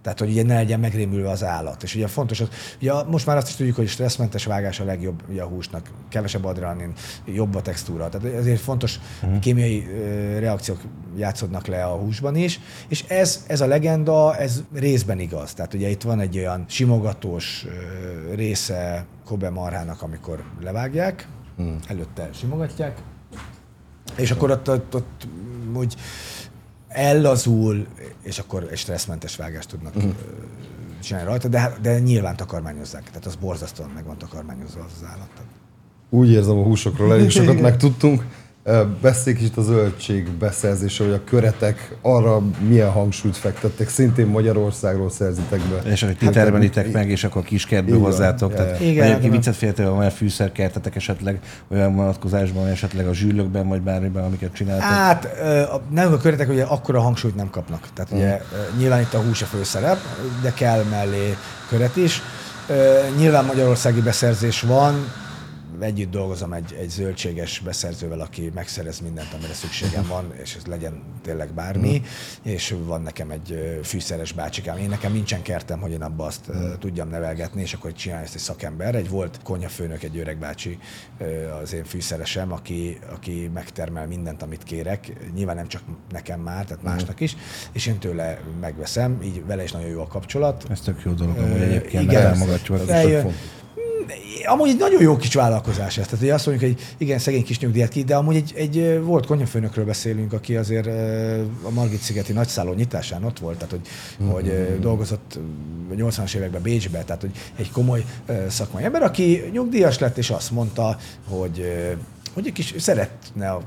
Tehát, 0.02 0.20
hogy 0.20 0.30
ugye 0.30 0.44
ne 0.44 0.54
legyen 0.54 0.80
megrémülve 0.80 1.30
az 1.30 1.44
állat. 1.44 1.84
És 1.84 1.96
ugye 1.96 2.08
fontos, 2.08 2.40
az, 2.40 2.48
ugye 2.82 3.04
most 3.04 3.26
már 3.26 3.38
azt 3.38 3.48
is 3.48 3.56
tudjuk, 3.56 3.76
hogy 3.76 3.88
stresszmentes 3.88 4.46
vágás 4.46 4.80
a 4.80 4.84
legjobb 4.84 5.24
ugye 5.30 5.42
a 5.42 5.48
húsnak, 5.48 5.90
kevesebb 6.10 6.46
adrenalin, 6.46 6.94
jobb 7.26 7.56
a 7.56 7.62
textúra. 7.62 8.10
Tehát 8.10 8.36
ezért 8.36 8.62
fontos 8.62 9.00
uh-huh. 9.22 9.40
kémiai 9.40 9.88
ö, 9.88 10.40
reakciók 10.40 10.82
játszódnak 11.18 11.68
le 11.68 11.84
a 11.84 11.96
húsban 11.96 12.36
is, 12.36 12.60
és 12.88 13.04
ez, 13.08 13.44
ez 13.48 13.62
a 13.62 13.68
legenda, 13.68 14.36
ez 14.36 14.64
részben 14.74 15.20
igaz. 15.20 15.54
Tehát 15.54 15.74
ugye 15.74 15.90
itt 15.90 16.02
van 16.02 16.20
egy 16.20 16.38
olyan 16.38 16.66
simogatós 16.68 17.66
ö, 17.66 18.34
része 18.34 19.06
Kobe 19.26 19.50
marhának, 19.50 20.02
amikor 20.02 20.44
levágják, 20.62 21.28
uh-huh. 21.58 21.76
előtte 21.88 22.30
simogatják, 22.34 22.98
és 24.16 24.32
akkor 24.32 24.52
ott, 24.52 24.70
ott, 24.70 24.96
ott 24.96 25.28
úgy 25.76 25.96
ellazul, 26.90 27.88
és 28.22 28.40
akkor 28.40 28.68
egy 28.72 28.78
stresszmentes 28.78 29.36
vágást 29.36 29.70
tudnak 29.70 29.96
uh-huh. 29.96 30.12
csinálni 31.04 31.28
rajta, 31.28 31.48
de, 31.48 31.78
de 31.82 32.00
nyilván 32.00 32.36
takarmányozzák. 32.36 33.04
Tehát 33.04 33.26
az 33.26 33.36
borzasztóan 33.36 33.90
meg 33.90 34.06
van 34.06 34.18
takarmányozva 34.18 34.80
az, 34.80 34.92
az 35.02 35.08
állat. 35.08 35.30
Úgy 36.10 36.30
érzem, 36.30 36.58
a 36.58 36.64
húsokról 36.64 37.14
elég 37.14 37.30
sokat 37.30 37.60
megtudtunk. 37.70 38.24
Beszéljük 39.02 39.42
is 39.42 39.48
a 39.56 39.62
zöldség 39.62 40.30
beszerzése, 40.30 41.04
hogy 41.04 41.14
a 41.14 41.24
köretek 41.24 41.96
arra 42.02 42.42
milyen 42.68 42.90
hangsúlyt 42.90 43.38
fektettek, 43.38 43.90
szintén 43.90 44.28
Magyarországról 44.28 45.10
szerzitek 45.10 45.60
be. 45.60 45.90
És 45.90 46.04
hogy 46.04 46.18
ti 46.18 46.26
hát, 46.26 46.34
termelitek 46.34 46.92
meg, 46.92 47.10
és 47.10 47.24
akkor 47.24 47.44
kiskertből 47.44 48.00
hozzátok. 48.00 48.54
Tehát, 48.54 48.82
igen, 48.82 49.16
aki 49.16 49.30
viccet 49.30 49.56
féltél, 49.56 49.92
olyan 49.92 50.10
fűszerkertetek 50.10 50.96
esetleg 50.96 51.40
olyan 51.68 51.96
vonatkozásban, 51.96 52.68
esetleg 52.68 53.08
a 53.08 53.14
zsűlökben, 53.14 53.68
vagy 53.68 53.82
bármiben, 53.82 54.24
amiket 54.24 54.54
csináltak? 54.54 54.86
Hát 54.86 55.30
nem 55.92 56.14
a 56.14 56.18
köretek 56.18 56.50
ugye 56.50 56.64
akkora 56.64 57.02
hangsúlyt 57.02 57.36
nem 57.36 57.50
kapnak. 57.50 57.88
Tehát 57.94 58.12
ugye 58.12 58.30
hmm. 58.30 58.80
nyilván 58.80 59.02
itt 59.02 59.14
a 59.14 59.20
hús 59.20 59.42
a 59.42 59.46
főszerep, 59.46 59.98
de 60.42 60.54
kell 60.54 60.84
mellé 60.84 61.36
köret 61.70 61.96
is. 61.96 62.22
Nyilván 63.18 63.46
magyarországi 63.46 64.02
beszerzés 64.02 64.62
van, 64.62 64.94
együtt 65.82 66.12
dolgozom 66.12 66.54
egy, 66.54 66.78
egy 66.80 66.90
zöldséges 66.90 67.60
beszerzővel, 67.60 68.20
aki 68.20 68.52
megszerez 68.54 69.00
mindent, 69.00 69.34
amire 69.34 69.54
szükségem 69.54 70.08
van, 70.08 70.34
és 70.42 70.56
ez 70.56 70.66
legyen 70.66 71.04
tényleg 71.22 71.54
bármi, 71.54 71.98
mm. 72.00 72.52
és 72.52 72.76
van 72.86 73.02
nekem 73.02 73.30
egy 73.30 73.80
fűszeres 73.84 74.32
bácsikám. 74.32 74.78
Én 74.78 74.90
nekem 74.90 75.12
nincsen 75.12 75.42
kertem, 75.42 75.80
hogy 75.80 75.92
én 75.92 76.02
abba 76.02 76.26
azt 76.26 76.52
mm. 76.52 76.72
tudjam 76.80 77.10
nevelgetni, 77.10 77.62
és 77.62 77.74
akkor 77.74 77.94
csinálja 77.94 78.24
ezt 78.26 78.36
egy 78.36 78.42
szakember. 78.42 78.96
Egy 78.96 79.10
volt 79.10 79.40
konyhafőnök, 79.44 80.04
egy 80.04 80.18
öreg 80.18 80.38
bácsi, 80.38 80.80
az 81.62 81.74
én 81.74 81.84
fűszeresem, 81.84 82.52
aki, 82.52 83.00
aki 83.14 83.50
megtermel 83.54 84.08
mindent, 84.08 84.42
amit 84.42 84.64
kérek. 84.64 85.14
Nyilván 85.36 85.56
nem 85.56 85.68
csak 85.68 85.82
nekem 86.10 86.40
már, 86.40 86.66
tehát 86.66 86.84
másnak 86.84 87.20
is, 87.20 87.36
és 87.72 87.86
én 87.86 87.98
tőle 87.98 88.40
megveszem, 88.60 89.22
így 89.24 89.46
vele 89.46 89.64
is 89.64 89.72
nagyon 89.72 89.90
jó 89.90 90.02
a 90.02 90.08
kapcsolat. 90.08 90.66
Ez 90.70 90.82
tök 90.82 91.02
jó 91.06 91.12
dolog, 91.12 91.38
hogy 91.38 91.62
egyébként 91.62 92.04
igen, 92.04 92.34
támogatjuk. 92.34 92.90
Eljön, 92.90 93.34
amúgy 94.46 94.70
egy 94.70 94.78
nagyon 94.78 95.02
jó 95.02 95.18
kis 95.18 95.34
vállalkozás 95.34 95.98
ez. 95.98 96.06
Tehát 96.06 96.20
hogy 96.20 96.30
azt 96.30 96.46
mondjuk, 96.46 96.72
hogy 96.72 96.86
igen, 96.98 97.20
szegény 97.20 97.44
kis 97.44 97.60
nyugdíjat 97.60 97.90
ki, 97.90 98.04
de 98.04 98.16
amúgy 98.16 98.36
egy, 98.36 98.54
egy 98.56 99.02
volt 99.04 99.26
konyhafőnökről 99.26 99.86
beszélünk, 99.86 100.34
aki 100.34 100.56
azért 100.56 100.88
a 101.64 101.70
Margit 101.70 102.02
szigeti 102.02 102.34
nagyszálló 102.34 102.74
nyitásán 102.74 103.24
ott 103.24 103.40
volt, 103.40 103.58
tehát 103.58 103.72
hogy, 103.72 103.88
mm-hmm. 104.24 104.34
hogy 104.34 104.80
dolgozott 104.80 105.40
80-as 105.96 106.34
években 106.34 106.62
Bécsbe, 106.62 107.04
tehát 107.04 107.22
hogy 107.22 107.32
egy 107.56 107.72
komoly 107.72 108.06
szakmai 108.48 108.84
ember, 108.84 109.04
aki 109.04 109.50
nyugdíjas 109.52 110.00
lett, 110.00 110.18
és 110.18 110.30
azt 110.30 110.52
mondta, 110.52 110.98
hogy 111.28 111.66
hogy 112.34 112.48
egy 112.48 112.54
kis 112.54 112.74
szeretne 112.78 113.50
a 113.50 113.62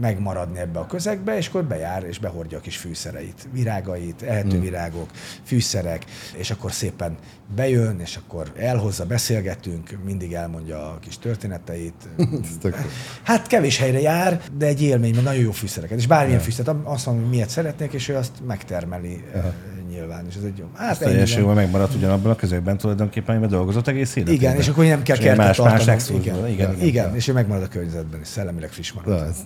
megmaradni 0.00 0.58
ebbe 0.58 0.78
a 0.78 0.86
közegbe, 0.86 1.36
és 1.36 1.48
akkor 1.48 1.64
bejár 1.64 2.04
és 2.04 2.18
behordja 2.18 2.58
a 2.58 2.60
kis 2.60 2.76
fűszereit, 2.76 3.48
virágait, 3.52 4.22
ehető 4.22 4.56
mm. 4.56 4.60
virágok, 4.60 5.10
fűszerek, 5.42 6.04
és 6.36 6.50
akkor 6.50 6.72
szépen 6.72 7.16
bejön, 7.54 8.00
és 8.00 8.16
akkor 8.16 8.52
elhozza, 8.56 9.06
beszélgetünk, 9.06 9.98
mindig 10.04 10.32
elmondja 10.32 10.90
a 10.90 10.98
kis 10.98 11.18
történeteit. 11.18 12.08
hát 13.22 13.46
kevés 13.46 13.78
helyre 13.78 14.00
jár, 14.00 14.42
de 14.56 14.66
egy 14.66 14.82
élmény, 14.82 15.12
mert 15.12 15.24
nagyon 15.24 15.42
jó 15.42 15.52
fűszereket. 15.52 15.98
És 15.98 16.06
bármilyen 16.06 16.38
ja. 16.38 16.44
fűszeret, 16.44 16.76
azt 16.84 17.06
mondom, 17.06 17.24
hogy 17.24 17.32
miért 17.32 17.50
szeretnék, 17.50 17.92
és 17.92 18.08
ő 18.08 18.16
azt 18.16 18.32
megtermeli 18.46 19.24
Aha 19.34 19.52
nyilván. 19.94 20.26
És 20.28 20.34
ez 20.34 20.42
egy 20.42 20.58
jó. 20.58 20.64
Hát 20.74 20.98
teljesen 20.98 21.40
jól 21.40 21.54
megmaradt 21.54 21.94
ugyanabban 21.94 22.30
a 22.30 22.36
közegben 22.36 22.76
tulajdonképpen, 22.76 23.38
mert 23.38 23.50
dolgozott 23.50 23.88
egész 23.88 24.16
életében. 24.16 24.40
Igen, 24.40 24.56
és 24.56 24.68
akkor 24.68 24.84
nem 24.84 25.02
kell 25.02 25.16
kertet 25.16 25.36
más, 25.36 25.56
tartani. 25.56 25.84
Más 25.84 26.08
igen, 26.08 26.20
igen, 26.20 26.48
igen, 26.48 26.80
igen, 26.80 27.14
és 27.14 27.28
ő 27.28 27.32
megmarad 27.32 27.62
a 27.62 27.68
környezetben, 27.68 28.20
és 28.20 28.28
szellemileg 28.28 28.70
friss 28.70 28.92
marad. 28.92 29.18
Na, 29.18 29.26
ez 29.26 29.42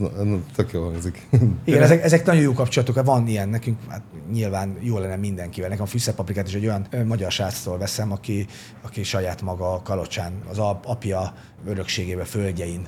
tök 0.56 0.72
jó 0.72 0.82
hangzik. 0.82 1.26
Igen, 1.64 1.82
ezek, 1.82 2.04
ezek 2.04 2.24
nagyon 2.26 2.42
jó 2.42 2.52
kapcsolatok, 2.52 3.04
van 3.04 3.26
ilyen 3.26 3.48
nekünk, 3.48 3.78
hát 3.88 4.02
nyilván 4.32 4.76
jó 4.80 4.98
lenne 4.98 5.16
mindenkivel. 5.16 5.68
Nekem 5.68 5.84
a 5.84 5.88
fűszerpaprikát 5.88 6.46
is 6.46 6.54
egy 6.54 6.66
olyan 6.66 6.86
magyar 7.06 7.30
sráctól 7.30 7.78
veszem, 7.78 8.12
aki, 8.12 8.46
aki 8.82 9.02
saját 9.02 9.42
maga 9.42 9.80
kalocsán, 9.84 10.32
az 10.50 10.58
apja 10.84 11.34
örökségébe, 11.66 12.24
földjein. 12.24 12.86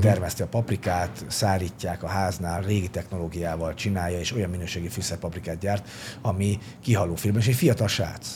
Termeszti 0.00 0.42
a 0.42 0.46
paprikát, 0.46 1.24
szárítják 1.28 2.02
a 2.02 2.06
háznál, 2.06 2.62
régi 2.62 2.88
technológiával 2.88 3.74
csinálja, 3.74 4.18
és 4.18 4.32
olyan 4.32 4.50
minőségi 4.50 4.88
fűszerpaprikát 4.88 5.58
gyárt, 5.58 5.88
ami 6.22 6.58
kihaló 6.82 7.14
film, 7.14 7.36
és 7.36 7.46
egy 7.46 7.54
fiatal 7.54 7.88
srác, 7.88 8.28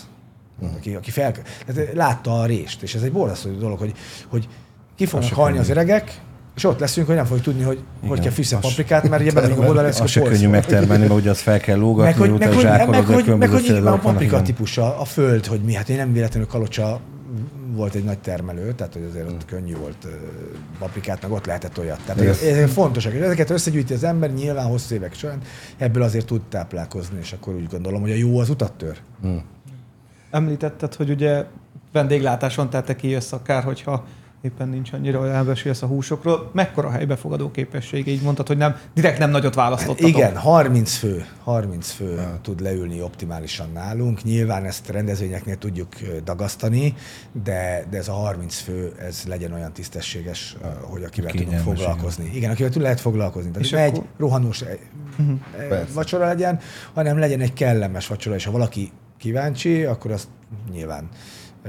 uh-huh. 0.58 0.76
aki, 0.76 0.94
aki 0.94 1.10
fel, 1.10 1.32
tehát 1.66 1.92
látta 1.94 2.40
a 2.40 2.46
rést, 2.46 2.82
és 2.82 2.94
ez 2.94 3.02
egy 3.02 3.12
borzasztó 3.12 3.50
dolog, 3.50 3.78
hogy, 3.78 3.92
hogy 4.28 4.48
ki 4.96 5.06
fognak 5.06 5.32
halni 5.32 5.58
az 5.58 5.68
öregek, 5.68 6.20
és 6.56 6.64
ott 6.64 6.78
leszünk, 6.78 7.06
hogy 7.06 7.16
nem 7.16 7.24
fogjuk 7.24 7.44
tudni, 7.44 7.62
hogy 7.62 7.78
Igen. 7.98 8.08
hogy 8.08 8.20
kell 8.20 8.30
fűszer 8.30 8.60
paprikát, 8.60 9.08
mert 9.08 9.22
ugye 9.22 9.32
bemegyünk 9.32 9.58
a 9.58 9.62
oldalra, 9.62 9.82
lesz, 9.82 10.00
az 10.00 10.10
se 10.10 10.20
könnyű 10.20 10.48
megtermelni, 10.48 11.06
mert 11.06 11.20
ugye 11.20 11.30
azt 11.30 11.40
fel 11.40 11.60
kell 11.60 11.78
lógatni, 11.78 12.20
meg, 12.20 12.30
hogy, 12.30 12.38
meg, 12.38 12.52
hogy, 12.52 12.64
meg, 12.64 12.80
hogy, 13.06 13.38
meg, 13.38 13.50
hogy, 13.50 13.82
meg, 13.82 13.92
a 13.92 13.96
paprika 13.96 14.42
típusa, 14.42 14.98
a 14.98 15.04
föld, 15.04 15.46
hogy 15.46 15.60
mi, 15.60 15.74
hát 15.74 15.88
én 15.88 15.96
nem 15.96 16.12
véletlenül 16.12 16.48
kalocsa 16.48 17.00
volt 17.72 17.94
egy 17.94 18.04
nagy 18.04 18.18
termelő, 18.18 18.72
tehát 18.72 18.92
hogy 18.92 19.02
azért 19.10 19.24
ott 19.24 19.30
hmm. 19.30 19.46
könnyű 19.46 19.76
volt 19.76 20.06
paprikát, 20.78 21.22
meg 21.22 21.30
ott 21.30 21.46
lehetett 21.46 21.78
olyat. 21.78 22.00
Tehát 22.04 22.20
ez, 22.20 22.42
ez 22.42 22.72
fontosak. 22.72 23.12
És 23.12 23.20
ezeket 23.20 23.50
összegyűjti 23.50 23.94
az 23.94 24.04
ember 24.04 24.32
nyilván 24.32 24.66
hosszú 24.66 24.94
évek 24.94 25.14
során, 25.14 25.40
ebből 25.76 26.02
azért 26.02 26.26
tud 26.26 26.42
táplálkozni, 26.48 27.18
és 27.18 27.32
akkor 27.32 27.54
úgy 27.54 27.68
gondolom, 27.68 28.00
hogy 28.00 28.10
a 28.10 28.14
jó 28.14 28.38
az 28.38 28.50
utat 28.50 28.72
tör. 28.72 28.96
Hmm. 29.20 29.42
Említetted, 30.30 30.94
hogy 30.94 31.10
ugye 31.10 31.44
vendéglátáson, 31.92 32.70
tehát 32.70 32.86
te 32.86 32.96
kijössz 32.96 33.32
akár, 33.32 33.62
hogyha 33.62 34.06
éppen 34.42 34.68
nincs 34.68 34.92
annyira, 34.92 35.20
hogy 35.20 35.28
elbesélsz 35.28 35.82
a 35.82 35.86
húsokról. 35.86 36.50
Mekkora 36.52 36.90
helybefogadó 36.90 37.50
képesség? 37.50 38.06
Így 38.06 38.22
mondtad, 38.22 38.46
hogy 38.46 38.56
nem, 38.56 38.76
direkt 38.94 39.18
nem 39.18 39.30
nagyot 39.30 39.54
választottatok. 39.54 40.08
Igen, 40.08 40.36
30 40.36 40.94
fő, 40.94 41.24
30 41.44 41.90
fő 41.90 42.14
ja. 42.14 42.38
tud 42.42 42.60
leülni 42.60 43.02
optimálisan 43.02 43.68
nálunk. 43.72 44.22
Nyilván 44.22 44.64
ezt 44.64 44.88
rendezvényeknél 44.88 45.56
tudjuk 45.56 45.88
dagasztani, 46.24 46.94
de, 47.44 47.84
de 47.90 47.96
ez 47.96 48.08
a 48.08 48.12
30 48.12 48.58
fő, 48.58 48.92
ez 48.98 49.24
legyen 49.28 49.52
olyan 49.52 49.72
tisztességes, 49.72 50.56
hogy 50.80 51.04
akivel 51.04 51.30
tudunk 51.30 51.58
foglalkozni. 51.58 52.24
Igen. 52.24 52.36
igen, 52.36 52.50
akivel 52.50 52.70
tud 52.70 52.82
lehet 52.82 53.00
foglalkozni. 53.00 53.50
Tehát 53.50 53.64
És 53.64 53.72
ne 53.72 53.84
akkor... 53.84 53.98
egy 53.98 54.04
rohanós 54.18 54.62
uh-huh. 55.18 55.38
vacsora 55.92 56.26
legyen, 56.26 56.58
hanem 56.94 57.18
legyen 57.18 57.40
egy 57.40 57.52
kellemes 57.52 58.06
vacsora, 58.06 58.34
és 58.34 58.44
ha 58.44 58.50
valaki 58.50 58.90
kíváncsi, 59.18 59.84
akkor 59.84 60.10
azt 60.10 60.28
nyilván 60.72 61.08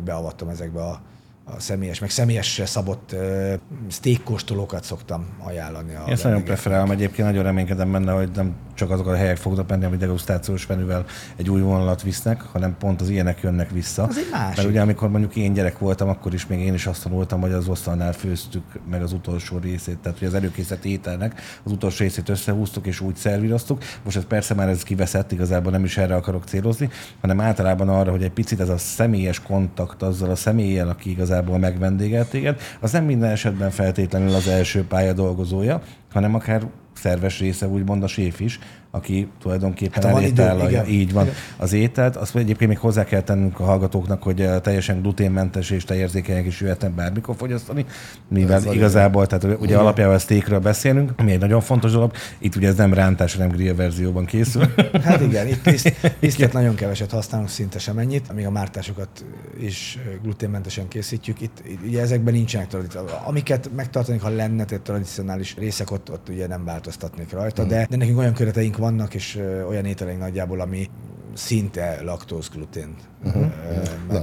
beavattam 0.03 0.49
ezekbe 0.49 0.81
a 0.83 1.01
a 1.45 1.59
személyes, 1.59 1.99
meg 1.99 2.09
személyes 2.09 2.61
szabott 2.65 3.11
uh, 3.13 4.79
szoktam 4.81 5.25
ajánlani. 5.39 5.95
A 5.95 6.03
Én 6.07 6.13
ezt 6.13 6.23
nagyon 6.23 6.43
preferálom, 6.43 6.91
egyébként 6.91 7.27
nagyon 7.27 7.43
reménykedem 7.43 7.91
benne, 7.91 8.11
hogy 8.11 8.29
nem 8.35 8.55
csak 8.73 8.89
azok 8.89 9.07
a 9.07 9.15
helyek 9.15 9.37
fognak 9.37 9.69
menni, 9.69 9.85
amit 9.85 9.99
degustációs 9.99 10.67
menüvel 10.67 11.05
egy 11.35 11.49
új 11.49 11.61
vonalat 11.61 12.01
visznek, 12.01 12.41
hanem 12.41 12.75
pont 12.77 13.01
az 13.01 13.09
ilyenek 13.09 13.41
jönnek 13.41 13.71
vissza. 13.71 14.03
Az 14.03 14.17
egy 14.17 14.27
másik. 14.31 14.55
Mert 14.55 14.67
ugye 14.67 14.81
amikor 14.81 15.09
mondjuk 15.09 15.35
én 15.35 15.53
gyerek 15.53 15.79
voltam, 15.79 16.09
akkor 16.09 16.33
is 16.33 16.47
még 16.47 16.59
én 16.59 16.73
is 16.73 16.85
azt 16.85 17.03
tanultam, 17.03 17.41
hogy 17.41 17.51
az 17.51 17.67
asztalnál 17.67 18.13
főztük 18.13 18.63
meg 18.89 19.01
az 19.01 19.13
utolsó 19.13 19.57
részét, 19.57 19.97
tehát 19.97 20.19
hogy 20.19 20.27
az 20.27 20.33
előkészített 20.33 20.85
ételnek 20.85 21.41
az 21.63 21.71
utolsó 21.71 22.03
részét 22.03 22.29
összehúztuk 22.29 22.85
és 22.85 22.99
úgy 22.99 23.15
szervíroztuk. 23.15 23.83
Most 24.03 24.17
ez 24.17 24.25
persze 24.25 24.53
már 24.53 24.69
ez 24.69 24.83
kiveszett, 24.83 25.31
igazából 25.31 25.71
nem 25.71 25.83
is 25.83 25.97
erre 25.97 26.15
akarok 26.15 26.43
célozni, 26.43 26.89
hanem 27.21 27.41
általában 27.41 27.89
arra, 27.89 28.11
hogy 28.11 28.23
egy 28.23 28.31
picit 28.31 28.59
ez 28.59 28.69
a 28.69 28.77
személyes 28.77 29.39
kontakt 29.39 30.01
azzal 30.01 30.29
a 30.29 30.35
személlyel, 30.35 30.89
aki 30.89 31.09
igazából 31.31 31.57
megvendégelt 31.57 32.29
téged, 32.29 32.59
az 32.79 32.91
nem 32.91 33.05
minden 33.05 33.29
esetben 33.29 33.69
feltétlenül 33.69 34.33
az 34.33 34.47
első 34.47 34.85
pálya 34.85 35.13
dolgozója, 35.13 35.81
hanem 36.11 36.35
akár 36.35 36.61
szerves 36.93 37.39
része, 37.39 37.67
úgymond 37.67 38.03
a 38.03 38.07
séf 38.07 38.39
is, 38.39 38.59
aki 38.91 39.27
tulajdonképpen 39.41 40.03
Hát, 40.03 40.21
igen. 40.69 40.87
így 40.87 41.13
van, 41.13 41.23
Igen. 41.23 41.35
az 41.57 41.73
ételt. 41.73 42.15
Azt 42.15 42.35
egyébként 42.35 42.69
még 42.69 42.79
hozzá 42.79 43.03
kell 43.03 43.21
tennünk 43.21 43.59
a 43.59 43.63
hallgatóknak, 43.63 44.23
hogy 44.23 44.41
eh, 44.41 44.59
teljesen 44.59 45.01
gluténmentes 45.01 45.69
és 45.69 45.83
tejérzékenyek 45.83 46.45
is 46.45 46.61
jöhetnek 46.61 46.91
bármikor 46.91 47.35
fogyasztani, 47.35 47.85
mivel 48.27 48.55
Ez 48.55 48.73
igazából, 48.73 49.27
tehát 49.27 49.59
ugye 49.59 49.77
alapjában 49.77 50.15
a 50.15 50.19
steakről 50.19 50.59
beszélünk, 50.59 51.11
ami 51.17 51.31
egy 51.31 51.39
nagyon 51.39 51.61
fontos 51.61 51.91
dolog. 51.91 52.11
Itt 52.37 52.55
ugye 52.55 52.67
ez 52.67 52.75
nem 52.75 52.93
rántás, 52.93 53.35
hanem 53.35 53.49
grill 53.49 53.75
verzióban 53.75 54.25
készül. 54.25 54.63
Hát 55.03 55.21
igen, 55.21 55.47
itt 55.47 55.65
liszt, 55.65 56.15
lisztet 56.19 56.53
nagyon 56.61 56.75
keveset 56.75 57.11
használunk, 57.11 57.49
szinte 57.49 57.79
sem 57.79 57.97
ennyit, 57.97 58.27
amíg 58.29 58.45
a 58.45 58.51
mártásokat 58.51 59.25
is 59.59 59.99
gluténmentesen 60.23 60.87
készítjük. 60.87 61.41
Itt, 61.41 61.63
itt 61.67 61.79
ugye 61.85 62.01
ezekben 62.01 62.33
nincsenek 62.33 62.67
tradíciók. 62.67 63.21
Amiket 63.25 63.69
megtartani, 63.75 64.17
ha 64.17 64.29
lenne 64.29 64.65
tradicionális 64.65 65.55
részek, 65.57 65.91
ott, 65.91 66.11
ott 66.11 66.29
ugye 66.29 66.47
nem 66.47 66.65
változtatnék 66.65 67.31
rajta, 67.31 67.63
de, 67.63 67.87
de 67.89 67.95
nekünk 67.95 68.17
olyan 68.17 68.33
kereteink 68.33 68.77
vannak, 68.81 69.13
és 69.13 69.39
olyan 69.67 69.85
ételeink 69.85 70.19
nagyjából, 70.19 70.59
ami 70.59 70.89
szinte 71.33 71.99
laktóz 72.03 72.49
glutén. 72.49 72.95
Uh-huh. 73.23 73.45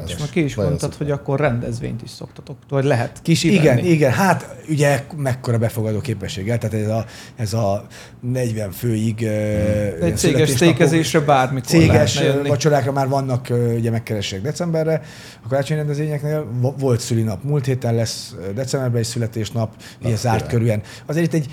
És 0.06 0.16
már 0.16 0.30
ki 0.30 0.44
is 0.44 0.54
mondtad, 0.54 0.80
szuper. 0.80 0.98
hogy 0.98 1.10
akkor 1.10 1.40
rendezvényt 1.40 2.02
is 2.02 2.10
szoktatok, 2.10 2.56
vagy 2.68 2.84
lehet 2.84 3.18
kis 3.22 3.44
Igen, 3.44 3.78
igen, 3.78 4.12
hát 4.12 4.56
ugye 4.68 5.04
mekkora 5.16 5.58
befogadó 5.58 6.00
képességgel, 6.00 6.58
tehát 6.58 6.86
ez 6.86 6.88
a, 6.88 7.04
ez 7.36 7.52
a 7.52 7.86
40 8.20 8.70
főig 8.70 9.18
hmm. 9.18 10.02
Egy 10.02 10.16
céges 10.16 10.48
sztékezésre 10.48 11.20
bármikor 11.20 11.68
Céges 11.68 12.20
vacsorákra 12.46 12.92
már 12.92 13.08
vannak, 13.08 13.46
ugye 13.76 13.90
megkeresek 13.90 14.42
decemberre, 14.42 15.02
a 15.44 15.48
karácsonyi 15.48 15.78
rendezvényeknél 15.78 16.46
vo- 16.60 16.80
volt 16.80 17.00
szülinap. 17.00 17.44
Múlt 17.44 17.64
héten 17.64 17.94
lesz 17.94 18.34
decemberben 18.54 19.00
egy 19.00 19.06
születésnap, 19.06 19.82
ugye 20.02 20.16
zárt 20.16 20.36
király. 20.36 20.52
körűen. 20.52 20.82
Azért 21.06 21.26
itt 21.26 21.34
egy, 21.34 21.50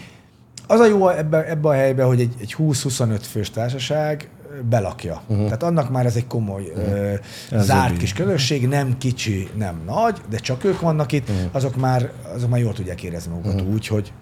az 0.68 0.80
a 0.80 0.86
jó 0.86 1.10
ebbe, 1.10 1.50
ebbe 1.50 1.70
a 1.70 1.74
helybe, 1.74 2.04
hogy 2.04 2.20
egy, 2.20 2.34
egy 2.42 2.56
20-25 2.58 3.20
fős 3.22 3.50
társaság 3.50 4.30
ö, 4.50 4.62
belakja. 4.62 5.22
Uh-huh. 5.28 5.46
Tehát 5.46 5.64
annak 5.64 5.90
már 5.90 6.06
ez 6.06 6.16
egy 6.16 6.28
komoly 6.28 6.64
uh-huh. 6.76 7.20
Ez 7.52 7.66
zárt 7.66 7.90
jobb 7.90 7.98
kis 7.98 8.10
így. 8.10 8.16
közösség, 8.16 8.68
nem 8.68 8.98
kicsi, 8.98 9.50
nem 9.56 9.82
nagy, 9.86 10.22
de 10.30 10.38
csak 10.38 10.64
ők 10.64 10.80
vannak 10.80 11.12
itt, 11.12 11.30
uh-huh. 11.30 11.50
azok, 11.52 11.76
már, 11.76 12.12
azok 12.36 12.50
már 12.50 12.60
jól 12.60 12.74
tudják 12.74 13.04
érezni 13.04 13.32
magukat 13.32 13.54
uh-huh. 13.54 13.74
úgy, 13.74 13.88
hogy 13.88 14.14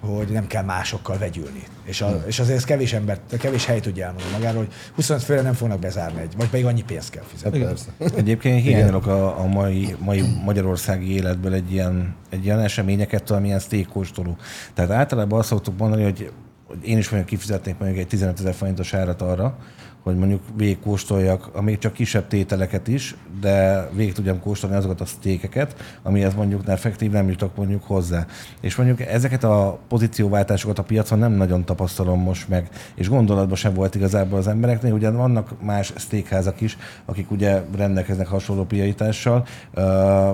hogy 0.00 0.28
nem 0.28 0.46
kell 0.46 0.64
másokkal 0.64 1.18
vegyülni. 1.18 1.62
És, 1.84 2.00
a, 2.00 2.22
és 2.26 2.38
azért 2.38 2.56
ez 2.56 2.64
kevés 2.64 2.92
ember, 2.92 3.20
kevés 3.38 3.64
hely 3.64 3.80
tudja 3.80 4.04
elmondani 4.04 4.32
magáról, 4.32 4.64
hogy 4.64 4.72
25 4.94 5.22
főre 5.22 5.42
nem 5.42 5.52
fognak 5.52 5.78
bezárni 5.78 6.20
egy, 6.20 6.34
vagy 6.36 6.48
pedig 6.48 6.66
annyi 6.66 6.82
pénzt 6.82 7.10
kell 7.10 7.22
fizetni. 7.26 7.58
Persze. 7.58 7.90
Egyébként 8.16 8.62
hiányolok 8.62 9.06
a, 9.06 9.40
a 9.40 9.46
mai, 9.46 9.96
mai 9.98 10.22
magyarországi 10.44 11.14
életből 11.14 11.54
egy 11.54 11.72
ilyen, 11.72 12.14
egy 12.30 12.44
ilyen 12.44 12.60
eseményeket, 12.60 13.30
amilyen 13.30 13.58
steak 13.58 13.86
kóstoló. 13.86 14.36
Tehát 14.74 14.90
általában 14.90 15.38
azt 15.38 15.48
szoktuk 15.48 15.78
mondani, 15.78 16.02
hogy, 16.02 16.32
hogy 16.66 16.78
én 16.88 16.98
is 16.98 17.08
mondjuk 17.08 17.30
kifizetnék 17.30 17.78
mondjuk 17.78 18.00
egy 18.00 18.06
15 18.06 18.38
ezer 18.38 18.54
forintos 18.54 18.94
árat 18.94 19.22
arra, 19.22 19.58
hogy 20.02 20.16
mondjuk 20.16 20.42
végigkóstoljak, 20.56 21.50
a 21.52 21.62
még 21.62 21.78
csak 21.78 21.92
kisebb 21.92 22.26
tételeket 22.26 22.88
is, 22.88 23.16
de 23.40 23.88
végig 23.92 24.12
tudjam 24.12 24.40
kóstolni 24.40 24.76
azokat 24.76 25.00
a 25.00 25.04
sztékeket, 25.04 25.74
amihez 26.02 26.34
mondjuk 26.34 26.62
effektív 26.66 27.10
nem 27.10 27.28
jutok 27.28 27.56
mondjuk 27.56 27.82
hozzá. 27.84 28.26
És 28.60 28.76
mondjuk 28.76 29.00
ezeket 29.00 29.44
a 29.44 29.78
pozícióváltásokat 29.88 30.78
a 30.78 30.82
piacon 30.82 31.18
nem 31.18 31.32
nagyon 31.32 31.64
tapasztalom 31.64 32.20
most 32.20 32.48
meg, 32.48 32.68
és 32.94 33.08
gondolatban 33.08 33.56
sem 33.56 33.74
volt 33.74 33.94
igazából 33.94 34.38
az 34.38 34.46
embereknél, 34.46 34.92
ugye 34.92 35.10
vannak 35.10 35.62
más 35.62 35.92
sztékházak 35.96 36.60
is, 36.60 36.78
akik 37.04 37.30
ugye 37.30 37.62
rendelkeznek 37.76 38.26
hasonló 38.26 38.64
piaitással, 38.64 39.46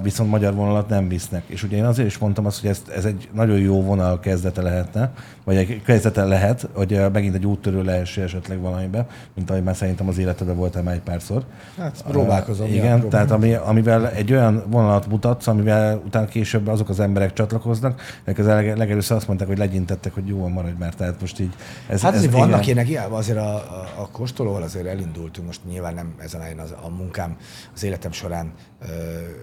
viszont 0.03 0.31
magyar 0.31 0.55
vonalat 0.55 0.89
nem 0.89 1.09
visznek. 1.09 1.43
És 1.47 1.63
ugye 1.63 1.77
én 1.77 1.85
azért 1.85 2.09
is 2.09 2.19
mondtam 2.19 2.47
azt, 2.47 2.61
hogy 2.61 2.71
ez, 2.71 2.83
ez 2.95 3.05
egy 3.05 3.29
nagyon 3.33 3.59
jó 3.59 3.83
vonal 3.83 4.21
kezdete 4.21 4.63
lehetne, 4.63 5.13
vagy 5.47 5.57
egy 5.57 5.83
kezdete 5.83 6.25
lehet, 6.25 6.69
hogy 6.73 7.01
megint 7.13 7.35
egy 7.35 7.47
úttörő 7.47 7.83
lehesse 7.83 8.23
esetleg 8.23 8.61
valamibe, 8.61 9.07
mint 9.35 9.51
ahogy 9.51 9.63
már 9.63 9.77
szerintem 9.77 10.09
az 10.09 10.19
életedben 10.19 10.57
voltál 10.57 10.83
már 10.83 10.95
egy 10.95 11.01
párszor. 11.01 11.45
Hát 11.79 12.05
próbálkozom. 12.09 12.67
Igen, 12.67 12.77
ja, 12.85 13.09
tehát 13.09 13.27
próbálkozom. 13.27 13.43
ami, 13.43 13.55
amivel 13.55 14.11
egy 14.11 14.33
olyan 14.33 14.65
vonalat 14.69 15.07
mutatsz, 15.07 15.47
amivel 15.47 16.03
utána 16.07 16.27
később 16.27 16.67
azok 16.67 16.89
az 16.89 17.01
emberek 17.01 17.33
csatlakoznak, 17.33 18.01
akik 18.25 18.39
az 18.39 18.47
leg- 18.47 18.77
legelőször 18.77 19.17
azt 19.17 19.27
mondták, 19.27 19.49
hogy 19.49 19.59
legyintettek, 19.59 20.15
hogy 20.15 20.27
jó, 20.29 20.49
maradj 20.49 20.79
már. 20.79 20.95
Tehát 20.95 21.21
most 21.21 21.41
így... 21.41 21.55
Ez, 21.89 22.03
Hát 22.03 22.15
azért 22.15 22.33
vannak 22.33 22.49
igen. 22.49 22.63
ilyenek, 22.63 22.89
ilyen, 22.89 23.11
azért 23.11 23.39
a, 23.39 23.55
a, 23.55 23.89
a 23.97 24.09
kóstolóval 24.13 24.63
azért 24.63 24.87
elindultunk, 24.87 25.47
most 25.47 25.61
nyilván 25.69 25.95
nem 25.95 26.15
ezen 26.19 26.41
a, 26.41 26.87
a 26.87 26.89
munkám, 26.89 27.37
az 27.75 27.85
életem 27.85 28.13
során 28.13 28.53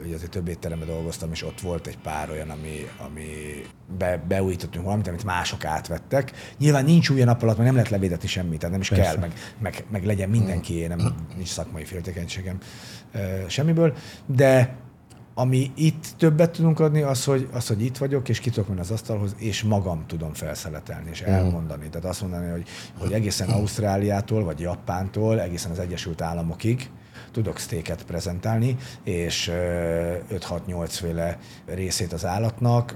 ugye 0.06 0.16
azért 0.16 0.32
több 0.32 0.48
étteremben 0.48 0.88
dolgoztam, 0.88 1.32
és 1.32 1.44
ott 1.44 1.62
volt 1.62 1.88
egy 1.88 1.98
pár 1.98 2.30
olyan, 2.30 2.50
ami, 2.50 2.88
ami 3.06 3.26
be, 3.98 4.24
beújítottunk 4.28 4.86
valamit, 4.86 5.08
amit 5.08 5.24
mások 5.24 5.66
átvettek. 5.66 6.32
Nyilván 6.58 6.86
nincs 6.86 7.10
új 7.10 7.24
nap 7.24 7.42
alatt, 7.42 7.56
mert 7.56 7.66
nem 7.66 7.76
lehet 7.76 7.90
levédetni 7.90 8.28
semmit, 8.28 8.60
tehát 8.60 8.72
nem 8.72 8.82
is 8.82 8.90
Persze. 8.90 9.04
kell, 9.04 9.20
meg, 9.20 9.34
meg, 9.60 9.86
meg 9.90 10.06
legyen 10.06 10.30
mindenki, 10.30 10.88
nem, 10.88 11.16
nincs 11.36 11.50
szakmai 11.50 11.84
féltékenységem 11.84 12.58
semmiből, 13.48 13.96
de 14.26 14.76
ami 15.34 15.72
itt 15.76 16.06
többet 16.18 16.52
tudunk 16.52 16.80
adni, 16.80 17.02
az 17.02 17.26
hogy, 17.26 17.50
az, 17.54 17.68
hogy 17.68 17.82
itt 17.82 17.98
vagyok, 17.98 18.30
és 18.30 18.40
ki 18.40 18.50
tudok 18.50 18.68
menni 18.68 18.80
az 18.80 18.92
asztalhoz, 18.92 19.36
és 19.38 19.64
magam 19.64 20.04
tudom 20.08 20.34
felszeletelni, 20.34 21.10
és 21.10 21.22
elmondani. 21.22 21.90
Tehát 21.90 22.08
azt 22.08 22.22
mondani, 22.22 22.50
hogy, 22.50 22.68
hogy 23.00 23.12
egészen 23.12 23.50
Ausztráliától, 23.50 24.44
vagy 24.44 24.60
Japántól, 24.60 25.42
egészen 25.42 25.72
az 25.72 25.80
Egyesült 25.80 26.22
Államokig 26.22 26.90
tudok 27.32 27.60
sztéket 27.60 28.04
prezentálni, 28.04 28.76
és 29.04 29.48
ö, 29.48 30.14
5-6-8 30.30 30.88
féle 30.90 31.38
részét 31.66 32.14
az 32.14 32.26
állatnak, 32.26 32.96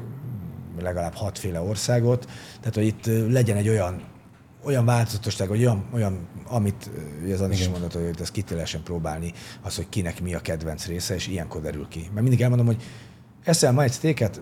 legalább 0.81 1.13
hatféle 1.13 1.61
országot, 1.61 2.25
tehát 2.59 2.75
hogy 2.75 2.85
itt 2.85 3.05
legyen 3.31 3.57
egy 3.57 3.69
olyan 3.69 4.01
olyan 4.67 4.85
változatosság, 4.85 5.47
vagy 5.47 5.59
olyan, 5.59 5.85
olyan 5.93 6.27
amit 6.47 6.89
Anis 7.39 7.59
is 7.59 7.67
mondott, 7.67 7.93
hogy 7.93 8.15
ezt 8.19 8.31
ki 8.31 8.43
próbálni, 8.83 9.33
az, 9.61 9.75
hogy 9.75 9.89
kinek 9.89 10.21
mi 10.21 10.33
a 10.33 10.39
kedvenc 10.39 10.85
része, 10.85 11.15
és 11.15 11.27
ilyenkor 11.27 11.61
derül 11.61 11.87
ki. 11.87 11.99
Mert 11.99 12.21
mindig 12.21 12.41
elmondom, 12.41 12.65
hogy 12.65 12.83
eszel 13.43 13.71
ma 13.71 13.83
egy 13.83 13.91
sztéket, 13.91 14.41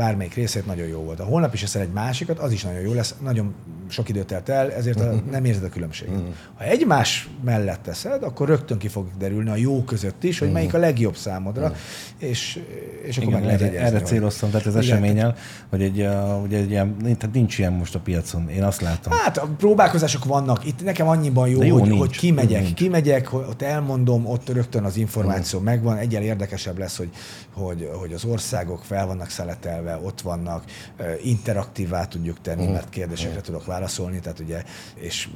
bármelyik 0.00 0.34
részét 0.34 0.66
nagyon 0.66 0.86
jó 0.86 1.00
volt. 1.00 1.20
A 1.20 1.24
holnap 1.24 1.54
is 1.54 1.62
eszel 1.62 1.82
egy 1.82 1.92
másikat, 1.92 2.38
az 2.38 2.52
is 2.52 2.62
nagyon 2.62 2.80
jó 2.80 2.92
lesz, 2.92 3.14
nagyon 3.22 3.54
sok 3.88 4.08
időt 4.08 4.26
telt 4.26 4.48
el, 4.48 4.72
ezért 4.72 5.00
a, 5.00 5.14
nem 5.30 5.44
érzed 5.44 5.64
a 5.64 5.68
különbséget. 5.68 6.20
Ha 6.54 6.64
egymás 6.64 7.28
mellett 7.44 7.82
teszed, 7.82 8.22
akkor 8.22 8.48
rögtön 8.48 8.78
ki 8.78 8.88
fog 8.88 9.06
derülni 9.18 9.50
a 9.50 9.56
jó 9.56 9.84
között 9.84 10.24
is, 10.24 10.38
hogy 10.38 10.52
melyik 10.52 10.74
a 10.74 10.78
legjobb 10.78 11.16
számodra, 11.16 11.72
és, 12.18 12.60
és 13.04 13.16
akkor 13.16 13.28
Igen, 13.28 13.40
meg 13.40 13.44
lehet 13.44 13.74
erre, 13.74 13.80
erre 13.86 14.00
céloztam, 14.00 14.50
tehát 14.50 14.66
az 14.66 14.74
Igen, 14.74 14.84
eseményel, 14.86 15.36
hogy 15.70 15.82
egy, 15.82 16.00
uh, 16.00 16.42
ugye 16.42 16.58
egy 16.58 16.70
ilyen, 16.70 16.96
tehát 16.98 17.32
nincs 17.32 17.58
ilyen 17.58 17.72
most 17.72 17.94
a 17.94 17.98
piacon, 17.98 18.48
én 18.48 18.62
azt 18.64 18.80
látom. 18.80 19.12
Hát 19.12 19.38
a 19.38 19.48
próbálkozások 19.58 20.24
vannak. 20.24 20.66
Itt 20.66 20.84
nekem 20.84 21.08
annyiban 21.08 21.48
jó, 21.48 21.58
De 21.58 21.66
jó, 21.66 21.78
hogy, 21.78 21.88
nincs. 21.88 21.98
hogy 21.98 22.16
kimegyek, 22.16 22.62
Nincs. 22.62 22.74
kimegyek, 22.74 23.32
ott 23.32 23.62
elmondom, 23.62 24.26
ott 24.26 24.48
rögtön 24.48 24.84
az 24.84 24.96
információ 24.96 25.60
megvan. 25.60 25.96
Egyel 25.96 26.22
érdekesebb 26.22 26.78
lesz, 26.78 26.96
hogy, 26.96 27.10
hogy, 27.52 27.90
hogy 28.00 28.12
az 28.12 28.24
országok 28.24 28.84
fel 28.84 29.06
vannak 29.06 29.30
szeletelve, 29.30 29.89
ott 29.98 30.20
vannak, 30.20 30.64
ö, 30.96 31.12
interaktívvá 31.22 32.06
tudjuk 32.06 32.40
tenni, 32.40 32.66
mert 32.66 32.88
kérdésekre 32.88 33.40
tudok 33.40 33.64
válaszolni, 33.66 34.20
tehát 34.20 34.38
ugye, 34.38 34.64
és 34.94 35.28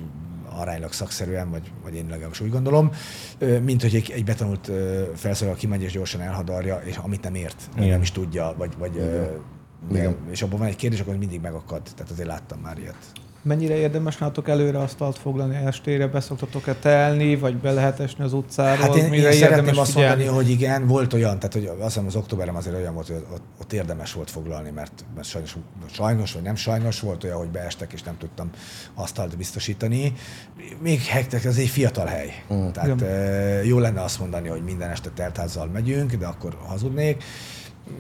aránylag 0.49 0.93
szakszerűen, 0.93 1.51
vagy, 1.51 1.73
vagy 1.83 1.95
én 1.95 2.07
legalábbis 2.09 2.41
úgy 2.41 2.51
gondolom, 2.51 2.91
mint 3.63 3.83
hogy 3.83 3.95
egy, 3.95 4.11
egy 4.11 4.25
betanult 4.25 4.69
ö, 4.69 5.05
felszólal 5.15 5.55
kimegy 5.55 5.83
és 5.83 5.93
gyorsan 5.93 6.21
elhadarja, 6.21 6.77
és 6.85 6.97
amit 6.97 7.23
nem 7.23 7.35
ért, 7.35 7.69
Igen. 7.77 7.89
nem 7.89 8.03
is 8.03 8.13
tudja, 8.13 8.55
vagy, 8.59 8.73
vagy 8.79 8.97
ö, 8.97 9.25
Igen. 9.91 10.17
és 10.31 10.43
abban 10.43 10.59
van 10.59 10.69
egy 10.69 10.77
kérdés, 10.77 11.01
akkor 11.01 11.17
mindig 11.17 11.41
megakad. 11.41 11.83
Tehát 11.83 12.13
azért 12.13 12.29
láttam 12.29 12.59
már 12.59 12.79
ilyet. 12.79 12.97
Mennyire 13.45 13.75
érdemes 13.75 14.19
nálatok 14.19 14.49
előre 14.49 14.79
asztalt 14.79 15.19
foglalni 15.19 15.57
estére? 15.57 16.07
Beszoktatok-e 16.07 16.75
telni, 16.75 17.37
vagy 17.37 17.57
be 17.57 17.73
lehet 17.73 18.01
esni 18.01 18.25
az 18.25 18.33
utcáról? 18.33 18.87
Hát 18.87 18.97
én, 18.97 19.09
Mire 19.09 19.33
én 19.33 19.39
szeretném 19.39 19.79
azt 19.79 19.93
figyelni? 19.93 20.25
mondani, 20.25 20.45
hogy 20.45 20.51
igen, 20.53 20.87
volt 20.87 21.13
olyan, 21.13 21.39
tehát 21.39 21.53
hogy 21.53 21.67
azt 21.67 21.83
hiszem 21.83 22.07
az 22.07 22.17
októberem 22.17 22.57
azért 22.57 22.77
olyan 22.77 22.95
volt, 22.95 23.07
hogy 23.07 23.25
ott, 23.33 23.43
ott 23.61 23.73
érdemes 23.73 24.13
volt 24.13 24.31
foglalni, 24.31 24.71
mert, 24.71 25.05
mert 25.15 25.29
sajnos, 25.29 25.57
sajnos, 25.93 26.33
vagy 26.33 26.43
nem 26.43 26.55
sajnos 26.55 27.01
volt 27.01 27.25
olyan, 27.25 27.37
hogy 27.37 27.49
beestek, 27.49 27.93
és 27.93 28.03
nem 28.03 28.17
tudtam 28.19 28.51
asztalt 28.95 29.37
biztosítani. 29.37 30.13
Még 30.81 31.03
hektek, 31.03 31.45
ez 31.45 31.57
egy 31.57 31.69
fiatal 31.69 32.07
hely. 32.07 32.33
Mm. 32.53 32.69
Tehát 32.69 33.01
Igen. 33.01 33.09
e, 33.09 33.65
jó 33.65 33.79
lenne 33.79 34.03
azt 34.03 34.21
mondani, 34.21 34.49
hogy 34.49 34.63
minden 34.65 34.91
este 34.91 35.11
teltházzal 35.15 35.67
megyünk, 35.67 36.13
de 36.13 36.27
akkor 36.27 36.57
hazudnék. 36.67 37.25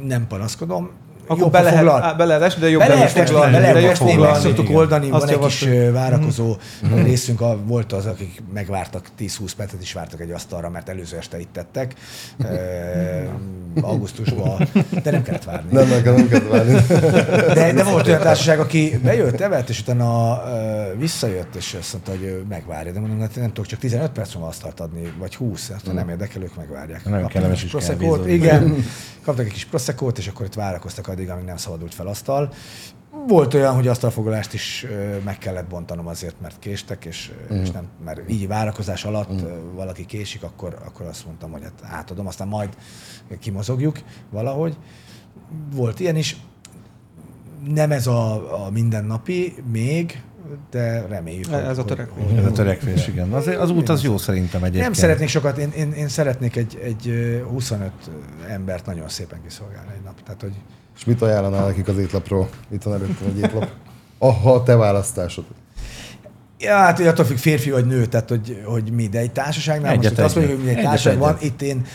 Nem 0.00 0.26
panaszkodom. 0.26 0.90
Akkor 1.26 1.50
be 1.50 1.60
lehet, 1.60 1.78
foglal- 1.78 2.02
á, 2.02 2.12
be 2.12 2.24
lehet 2.24 2.42
esni, 2.42 2.60
de 2.60 2.68
jobb 2.70 2.80
be 2.80 2.88
lehet 2.88 3.10
foglalni, 3.10 3.52
be 3.52 3.72
lehet 3.72 3.96
foglalni, 3.98 4.22
meg 4.22 4.34
szoktuk 4.40 4.70
oldani, 4.70 5.10
Azt 5.10 5.24
van 5.24 5.34
egy 5.34 5.46
kis 5.46 5.66
ö, 5.66 5.92
várakozó 5.92 6.56
részünk, 6.94 7.40
a, 7.40 7.58
volt 7.64 7.92
az, 7.92 8.06
akik 8.06 8.42
megvártak 8.54 9.06
10-20 9.18 9.50
percet 9.56 9.82
is 9.82 9.92
vártak 9.92 10.20
egy 10.20 10.30
asztalra, 10.30 10.70
mert 10.70 10.88
előző 10.88 11.16
este 11.16 11.40
itt 11.40 11.52
tettek, 11.52 11.94
ö, 12.38 12.54
augusztusban, 13.80 14.68
de 15.02 15.10
nem 15.10 15.22
kellett 15.22 15.44
várni. 15.44 15.68
Nem, 15.72 15.88
nem 15.88 16.02
kell, 16.02 16.12
nem 16.14 16.28
kell 16.28 16.40
várni. 16.40 16.72
De, 17.54 17.72
de 17.72 17.82
volt 17.84 18.06
olyan 18.06 18.20
társaság, 18.20 18.58
aki 18.60 19.00
bejött, 19.04 19.40
evett, 19.40 19.68
és 19.68 19.80
utána 19.80 20.42
visszajött, 20.98 21.54
és 21.54 21.76
azt 21.80 21.92
mondta, 21.92 22.10
hogy 22.10 22.42
megvárja. 22.48 22.92
De 22.92 23.00
mondom, 23.00 23.20
hát 23.20 23.36
nem 23.36 23.46
tudok 23.48 23.66
csak 23.66 23.78
15 23.78 24.10
perc 24.10 24.34
múlva 24.34 24.48
asztalt 24.48 24.80
adni, 24.80 25.12
vagy 25.18 25.34
20, 25.34 25.60
azt 25.60 25.68
mondta, 25.70 25.92
nem 25.92 26.08
érdekel, 26.08 26.42
ők 26.42 26.56
megvárják. 26.56 27.04
Nagyon 27.04 27.20
Kaptak 27.20 27.32
kellemes 27.32 27.64
is 27.64 27.70
kávézó. 27.70 28.26
Igen, 28.26 28.84
kaptak 29.24 29.46
egy 29.46 29.52
kis 29.52 29.64
proszekót, 29.64 30.18
és 30.18 30.26
akkor 30.28 30.46
itt 30.46 30.54
várakoztak 30.54 31.08
addig, 31.14 31.30
amíg 31.30 31.44
nem 31.44 31.56
szabadult 31.56 31.94
fel 31.94 32.06
asztal. 32.06 32.52
Volt 33.28 33.54
olyan, 33.54 33.74
hogy 33.74 33.88
azt 33.88 34.04
a 34.04 34.10
foglalást 34.10 34.52
is 34.52 34.86
meg 35.24 35.38
kellett 35.38 35.66
bontanom 35.66 36.06
azért, 36.06 36.40
mert 36.40 36.58
késtek, 36.58 37.04
és, 37.04 37.32
mm. 37.52 37.62
és 37.62 37.70
nem, 37.70 37.88
mert 38.04 38.30
így 38.30 38.48
várakozás 38.48 39.04
alatt 39.04 39.32
mm. 39.32 39.74
valaki 39.74 40.06
késik, 40.06 40.42
akkor, 40.42 40.78
akkor 40.86 41.06
azt 41.06 41.26
mondtam, 41.26 41.50
hogy 41.50 41.62
hát 41.62 41.72
átadom, 41.82 42.26
aztán 42.26 42.48
majd 42.48 42.68
kimozogjuk 43.40 43.98
valahogy. 44.30 44.76
Volt 45.74 46.00
ilyen 46.00 46.16
is. 46.16 46.36
Nem 47.74 47.92
ez 47.92 48.06
a, 48.06 48.64
a 48.66 48.70
mindennapi 48.70 49.54
még, 49.72 50.22
de 50.70 51.06
reméljük. 51.06 51.52
Ez 51.52 51.78
a 51.78 51.82
hogy- 51.82 51.84
törekvés. 51.84 52.24
hogy- 52.28 52.38
Ez 52.38 52.44
a 52.44 52.52
törekvés, 52.52 53.08
igen. 53.08 53.32
Az, 53.32 53.46
az 53.46 53.70
út 53.70 53.88
az 53.88 54.02
jó 54.02 54.18
szerintem 54.18 54.62
egyébként. 54.62 54.84
Nem 54.84 54.92
szeretnék 54.92 55.28
sokat, 55.28 55.58
én, 55.58 55.70
én, 55.70 55.92
én 55.92 56.08
szeretnék 56.08 56.56
egy, 56.56 56.78
egy 56.82 57.08
ö, 57.08 57.42
25 57.42 57.90
embert 58.48 58.86
nagyon 58.86 59.08
szépen 59.08 59.42
kiszolgálni 59.42 59.90
egy 59.96 60.02
nap. 60.04 60.22
Tehát, 60.22 60.40
hogy 60.40 60.54
És 60.96 61.04
mit 61.04 61.22
ajánlanál 61.22 61.66
nekik 61.66 61.88
az 61.88 61.98
étlapról? 61.98 62.48
Itt 62.70 62.82
van 62.82 62.94
előttem 62.94 63.28
egy 63.28 63.38
étlap. 63.38 63.68
Aha, 64.18 64.54
a 64.54 64.62
te 64.62 64.74
választásod. 64.76 65.44
Ja, 66.58 66.76
hát 66.76 66.96
hogy 66.96 67.06
attól 67.06 67.24
függ 67.24 67.36
férfi 67.36 67.70
vagy 67.70 67.86
nő, 67.86 68.06
tehát 68.06 68.28
hogy, 68.28 68.62
hogy 68.64 68.92
mi, 68.92 69.06
de 69.06 69.18
egy 69.18 69.32
társaságnál 69.32 69.92
Egyet, 69.92 70.02
most 70.02 70.12
itt 70.18 70.24
azt 70.24 70.34
mondjuk, 70.34 70.58
egyet. 70.58 70.66
hogy 70.66 70.72
egy 70.72 70.78
Egyet, 70.78 70.90
társaság 70.90 71.18
van, 71.18 71.36
egyet. 71.36 71.42
itt 71.42 71.62
én, 71.62 71.86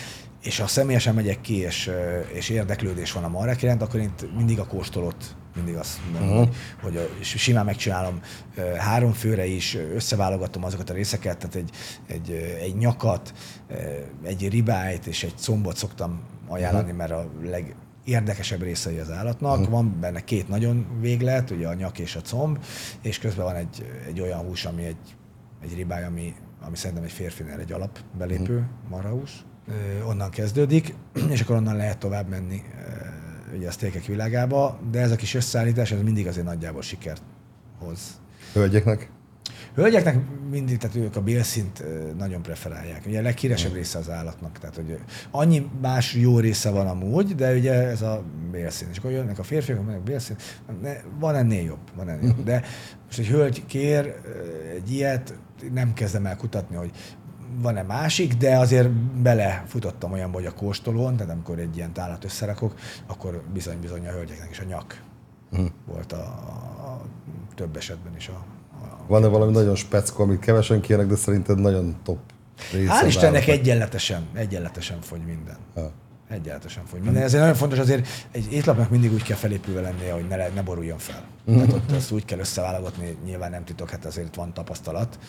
és 0.42 0.60
ha 0.60 0.68
személyesen 0.68 1.16
megyek 1.16 1.42
ki, 1.42 1.58
és, 1.58 1.92
és 2.34 2.50
érdeklődés 2.50 3.12
van 3.12 3.24
a 3.24 3.28
marek 3.28 3.62
iránt, 3.62 3.82
akkor 3.82 4.00
én 4.00 4.12
mindig 4.38 4.60
a 4.60 4.66
kóstolót 4.66 5.36
mindig 5.56 5.76
azt 5.76 5.98
mondom, 6.12 6.30
uh-huh. 6.30 6.48
hogy, 6.48 6.56
hogy 6.82 6.98
a- 6.98 7.10
és 7.20 7.36
simán 7.38 7.66
megcsinálom 7.66 8.20
három 8.78 9.12
főre 9.14 9.46
is, 9.46 9.78
összeválogatom 9.96 10.64
azokat 10.64 10.90
a 10.90 10.94
részeket, 10.94 11.38
tehát 11.38 11.56
egy, 11.56 11.70
egy, 12.08 12.32
egy 12.62 12.76
nyakat, 12.76 13.34
egy 14.24 14.50
ribájt 14.50 15.06
és 15.08 15.24
egy 15.24 15.34
combot 15.42 15.78
szoktam 15.78 16.22
ajánlani, 16.48 16.84
uh-huh. 16.84 16.98
mert 16.98 17.12
a 17.12 17.30
leg, 17.44 17.76
érdekesebb 18.04 18.62
részei 18.62 18.98
az 18.98 19.12
állatnak. 19.12 19.58
Uh-huh. 19.58 19.70
Van 19.70 20.00
benne 20.00 20.24
két 20.24 20.48
nagyon 20.48 20.86
véglet, 21.00 21.52
ugye 21.52 21.68
a 21.68 21.74
nyak 21.74 22.00
és 22.00 22.16
a 22.16 22.22
comb, 22.22 22.64
és 23.02 23.20
közben 23.20 23.46
van 23.46 23.56
egy, 23.56 23.86
egy 24.08 24.22
olyan 24.22 24.40
hús, 24.40 24.66
ami 24.66 24.84
egy, 24.84 25.16
egy 25.64 25.76
ribály, 25.76 26.04
ami, 26.04 26.36
ami 26.62 26.76
szerintem 26.76 27.06
egy 27.06 27.12
férfinél 27.12 27.60
egy 27.60 27.72
alapbelépő 27.72 28.54
uh-huh. 28.54 28.90
marhahús. 28.90 29.46
Ö, 29.68 30.04
onnan 30.04 30.30
kezdődik, 30.30 30.94
és 31.34 31.42
akkor 31.42 31.56
onnan 31.56 31.76
lehet 31.76 31.98
tovább 31.98 32.30
menni 32.30 32.62
ugye 33.56 33.68
a 33.68 33.72
sztékek 33.72 34.06
világába, 34.06 34.80
de 34.92 35.00
ez 35.00 35.12
a 35.12 35.16
kis 35.16 35.34
összeállítás, 35.34 35.92
ez 35.92 36.02
mindig 36.02 36.28
azért 36.28 36.46
nagyjából 36.46 36.82
sikert 36.82 37.22
hoz. 37.80 38.22
Hölgyeknek? 38.54 39.12
Hölgyeknek 39.76 40.18
mindig, 40.50 40.78
tehát 40.78 40.96
ők 40.96 41.16
a 41.16 41.22
bélszint 41.22 41.84
nagyon 42.18 42.42
preferálják. 42.42 43.06
Ugye 43.06 43.20
a 43.20 43.22
leghíresebb 43.22 43.74
része 43.74 43.98
az 43.98 44.10
állatnak, 44.10 44.60
tehát 44.60 44.76
hogy 44.76 45.00
annyi 45.32 45.70
más 45.82 46.14
jó 46.14 46.40
része 46.40 46.70
van 46.70 46.88
amúgy, 46.88 47.36
de 47.36 47.54
ugye 47.54 47.74
ez 47.74 48.02
a 48.02 48.24
bélszín. 48.52 48.88
És 48.92 48.98
akkor 48.98 49.12
jönnek 49.12 49.40
a 49.40 49.44
férfiak, 49.44 49.86
mennek 49.86 50.02
bélszín, 50.02 50.36
van 51.20 51.36
ennél 51.36 51.64
jobb, 51.64 51.80
van 51.96 52.10
ennél 52.10 52.28
jobb. 52.28 52.44
De 52.44 52.64
most 53.06 53.20
egy 53.20 53.28
hölgy 53.28 53.66
kér 53.66 54.16
egy 54.76 54.92
ilyet, 54.92 55.34
nem 55.74 55.94
kezdem 55.94 56.26
el 56.26 56.36
kutatni, 56.36 56.76
hogy 56.76 56.92
van-e 57.62 57.82
másik, 57.82 58.34
de 58.34 58.58
azért 58.58 58.92
belefutottam 59.22 60.12
olyanba, 60.12 60.38
hogy 60.38 60.46
a 60.46 60.54
kóstolón, 60.54 61.16
tehát 61.18 61.32
amikor 61.32 61.60
egy 61.60 61.78
ilyen 61.78 61.94
tálat 61.94 62.24
összerakok, 62.24 62.74
akkor 63.08 63.44
bizony-bizony 63.54 64.08
a 64.08 64.12
hölgyeknek 64.12 64.50
is 64.52 64.60
a 64.60 64.64
nyak 64.64 65.04
volt 65.86 66.12
a, 66.12 66.22
a 66.22 67.02
több 67.56 67.78
esetben 67.78 68.16
is 68.16 68.28
a 68.28 68.46
Van-e 69.10 69.28
valami 69.28 69.52
nagyon 69.52 69.76
speckó, 69.76 70.24
amit 70.24 70.40
kevesen 70.40 70.82
kérnek, 70.82 71.08
de 71.08 71.16
szerinted 71.16 71.60
nagyon 71.60 71.96
top? 72.04 72.18
Hál' 72.74 73.04
Istennek 73.08 73.48
egyenletesen, 73.48 74.28
egyenletesen 74.34 75.02
fogy 75.02 75.22
minden. 75.26 75.58
Ha. 75.76 75.92
Egyenletesen 76.30 76.86
fogy 76.86 77.02
minden. 77.02 77.24
Ezért 77.24 77.42
nagyon 77.42 77.56
fontos 77.58 77.80
azért, 77.80 78.08
egy 78.32 78.52
étlapnak 78.54 78.90
mindig 78.90 79.14
úgy 79.14 79.24
kell 79.24 79.38
felépülve 79.38 79.82
lennie, 79.82 80.14
hogy 80.14 80.28
ne, 80.28 80.36
le- 80.36 80.52
ne 80.56 80.62
boruljon 80.62 80.98
fel. 80.98 81.24
Tehát 81.46 81.74
ott 81.74 81.92
azt 81.92 82.12
úgy 82.12 82.26
kell 82.26 82.40
összeválogatni, 82.40 83.18
nyilván 83.26 83.50
nem 83.52 83.64
titok, 83.64 83.90
hát 83.90 84.06
azért 84.06 84.36
van 84.36 84.54
tapasztalat, 84.54 85.20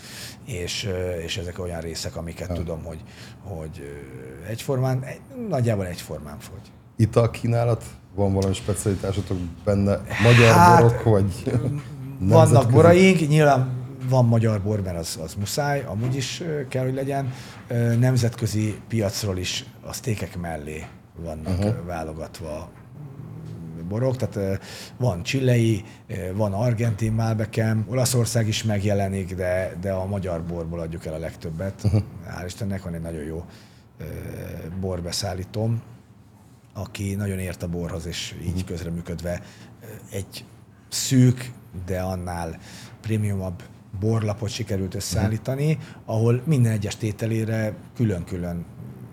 és, 0.47 0.89
és 1.25 1.37
ezek 1.37 1.59
olyan 1.59 1.81
részek, 1.81 2.17
amiket 2.17 2.53
tudom, 2.53 2.83
hogy, 2.85 3.03
hogy 3.45 4.01
egyformán, 4.49 5.03
egy- 5.05 5.21
nagyjából 5.49 5.87
egyformán 5.87 6.39
fogy. 6.39 6.73
Ital 6.97 7.31
kínálat? 7.31 7.85
Van 8.15 8.33
valami 8.33 8.55
specialitásotok 8.55 9.39
benne? 9.65 10.01
Magyar 10.23 10.55
Hát, 10.55 10.81
borok, 10.83 11.03
vagy 11.03 11.53
Vannak 12.21 12.71
boraink, 12.71 13.29
nyilván 13.29 13.79
van 14.09 14.27
magyar 14.27 14.63
bor, 14.63 14.83
mert 14.83 14.99
az, 14.99 15.19
az 15.23 15.35
muszáj, 15.35 15.85
amúgy 15.87 16.17
is 16.17 16.43
kell, 16.69 16.85
hogy 16.85 16.95
legyen. 16.95 17.33
Nemzetközi 17.99 18.81
piacról 18.89 19.39
is 19.39 19.65
a 19.87 19.93
sztékek 19.93 20.41
mellé 20.41 20.85
vannak 21.23 21.59
uh-huh. 21.59 21.87
válogatva 21.87 22.71
borok, 23.89 24.17
tehát 24.17 24.61
van 24.97 25.23
csillei, 25.23 25.85
ö, 26.07 26.15
van 26.35 26.53
argentin 26.53 27.13
Malbeckem, 27.13 27.87
Olaszország 27.89 28.49
is 28.49 28.63
megjelenik, 28.63 29.35
de, 29.35 29.77
de 29.81 29.93
a 29.93 30.07
magyar 30.07 30.45
borból 30.45 30.81
adjuk 30.81 31.07
el 31.07 31.15
a 31.15 31.19
legtöbbet. 31.19 31.81
Uh-huh. 31.85 32.03
Hál' 32.29 32.47
Istennek 32.47 32.83
van 32.83 32.95
egy 32.95 33.01
nagyon 33.01 33.23
jó 33.23 33.45
ö, 33.99 34.05
borbeszállítóm, 34.81 35.83
aki 36.75 37.15
nagyon 37.15 37.39
ért 37.39 37.63
a 37.63 37.69
borhoz, 37.69 38.07
és 38.07 38.35
így 38.45 38.65
közreműködve 38.65 39.43
egy 40.11 40.45
szűk, 40.89 41.53
de 41.87 42.01
annál 42.01 42.59
prémiumabb 43.01 43.63
borlapot 44.01 44.51
sikerült 44.51 44.95
összeállítani, 44.95 45.79
ahol 46.05 46.43
minden 46.45 46.73
egyes 46.73 46.97
tételére 46.97 47.75
külön-külön 47.95 48.65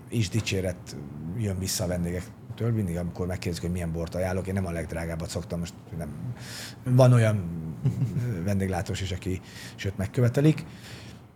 is 0.08 0.28
dicséret 0.28 0.96
jön 1.38 1.58
vissza 1.58 1.84
a 1.84 1.86
vendégektől, 1.86 2.72
mindig, 2.72 2.96
amikor 2.96 3.26
megkérdezik, 3.26 3.62
hogy 3.62 3.72
milyen 3.72 3.92
bort 3.92 4.14
ajánlok, 4.14 4.46
én 4.46 4.54
nem 4.54 4.66
a 4.66 4.70
legdrágábbat 4.70 5.30
szoktam, 5.30 5.58
most 5.58 5.74
nem. 5.98 6.08
Van 6.84 7.12
olyan 7.12 7.44
vendéglátós 8.44 9.00
is, 9.00 9.12
aki 9.12 9.40
sőt 9.74 9.96
megkövetelik. 9.96 10.64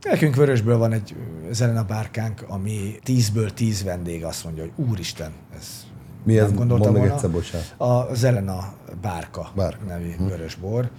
Nekünk 0.03 0.35
Vörösből 0.35 0.79
van 0.79 0.93
egy 0.93 1.17
Zelena 1.51 1.85
bárkánk, 1.85 2.45
ami 2.49 2.99
10-ből 3.05 3.51
10 3.51 3.85
vendég 3.85 4.25
azt 4.25 4.45
mondja, 4.45 4.63
hogy 4.63 4.73
úristen, 4.89 5.33
ez 5.57 5.87
Mi 6.25 6.39
ez? 6.39 6.53
gondoltam 6.53 6.93
Mondd 6.93 6.93
meg 6.93 7.01
volna. 7.01 7.15
egyszer, 7.15 7.31
bocsánat. 7.31 7.75
A 8.09 8.15
Zelena 8.15 8.73
bárka, 9.03 9.51
Bárka. 9.55 9.85
nevű 9.85 10.11
vörös 10.19 10.55
bor. 10.55 10.91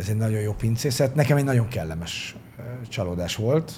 Ez 0.00 0.08
egy 0.08 0.16
nagyon 0.16 0.40
jó 0.40 0.52
pincészet. 0.52 1.14
Nekem 1.14 1.36
egy 1.36 1.44
nagyon 1.44 1.68
kellemes 1.68 2.36
csalódás 2.88 3.36
volt 3.36 3.72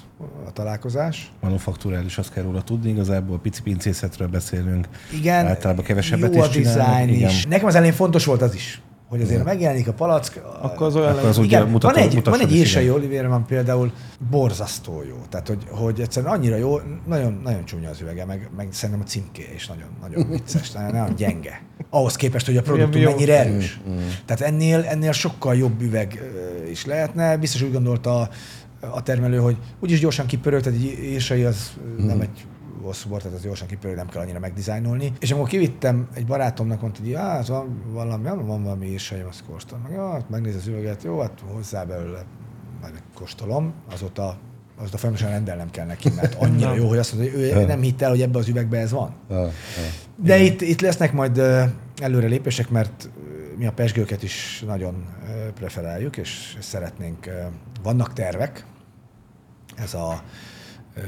a 0.47 0.51
találkozás. 0.51 1.31
Manufakturális, 1.41 2.17
azt 2.17 2.33
kell 2.33 2.43
róla 2.43 2.61
tudni, 2.61 2.89
igazából 2.89 3.39
pici 3.39 3.61
pincészetről 3.61 4.27
beszélünk. 4.27 4.87
Igen, 5.13 5.45
Általában 5.47 5.83
kevesebbet 5.85 6.35
jó 6.35 6.43
is 6.43 6.47
a 6.47 6.59
design 6.59 7.09
igen. 7.09 7.29
is. 7.29 7.45
Nekem 7.45 7.67
az 7.67 7.75
elején 7.75 7.93
fontos 7.93 8.25
volt 8.25 8.41
az 8.41 8.53
is, 8.55 8.81
hogy 9.09 9.21
azért 9.21 9.43
megjelenik 9.43 9.87
a 9.87 9.93
palack. 9.93 10.41
Akkor 10.61 10.87
az 10.87 10.95
olyan 10.95 11.17
Akkor 11.17 11.29
az 11.29 11.37
ugye 11.37 11.57
igen, 11.57 11.69
mutató, 11.69 11.93
van 11.93 12.03
egy, 12.03 12.13
mutassad 12.13 12.39
van 12.39 12.47
egy 12.47 12.55
igen. 12.55 12.89
Olivér 12.93 13.27
van 13.27 13.45
például 13.45 13.91
borzasztó 14.29 15.03
jó. 15.07 15.15
Tehát, 15.29 15.47
hogy, 15.47 15.63
hogy 15.69 15.99
egyszerűen 15.99 16.33
annyira 16.33 16.55
jó, 16.55 16.79
nagyon, 17.07 17.39
nagyon 17.43 17.65
csúnya 17.65 17.89
az 17.89 18.01
üvege, 18.01 18.25
meg, 18.25 18.49
meg 18.55 18.67
szerintem 18.71 19.03
a 19.05 19.09
címké 19.09 19.49
is 19.55 19.67
nagyon, 19.67 19.87
nagyon 20.01 20.29
vicces, 20.31 20.71
nagyon, 20.71 20.91
nagyon 20.91 21.15
gyenge. 21.15 21.61
Ahhoz 21.89 22.15
képest, 22.15 22.45
hogy 22.45 22.57
a 22.57 22.61
produktum 22.61 23.01
mennyire 23.01 23.39
erős. 23.39 23.79
Tehát 24.25 24.41
ennél, 24.41 24.83
ennél 24.87 25.11
sokkal 25.11 25.55
jobb 25.55 25.81
üveg 25.81 26.31
is 26.69 26.85
lehetne. 26.85 27.37
Biztos 27.37 27.61
úgy 27.61 27.71
gondolta 27.71 28.19
a, 28.19 28.29
a 28.79 29.03
termelő, 29.03 29.37
hogy 29.37 29.57
úgyis 29.79 29.99
gyorsan 29.99 30.25
kipörög, 30.25 30.61
tehát 30.61 30.79
egy 30.79 30.85
érsai 30.85 31.43
az 31.43 31.71
nem 31.97 32.21
egy 32.21 32.45
hosszú 32.81 33.09
bor, 33.09 33.21
tehát 33.21 33.37
az 33.37 33.43
gyorsan 33.43 33.67
kipörög, 33.67 33.95
nem 33.95 34.09
kell 34.09 34.21
annyira 34.21 34.39
megdizájnolni. 34.39 35.13
És 35.19 35.31
amikor 35.31 35.49
kivittem 35.49 36.09
egy 36.13 36.25
barátomnak, 36.25 36.81
mondta, 36.81 37.01
hogy 37.01 37.13
hát 37.13 37.47
van 37.47 37.83
valami, 37.91 38.23
van, 38.23 38.63
valami 38.63 38.87
érsai, 38.87 39.19
azt 39.19 39.43
kóstolom. 39.45 39.83
Meg, 39.83 39.91
ja, 39.91 40.11
hát 40.11 40.29
megnéz 40.29 40.55
az 40.55 40.67
üveget, 40.67 41.03
jó, 41.03 41.19
hát 41.19 41.43
hozzá 41.53 41.83
belőle, 41.83 42.23
majd 42.81 43.01
kóstolom. 43.13 43.73
Azóta 43.91 44.37
azóta 44.81 44.97
folyamatosan 44.97 45.33
rendelnem 45.33 45.71
kell 45.71 45.85
neki, 45.85 46.09
mert 46.15 46.35
annyira 46.35 46.75
jó, 46.79 46.87
hogy 46.87 46.97
azt 46.97 47.13
mondja, 47.13 47.31
hogy 47.31 47.41
ő 47.41 47.65
nem 47.65 47.81
hitte 47.81 48.03
el, 48.05 48.09
hogy 48.09 48.21
ebbe 48.21 48.37
az 48.37 48.47
üvegbe 48.47 48.77
ez 48.77 48.91
van. 48.91 49.13
De 50.15 50.37
itt, 50.37 50.61
itt 50.61 50.81
lesznek 50.81 51.13
majd 51.13 51.41
előre 52.01 52.27
lépések, 52.27 52.69
mert 52.69 53.09
mi 53.57 53.65
a 53.65 53.71
pesgőket 53.71 54.23
is 54.23 54.63
nagyon 54.67 55.05
preferáljuk, 55.53 56.17
és 56.17 56.57
szeretnénk, 56.59 57.29
vannak 57.83 58.13
tervek, 58.13 58.65
ez 59.75 59.93
a 59.93 60.23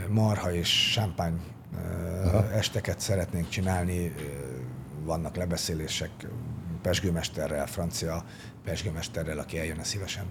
marha 0.10 0.54
és 0.54 0.92
champagne 0.94 1.40
ö, 1.76 2.38
esteket 2.58 3.00
szeretnénk 3.00 3.50
csinálni, 3.50 4.14
vannak 5.06 5.36
lebeszélések 5.36 6.10
pesgőmesterrel, 6.82 7.68
francia 7.68 8.24
pesgőmesterrel, 8.66 9.38
aki 9.38 9.60
eljönne 9.60 9.84
szívesen, 9.84 10.24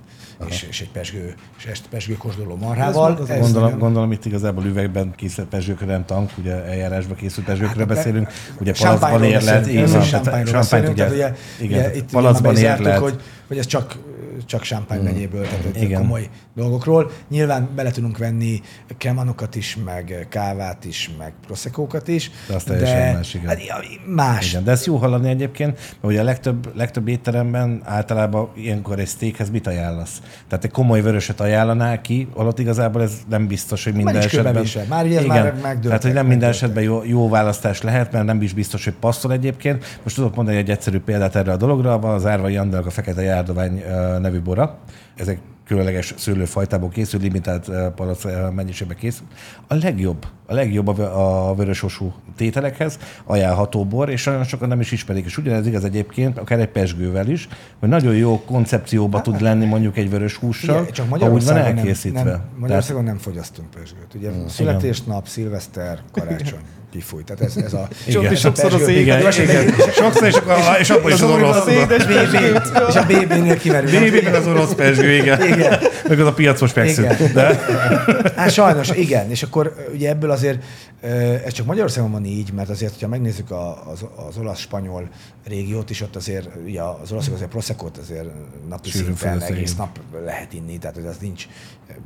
és, 0.47 0.63
és 0.63 0.81
egy 0.81 0.91
pesgő, 0.91 1.35
és 1.59 1.65
est, 1.67 1.87
pesgő 1.89 2.15
kóstoló 2.17 2.57
marhával. 2.57 3.19
Ez- 3.23 3.29
Ez 3.29 3.39
Gondolom, 3.41 3.63
nagyon- 3.63 3.79
gondolom 3.79 4.13
itt 4.13 4.25
igazából 4.25 4.65
üvegben 4.65 5.13
készült 5.17 5.49
pezsőkre, 5.49 5.87
nem 5.87 6.05
tank, 6.05 6.31
ugye 6.39 6.65
eljárásba 6.65 7.15
készült 7.15 7.47
pezsőkről 7.47 7.87
Hát, 7.87 7.95
beszélünk, 7.95 8.29
ugye 8.61 8.73
palacban 8.79 9.23
először 9.23 9.89
van, 9.91 10.03
champagne-ról 10.03 10.53
beszélünk, 10.53 10.93
ugye, 10.93 11.07
tehát 11.09 11.13
ugye, 11.13 11.65
igen, 11.65 11.79
ugye 11.79 11.97
itt 11.97 12.11
palacban 12.11 12.57
érlelt, 12.57 13.01
hogy, 13.01 13.21
hogy 13.49 13.59
ez 13.59 13.67
csak 13.67 13.97
csak 14.47 14.63
Champagne 14.63 15.03
megyéből, 15.03 15.43
tehát 15.43 15.77
Igen. 15.77 16.01
Komoly 16.01 16.29
dolgokról. 16.55 17.11
Nyilván 17.29 17.69
bele 17.75 17.91
tudunk 17.91 18.19
venni 18.19 18.61
kremanokat 18.99 19.55
is, 19.55 19.77
meg 19.85 20.27
kávát 20.29 20.85
is, 20.85 21.11
meg 21.19 21.33
proszekókat 21.47 22.09
is. 22.09 22.31
De 22.49 22.55
az 22.55 22.63
teljesen 22.63 23.15
más, 23.15 23.35
igen. 23.35 23.47
Hát, 23.49 23.59
más. 24.07 24.51
Igen, 24.51 24.65
de 24.65 24.71
ezt 24.71 24.87
jó 24.87 24.97
hallani 24.97 25.29
egyébként, 25.29 25.73
mert 25.75 26.05
ugye 26.15 26.21
a 26.21 26.25
legtöbb, 26.25 26.77
legtöbb 26.77 27.09
étteremben 27.09 27.81
általában 27.85 28.49
ilyenkor 28.55 28.99
egy 28.99 29.09
steakhez 29.09 29.51
mit 29.51 29.67
ajánlasz? 29.67 30.21
Tehát 30.49 30.65
egy 30.65 30.71
komoly 30.71 31.03
vöröset 31.03 31.41
ajánlanál 31.41 32.01
ki, 32.01 32.29
holott 32.35 32.59
igazából 32.59 33.03
ez 33.03 33.13
nem 33.29 33.47
biztos, 33.47 33.85
hogy 33.85 33.95
minden 33.95 34.13
nincs 34.15 34.27
esetben... 34.27 34.53
kőbevésve. 34.53 34.85
Már 34.89 35.05
ugye 35.05 35.19
ez 35.19 35.25
Igen, 35.25 35.43
már 35.43 35.55
megdőlt- 35.63 35.87
Tehát, 35.87 36.03
hogy 36.03 36.13
nem 36.13 36.27
minden 36.27 36.49
esetben 36.49 36.83
jó, 36.83 37.03
jó 37.05 37.29
választás 37.29 37.83
lehet, 37.83 38.13
mert 38.13 38.25
nem 38.25 38.43
is 38.43 38.53
biztos, 38.53 38.85
hogy 38.85 38.95
passzol 39.01 39.33
egyébként. 39.33 39.99
Most 40.03 40.15
tudok 40.17 40.35
mondani 40.35 40.57
egy 40.57 40.71
egyszerű 40.71 40.99
példát 40.99 41.37
erre 41.37 41.53
a 41.53 41.57
dologra, 41.57 41.99
van 41.99 42.15
az 42.15 42.27
Árvai 42.27 42.57
Andelak 42.57 42.87
a 42.87 42.91
Fekete 42.91 43.23
Járdovány 43.23 43.83
ö, 43.89 44.19
nevű 44.31 44.43
bora. 44.43 44.79
Ezek 45.17 45.39
különleges 45.67 46.15
szőlőfajtából 46.17 46.89
készül, 46.89 47.21
limitált 47.21 47.69
ö, 47.69 47.89
palac 47.95 48.25
ö, 48.25 48.51
mennyiségben 48.51 48.97
készül. 48.97 49.27
A 49.69 49.75
legjobb, 49.75 50.27
a 50.47 50.55
legjobb 50.55 50.89
a, 50.89 50.93
vö- 50.93 51.13
a 51.15 51.55
vörösosú 51.57 52.13
tételekhez 52.37 52.99
ajánlható 53.25 53.85
bor, 53.85 54.09
és 54.11 54.25
nagyon 54.25 54.45
sokan 54.45 54.69
nem 54.69 54.81
is 54.81 54.93
ismerik. 54.93 55.25
És 55.25 55.39
ugyanez 55.39 55.67
igaz 55.67 55.85
egyébként, 55.85 56.39
akár 56.39 56.59
egy 56.61 56.69
pesgővel 56.69 57.29
is, 57.29 57.49
hogy 57.79 57.89
nagyon 57.89 58.15
jó 58.17 58.41
koncepcióba 58.45 59.21
tud 59.21 59.41
lenni 59.41 59.67
mondjuk 59.67 59.97
egy 59.97 60.11
vörös 60.11 60.37
hússal, 60.37 60.83
Ugye, 60.83 60.91
csak 60.91 61.09
ha 61.09 61.15
úgy 61.15 61.21
van 61.21 61.29
Magyarországon 61.31 61.75
nem, 61.75 61.79
elkészítve. 61.79 62.23
nem, 62.23 62.41
Magyarországon 62.59 63.05
nem 63.05 63.19
fogyasztunk 63.19 63.71
pesgőt. 63.71 64.15
Ugye 64.15 64.31
Mm. 64.31 64.47
születésnap, 64.47 65.27
szilveszter, 65.27 65.99
karácsony, 66.13 66.59
kifúj. 66.91 67.25
Tehát 67.25 67.43
ez, 67.43 67.57
ez 67.57 67.73
a... 67.73 67.89
Is 68.31 68.41
sokszor 68.41 68.73
az 68.73 68.79
Pesgő- 68.79 68.95
ég. 68.95 69.01
Igen, 69.01 69.33
igen. 69.43 69.75
Sokszor, 69.93 70.27
és, 70.27 70.35
akkor, 70.35 70.55
és 70.81 70.91
abban 70.91 71.13
is 71.13 71.21
az 71.21 71.31
orosz. 71.31 71.65
BB, 71.91 72.11
és 72.89 72.95
a 72.95 73.05
BB-nél 73.07 73.57
kimerül. 73.57 73.91
BB-ben 73.91 74.35
az 74.35 74.47
orosz 74.47 74.75
pesgő, 74.75 75.13
igen. 75.13 75.47
Igen. 75.47 75.79
Meg 76.09 76.21
az 76.21 76.27
a 76.27 76.33
piacos. 76.33 76.73
Igen. 76.75 77.17
De 77.35 77.61
Hát 78.37 78.53
sajnos, 78.53 78.91
igen. 78.91 79.31
És 79.31 79.43
akkor 79.43 79.75
ugye 79.95 80.09
ebből 80.09 80.31
azért, 80.31 80.63
ez 81.45 81.53
csak 81.53 81.67
Magyarországon 81.67 82.11
van 82.11 82.25
így, 82.25 82.53
mert 82.53 82.69
azért, 82.69 82.93
hogyha 82.93 83.09
megnézzük 83.09 83.51
az, 83.51 84.05
az 84.29 84.37
olasz-spanyol 84.39 85.09
régiót 85.49 85.91
is, 85.91 86.01
ott 86.01 86.17
azért 86.17 86.49
ugye 86.67 86.83
az 86.83 87.13
olaszok 87.13 87.35
azért 87.35 87.51
proszekot 87.51 87.97
azért 87.97 88.27
napi 88.69 88.91
Sűrűn 88.91 89.17
szinten 89.17 89.43
egész 89.43 89.77
nap 89.77 90.01
lehet 90.25 90.53
inni, 90.53 90.79
tehát 90.79 90.97
hogy 90.97 91.07
az 91.07 91.17
nincs 91.21 91.47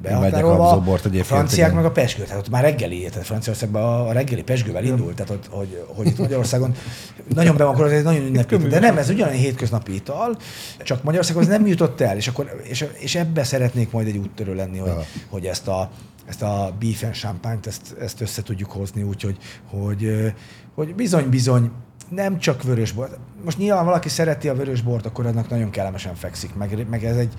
behatárolva. 0.03 0.71
A 0.71 0.99
franciák 1.23 1.73
meg 1.73 1.85
a 1.85 1.91
pesgő, 1.91 2.23
tehát 2.23 2.39
ott 2.39 2.51
már 2.51 2.63
reggeli, 2.63 3.09
tehát 3.11 3.27
Franciaországban 3.27 3.83
a, 3.83 4.09
a 4.09 4.13
reggeli 4.13 4.43
pesgővel 4.75 4.99
indult, 4.99 5.15
tehát 5.15 5.31
ott, 5.31 5.47
hogy, 5.51 5.85
hogy 5.87 6.07
itt 6.07 6.19
Magyarországon 6.19 6.75
nagyon 7.35 7.57
be 7.57 7.65
van, 7.65 7.75
akkor 7.75 7.87
ez 7.87 7.99
egy 7.99 8.05
nagyon 8.05 8.27
ünnepi, 8.27 8.57
de 8.57 8.79
nem, 8.79 8.99
ez 8.99 9.09
ugyanolyan 9.09 9.41
hétköznapi 9.41 9.95
ital, 9.95 10.37
csak 10.83 11.03
Magyarországon 11.03 11.43
ez 11.43 11.49
nem 11.49 11.67
jutott 11.67 12.01
el, 12.01 12.17
és, 12.17 12.29
akkor, 12.29 12.61
és, 12.63 12.87
és 12.99 13.15
ebbe 13.15 13.45
szeretnék 13.45 13.91
majd 13.91 14.07
egy 14.07 14.17
úttörő 14.17 14.55
lenni, 14.55 14.79
hogy, 14.79 14.93
hogy 15.29 15.47
ezt 15.47 15.69
a, 15.69 15.91
ezt 16.27 16.43
a 16.43 16.75
beef 16.81 17.03
and 17.03 17.15
champagne-t, 17.15 17.67
ezt, 17.67 17.97
ezt 18.01 18.21
össze 18.21 18.43
tudjuk 18.43 18.71
hozni 18.71 19.03
úgy, 19.03 19.23
hogy, 19.23 19.37
hogy, 19.71 20.33
hogy 20.75 20.95
bizony-bizony 20.95 21.71
nem 22.09 22.39
csak 22.39 22.63
vörösbor. 22.63 23.09
Most 23.45 23.59
nyilván 23.59 23.85
valaki 23.85 24.09
szereti 24.09 24.49
a 24.49 24.55
vörösbort, 24.55 25.07
akkor 25.07 25.27
annak 25.27 25.49
nagyon 25.49 25.71
kellemesen 25.71 26.15
fekszik, 26.15 26.55
meg, 26.55 26.87
meg 26.91 27.05
ez 27.05 27.17
egy 27.17 27.33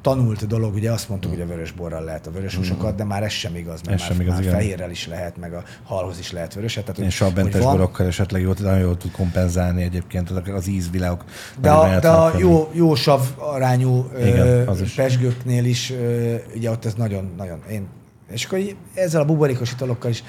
tanult 0.00 0.46
dolog, 0.46 0.74
ugye 0.74 0.90
azt 0.92 1.08
mondtuk, 1.08 1.30
hogy 1.30 1.40
a 1.40 1.46
vörösborral 1.46 2.04
lehet 2.04 2.26
a 2.26 2.30
vörös 2.30 2.54
húsokat, 2.54 2.94
de 2.94 3.04
már 3.04 3.22
ez 3.22 3.32
sem 3.32 3.56
igaz, 3.56 3.80
mert 3.82 3.94
Ez 3.94 4.00
már, 4.00 4.10
sem 4.10 4.20
igaz, 4.20 4.34
már 4.34 4.42
igen. 4.42 4.54
fehérrel 4.54 4.90
is 4.90 5.06
lehet, 5.06 5.36
meg 5.36 5.52
a 5.54 5.62
halhoz 5.84 6.18
is 6.18 6.32
lehet 6.32 6.54
vöröset. 6.54 6.84
Tehát, 6.84 7.00
hogy- 7.00 7.10
sabbentes 7.10 7.52
hogy 7.54 7.62
van- 7.62 7.76
borokkal 7.76 8.06
esetleg 8.06 8.42
jó, 8.42 8.52
nagyon 8.58 8.78
jól 8.78 8.96
tud 8.96 9.10
kompenzálni 9.10 9.82
egyébként 9.82 10.30
az, 10.30 10.66
ízvilágok. 10.66 11.24
De 11.60 11.70
a, 11.70 11.98
de 12.00 12.08
a 12.08 12.38
jó, 12.38 12.70
jó 12.72 12.94
sav 12.94 13.20
arányú 13.36 14.06
Igen, 14.18 14.46
ö, 14.46 14.72
pesgőknél 14.96 15.64
is, 15.64 15.90
ö, 15.90 16.34
ugye 16.56 16.70
ott 16.70 16.84
ez 16.84 16.94
nagyon, 16.94 17.32
nagyon, 17.36 17.62
én, 17.70 17.86
és 18.30 18.44
akkor 18.44 18.58
ezzel 18.94 19.20
a 19.20 19.24
buborékos 19.24 19.72
italokkal 19.72 20.10
is 20.10 20.24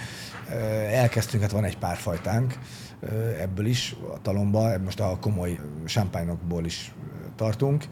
elkezdtünk, 0.92 1.44
hát 1.44 1.52
van 1.52 1.64
egy 1.64 1.78
pár 1.78 1.96
fajtánk 1.98 2.54
ebből 3.42 3.66
is, 3.66 3.96
a 4.14 4.22
talomba, 4.22 4.80
most 4.84 5.00
a 5.00 5.18
komoly 5.22 5.60
champagne-okból 5.86 6.66
is 6.66 6.94
tartunk 7.36 7.86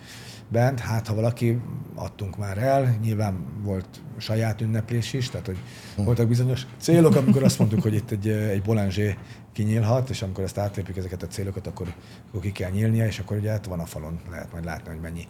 bent, 0.51 0.79
hát 0.79 1.07
ha 1.07 1.15
valaki 1.15 1.61
adtunk 1.95 2.37
már 2.37 2.57
el, 2.57 2.97
nyilván 3.01 3.45
volt 3.63 3.85
saját 4.17 4.61
ünneplés 4.61 5.13
is, 5.13 5.29
tehát 5.29 5.45
hogy 5.45 5.57
voltak 5.95 6.27
bizonyos 6.27 6.67
célok, 6.77 7.15
amikor 7.15 7.43
azt 7.43 7.59
mondtuk, 7.59 7.81
hogy 7.81 7.93
itt 7.93 8.11
egy, 8.11 8.27
egy 8.27 8.61
Bollinger 8.61 9.17
kinyílhat, 9.53 10.09
és 10.09 10.21
amikor 10.21 10.43
ezt 10.43 10.57
átlépjük 10.57 10.97
ezeket 10.97 11.23
a 11.23 11.27
célokat, 11.27 11.67
akkor, 11.67 11.93
akkor 12.29 12.41
ki 12.41 12.51
kell 12.51 12.71
nyílnia, 12.71 13.05
és 13.05 13.19
akkor 13.19 13.37
ugye 13.37 13.49
hát 13.49 13.65
van 13.65 13.79
a 13.79 13.85
falon, 13.85 14.19
lehet 14.29 14.51
majd 14.51 14.65
látni, 14.65 14.89
hogy 14.89 14.99
mennyi 15.01 15.27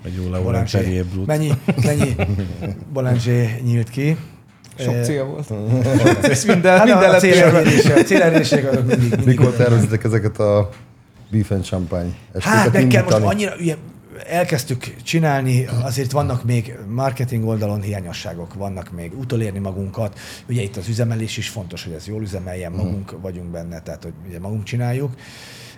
Brut. 1.04 1.26
mennyi, 1.26 1.52
mennyi 1.84 2.16
nyílt 3.64 3.90
ki. 3.90 4.18
Sok 4.80 5.04
cél 5.04 5.26
volt. 5.26 5.52
Ez 6.22 6.44
minden, 6.44 6.78
Hát 6.78 6.86
minden 6.88 7.10
a 7.10 7.12
lett 7.12 7.20
célelérések, 7.20 7.98
a 7.98 8.04
célelérések 8.04 8.72
azok 8.72 8.86
mindig, 8.86 9.10
mindig 9.10 9.26
Mikor 9.26 9.54
tervezitek 9.54 10.04
ezeket 10.04 10.40
a 10.40 10.70
beef 11.32 11.52
and 11.52 11.64
champagne 11.64 12.12
estéket 12.34 12.58
Hát 12.60 12.74
meg 12.74 12.88
kell 12.88 13.04
most 13.04 13.16
annyira, 13.16 13.54
ugye, 13.60 13.76
elkezdtük 14.30 14.96
csinálni, 15.04 15.68
azért 15.82 16.12
vannak 16.12 16.44
még 16.44 16.78
marketing 16.88 17.48
oldalon 17.48 17.82
hiányosságok, 17.82 18.54
vannak 18.54 18.92
még 18.92 19.20
utolérni 19.20 19.60
magunkat. 19.60 20.20
Ugye 20.50 20.62
itt 20.62 20.78
az 20.78 20.88
üzemelés 20.88 21.38
is 21.38 21.50
fontos, 21.50 21.84
hogy 21.84 21.94
ez 21.94 22.08
jól 22.08 22.22
üzemeljen, 22.22 22.72
magunk 22.72 23.16
vagyunk 23.22 23.50
benne, 23.50 23.82
tehát 23.82 24.04
hogy 24.04 24.14
ugye 24.28 24.40
magunk 24.40 24.64
csináljuk. 24.64 25.12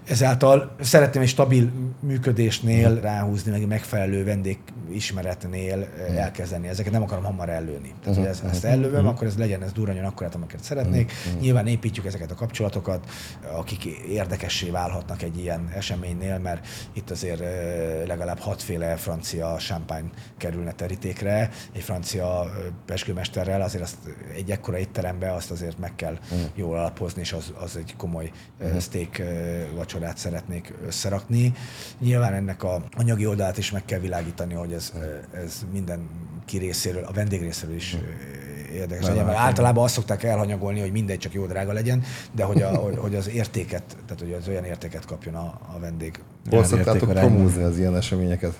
Ezáltal 0.07 0.75
szeretném 0.79 1.21
egy 1.21 1.27
stabil 1.27 1.71
működésnél 1.99 2.99
ráhúzni, 2.99 3.51
meg 3.51 3.67
megfelelő 3.67 4.23
vendégismeretnél 4.23 5.87
eh, 5.97 6.17
elkezdeni. 6.17 6.67
Ezeket 6.67 6.91
nem 6.91 7.01
akarom 7.01 7.23
hamar 7.23 7.49
ellőni. 7.49 7.93
Tehát, 8.03 8.17
hogy 8.17 8.27
ez, 8.27 8.41
ezt 8.49 8.65
ellövöm, 8.65 9.07
akkor 9.07 9.27
ez 9.27 9.37
legyen, 9.37 9.63
ez 9.63 9.71
durranjon 9.71 10.05
akkorát, 10.05 10.35
amiket 10.35 10.63
szeretnék. 10.63 11.11
Nyilván 11.39 11.67
építjük 11.67 12.05
ezeket 12.05 12.31
a 12.31 12.35
kapcsolatokat, 12.35 13.09
akik 13.51 13.85
érdekessé 14.09 14.69
válhatnak 14.69 15.21
egy 15.21 15.37
ilyen 15.37 15.69
eseménynél, 15.75 16.37
mert 16.37 16.67
itt 16.93 17.09
azért 17.09 17.41
eh, 17.41 18.03
legalább 18.07 18.39
hatféle 18.39 18.95
francia 18.95 19.55
champagne 19.57 20.09
kerülne 20.37 20.71
terítékre. 20.71 21.49
Egy 21.73 21.81
francia 21.81 22.43
eh, 22.45 22.51
peskőmesterrel 22.85 23.61
azért 23.61 23.83
azt 23.83 23.97
egy 24.35 24.51
ekkora 24.51 24.77
étterembe 24.77 25.33
azt 25.33 25.51
azért 25.51 25.79
meg 25.79 25.95
kell 25.95 26.17
jól 26.55 26.77
alapozni, 26.77 27.21
és 27.21 27.33
az, 27.33 27.53
az 27.59 27.77
egy 27.77 27.95
komoly 27.97 28.31
steak 28.79 29.19
eh, 29.19 29.65
vacsorát 29.93 30.17
szeretnék 30.17 30.73
összerakni. 30.87 31.53
Nyilván 31.99 32.33
ennek 32.33 32.63
a 32.63 32.83
anyagi 32.97 33.25
oldalát 33.25 33.57
is 33.57 33.71
meg 33.71 33.85
kell 33.85 33.99
világítani, 33.99 34.53
hogy 34.53 34.73
ez, 34.73 34.93
ez 35.33 35.65
minden 35.71 36.09
ki 36.45 36.57
részéről, 36.57 37.03
a 37.03 37.11
vendég 37.11 37.41
részéről 37.41 37.75
is 37.75 37.97
érdekes 38.73 39.05
legyen, 39.05 39.25
mert 39.25 39.37
általában 39.37 39.83
azt 39.83 39.93
szokták 39.93 40.23
elhanyagolni, 40.23 40.79
hogy 40.79 40.91
mindegy, 40.91 41.19
csak 41.19 41.33
jó 41.33 41.45
drága 41.45 41.73
legyen, 41.73 42.03
de 42.31 42.43
hogy, 42.43 42.61
a, 42.61 42.69
hogy, 42.97 43.15
az 43.15 43.29
értéket, 43.29 43.83
tehát 44.05 44.21
hogy 44.21 44.33
az 44.33 44.47
olyan 44.47 44.63
értéket 44.63 45.05
kapjon 45.05 45.35
a, 45.35 45.59
a 45.75 45.79
vendég. 45.79 46.19
Hol 46.49 46.63
szoktátok 46.63 47.09
promózni 47.13 47.63
az 47.63 47.77
ilyen 47.77 47.95
eseményeket? 47.95 48.55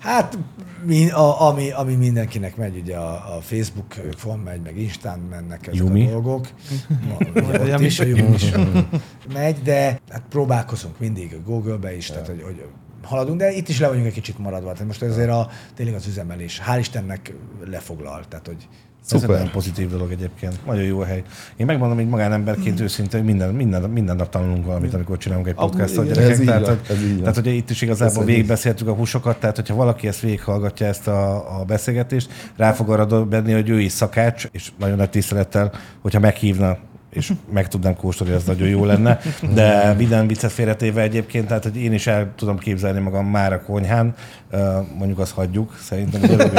Hát, 0.00 0.38
mi, 0.84 1.10
a, 1.10 1.48
ami, 1.48 1.70
ami 1.70 1.94
mindenkinek 1.94 2.56
megy, 2.56 2.76
ugye 2.76 2.96
a, 2.96 3.36
a 3.36 3.40
Facebook 3.40 3.94
van, 4.22 4.38
megy, 4.38 4.60
meg 4.60 4.78
Instán 4.78 5.18
mennek 5.18 5.66
ezek 5.66 5.74
Yumi. 5.74 6.06
a 6.06 6.10
dolgok. 6.10 6.48
Ugye 7.62 7.74
ott 7.74 7.80
is, 7.80 8.00
a. 8.00 8.04
Yumi 8.04 8.34
is 8.34 8.50
megy, 9.32 9.62
de 9.62 10.00
hát 10.10 10.22
próbálkozunk 10.30 10.98
mindig 10.98 11.34
a 11.34 11.50
Google-be 11.50 11.96
is, 11.96 12.06
tehát 12.06 12.26
hogy, 12.26 12.42
hogy 12.42 12.64
haladunk, 13.02 13.38
de 13.38 13.50
itt 13.52 13.68
is 13.68 13.80
le 13.80 13.88
vagyunk 13.88 14.06
egy 14.06 14.12
kicsit 14.12 14.38
maradva. 14.38 14.72
Tehát 14.72 14.86
most 14.86 15.02
azért 15.02 15.30
a, 15.30 15.48
tényleg 15.74 15.94
az 15.94 16.06
üzemelés, 16.06 16.62
hál' 16.66 16.76
Istennek 16.78 17.34
lefoglal. 17.64 18.24
Tehát, 18.28 18.46
hogy 18.46 18.56
Ez 19.04 19.12
egy 19.12 19.20
Szuper. 19.20 19.36
nagyon 19.36 19.50
pozitív 19.50 19.90
dolog 19.90 20.10
egyébként. 20.10 20.66
Nagyon 20.66 20.84
jó 20.84 21.00
a 21.00 21.04
hely. 21.04 21.22
Én 21.56 21.66
megmondom, 21.66 21.96
hogy 21.96 22.08
magánemberként 22.08 22.80
őszintén, 22.80 23.20
hogy 23.20 23.28
minden, 23.28 23.54
minden, 23.54 23.90
minden 23.90 24.16
nap 24.16 24.28
tanulunk 24.28 24.64
valamit, 24.64 24.94
amikor 24.94 25.18
csinálunk 25.18 25.46
egy 25.48 25.54
podcastot. 25.54 26.04
igen. 26.04 26.16
gyerekek. 26.16 26.30
Ez 26.32 26.40
így 26.40 26.46
Tehát, 26.46 26.66
van, 26.66 26.76
hogy, 26.86 26.96
ez 26.96 27.02
így 27.02 27.18
tehát, 27.20 27.34
hogy 27.34 27.46
itt 27.46 27.70
is 27.70 27.82
igazából 27.82 28.24
végigbeszéltük 28.24 28.88
a 28.88 28.92
húsokat, 28.92 29.40
tehát 29.40 29.56
hogyha 29.56 29.74
valaki 29.74 30.06
ezt 30.08 30.20
végighallgatja, 30.20 30.86
ezt 30.86 31.08
a, 31.08 31.60
a 31.60 31.64
beszélgetést, 31.64 32.52
rá 32.56 32.72
fog 32.72 32.90
arra 32.90 33.04
dobni, 33.04 33.52
hogy 33.52 33.68
ő 33.68 33.80
is 33.80 33.92
szakács, 33.92 34.46
és 34.52 34.70
nagyon 34.78 34.96
nagy 34.96 35.10
tisztelettel, 35.10 35.72
hogyha 36.00 36.20
meghívna 36.20 36.78
és 37.10 37.32
meg 37.52 37.68
tudnám 37.68 37.96
kóstolni, 37.96 38.32
ez 38.32 38.44
nagyon 38.44 38.68
jó 38.68 38.84
lenne. 38.84 39.18
De 39.54 39.94
minden 39.98 40.26
viccet 40.26 40.52
félretéve 40.52 41.02
egyébként, 41.02 41.46
tehát 41.46 41.62
hogy 41.62 41.76
én 41.76 41.92
is 41.92 42.06
el 42.06 42.32
tudom 42.36 42.58
képzelni 42.58 43.00
magam 43.00 43.26
már 43.26 43.52
a 43.52 43.62
konyhán, 43.62 44.14
mondjuk 44.98 45.18
azt 45.18 45.32
hagyjuk, 45.32 45.76
szerintem 45.80 46.20
hogy- 46.20 46.30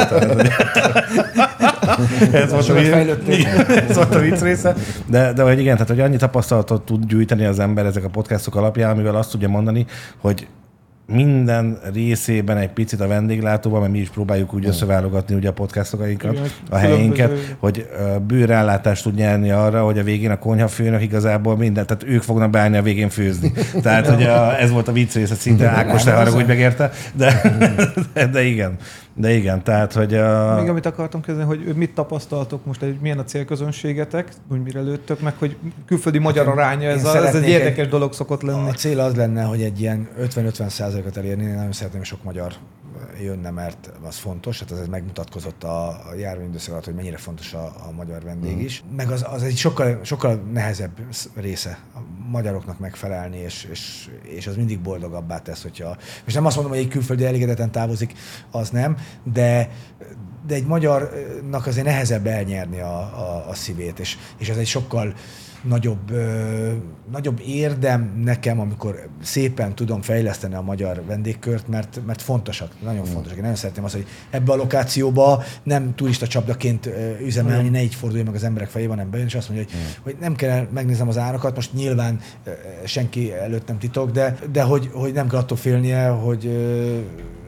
ez 2.32 2.50
volt, 2.50 2.68
a, 2.68 2.76
ez 3.88 3.94
volt 3.94 4.14
a 4.14 4.18
vicc 4.18 4.40
része. 4.40 4.74
De, 5.06 5.32
de 5.32 5.42
hogy 5.42 5.58
igen, 5.58 5.72
tehát 5.74 5.88
hogy 5.88 6.00
annyi 6.00 6.16
tapasztalatot 6.16 6.82
tud 6.84 7.06
gyűjteni 7.06 7.44
az 7.44 7.58
ember 7.58 7.86
ezek 7.86 8.04
a 8.04 8.08
podcastok 8.08 8.54
alapján, 8.56 8.90
amivel 8.90 9.16
azt 9.16 9.30
tudja 9.30 9.48
mondani, 9.48 9.86
hogy 10.20 10.46
minden 11.06 11.78
részében 11.92 12.56
egy 12.56 12.70
picit 12.70 13.00
a 13.00 13.06
vendéglátóban, 13.06 13.80
mert 13.80 13.92
mi 13.92 13.98
is 13.98 14.08
próbáljuk 14.08 14.54
úgy 14.54 14.66
összeválogatni 14.66 15.34
ugye 15.34 15.48
a 15.48 15.52
podcastokainkat, 15.52 16.32
Igen, 16.32 16.46
a 16.70 16.76
helyeinket, 16.76 17.56
hogy 17.58 17.88
bőrállátást 18.26 19.02
tud 19.02 19.14
nyerni 19.14 19.50
arra, 19.50 19.84
hogy 19.84 19.98
a 19.98 20.02
végén 20.02 20.30
a 20.30 20.38
konyhafőnök 20.38 21.02
igazából 21.02 21.56
minden, 21.56 21.86
tehát 21.86 22.04
ők 22.06 22.22
fognak 22.22 22.50
beállni 22.50 22.76
a 22.76 22.82
végén 22.82 23.08
főzni. 23.08 23.52
Tehát, 23.82 24.06
hogy 24.06 24.22
a, 24.22 24.60
ez 24.60 24.70
volt 24.70 24.88
a 24.88 24.92
vicc 24.92 25.14
része 25.14 25.34
szinte, 25.34 25.68
Ákos, 25.68 26.02
te 26.02 26.12
haragudj 26.12 26.46
megérte, 26.46 26.90
de, 27.14 27.42
de, 28.12 28.26
de 28.32 28.42
igen. 28.42 28.76
De 29.14 29.30
igen, 29.32 29.62
tehát, 29.62 29.92
hogy 29.92 30.14
a... 30.14 30.54
Még 30.60 30.68
amit 30.68 30.86
akartam 30.86 31.20
kezdeni, 31.20 31.46
hogy 31.46 31.76
mit 31.76 31.94
tapasztaltok 31.94 32.64
most, 32.64 32.80
hogy 32.80 32.98
milyen 33.00 33.18
a 33.18 33.24
célközönségetek, 33.24 34.32
hogy 34.48 34.62
mire 34.62 34.80
lőttök 34.80 35.20
meg, 35.20 35.34
hogy 35.38 35.56
külföldi 35.86 36.18
magyar 36.18 36.48
aránya, 36.48 36.88
ez, 36.88 37.04
a, 37.04 37.26
ez 37.26 37.34
egy 37.34 37.48
érdekes 37.48 37.84
egy- 37.84 37.90
dolog 37.90 38.12
szokott 38.12 38.42
lenni. 38.42 38.68
A 38.68 38.72
cél 38.72 39.00
az 39.00 39.14
lenne, 39.14 39.42
hogy 39.42 39.62
egy 39.62 39.80
ilyen 39.80 40.08
50-50 40.20 40.68
százalékot 40.68 41.16
elérni. 41.16 41.42
Én 41.44 41.54
nagyon 41.54 41.72
szeretném, 41.72 41.98
hogy 42.00 42.08
sok 42.08 42.22
magyar 42.22 42.52
jönne, 43.22 43.50
mert 43.50 43.90
az 44.06 44.16
fontos. 44.16 44.60
Hát 44.60 44.70
ez 44.70 44.86
megmutatkozott 44.90 45.64
a, 45.64 45.88
a 45.88 46.14
járványidőszak 46.18 46.72
alatt, 46.72 46.84
hogy 46.84 46.94
mennyire 46.94 47.16
fontos 47.16 47.52
a, 47.54 47.64
a 47.64 47.92
magyar 47.96 48.22
vendég 48.22 48.60
is. 48.60 48.84
Meg 48.96 49.10
az, 49.10 49.24
az 49.32 49.42
egy 49.42 49.56
sokkal, 49.56 49.98
sokkal 50.02 50.40
nehezebb 50.52 50.90
sz- 51.10 51.30
része 51.34 51.78
a 51.94 51.98
magyaroknak 52.32 52.78
megfelelni, 52.78 53.36
és, 53.38 53.68
és, 53.70 54.10
és 54.22 54.46
az 54.46 54.56
mindig 54.56 54.80
boldogabbá 54.80 55.38
tesz, 55.38 55.62
hogyha... 55.62 55.96
És 56.24 56.34
nem 56.34 56.46
azt 56.46 56.56
mondom, 56.56 56.74
hogy 56.74 56.82
egy 56.82 56.90
külföldi 56.90 57.24
elégedetten 57.24 57.70
távozik, 57.70 58.12
az 58.50 58.70
nem, 58.70 58.96
de 59.32 59.70
de 60.46 60.54
egy 60.54 60.66
magyarnak 60.66 61.66
azért 61.66 61.86
nehezebb 61.86 62.26
elnyerni 62.26 62.80
a, 62.80 62.98
a, 62.98 63.48
a 63.48 63.54
szívét, 63.54 63.98
és, 63.98 64.16
és 64.38 64.48
ez 64.48 64.56
egy 64.56 64.66
sokkal 64.66 65.14
nagyobb, 65.62 66.10
ö, 66.10 66.72
nagyobb 67.12 67.40
érdem 67.46 68.20
nekem, 68.24 68.60
amikor 68.60 69.08
szépen 69.22 69.74
tudom 69.74 70.02
fejleszteni 70.02 70.54
a 70.54 70.60
magyar 70.60 71.02
vendégkört, 71.06 71.68
mert, 71.68 72.00
mert 72.06 72.22
fontosak, 72.22 72.70
nagyon 72.82 73.04
fontosak. 73.04 73.36
Én 73.36 73.42
nagyon 73.42 73.56
szeretném 73.56 73.84
azt, 73.84 73.94
hogy 73.94 74.06
ebbe 74.30 74.52
a 74.52 74.56
lokációba 74.56 75.42
nem 75.62 75.94
turista 75.94 76.26
csapdaként 76.26 76.88
üzemelni, 77.24 77.68
ne 77.68 77.82
így 77.82 77.94
forduljon 77.94 78.26
meg 78.26 78.34
az 78.34 78.44
emberek 78.44 78.68
fejében, 78.68 78.96
hanem 78.96 79.10
bejön, 79.10 79.26
és 79.26 79.34
azt 79.34 79.48
mondja, 79.48 79.66
hogy, 79.66 79.80
hogy 80.02 80.16
nem 80.20 80.34
kell 80.34 80.68
megnézem 80.72 81.08
az 81.08 81.18
árakat, 81.18 81.54
most 81.54 81.72
nyilván 81.72 82.20
senki 82.84 83.32
előtt 83.32 83.66
nem 83.66 83.78
titok, 83.78 84.10
de, 84.10 84.38
de 84.52 84.62
hogy, 84.62 84.90
hogy 84.92 85.12
nem 85.12 85.28
kell 85.28 85.38
attól 85.38 85.56
félnie, 85.56 86.08
hogy 86.08 86.50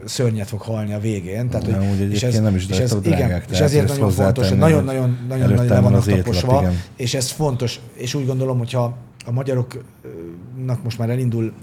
szörnyet 0.05 0.47
fog 0.47 0.61
halni 0.61 0.93
a 0.93 0.99
végén. 0.99 1.49
Tehát, 1.49 1.67
Nem, 1.67 1.89
úgy 1.89 2.01
egyébként 2.01 2.43
nem 2.43 2.55
is 2.55 2.67
és 2.67 2.77
ez, 2.77 2.95
drágák, 2.95 3.27
igen, 3.27 3.43
és 3.51 3.59
ezért 3.59 3.87
nagyon 3.87 4.09
fontos, 4.11 4.49
hogy 4.49 4.57
nagyon-nagyon 4.57 5.01
hogy 5.01 5.27
nagyon, 5.27 5.49
nagyon 5.49 5.65
le 5.65 5.73
van 5.73 5.83
vannak 5.83 6.05
taposva, 6.05 6.59
igen. 6.61 6.81
és 6.95 7.13
ez 7.13 7.29
fontos, 7.29 7.79
és 7.93 8.13
úgy 8.13 8.25
gondolom, 8.25 8.57
hogyha 8.57 8.97
a 9.25 9.31
magyaroknak 9.31 10.83
most 10.83 10.97
már 10.97 11.09
elindul 11.09 11.53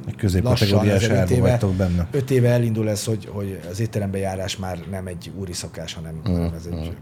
lassan, 0.43 0.89
öt 0.89 1.31
éve, 1.31 1.59
benne. 1.77 2.07
öt 2.11 2.31
éve 2.31 2.49
elindul 2.49 2.89
ez, 2.89 3.05
hogy, 3.05 3.29
hogy 3.33 3.61
az 3.71 3.81
étterembe 3.81 4.19
járás 4.19 4.57
már 4.57 4.79
nem 4.91 5.07
egy 5.07 5.33
úri 5.39 5.53
szokás, 5.53 5.95
hanem, 5.95 6.21
hanem 6.23 6.53
ez 6.57 6.69
egy 6.71 6.97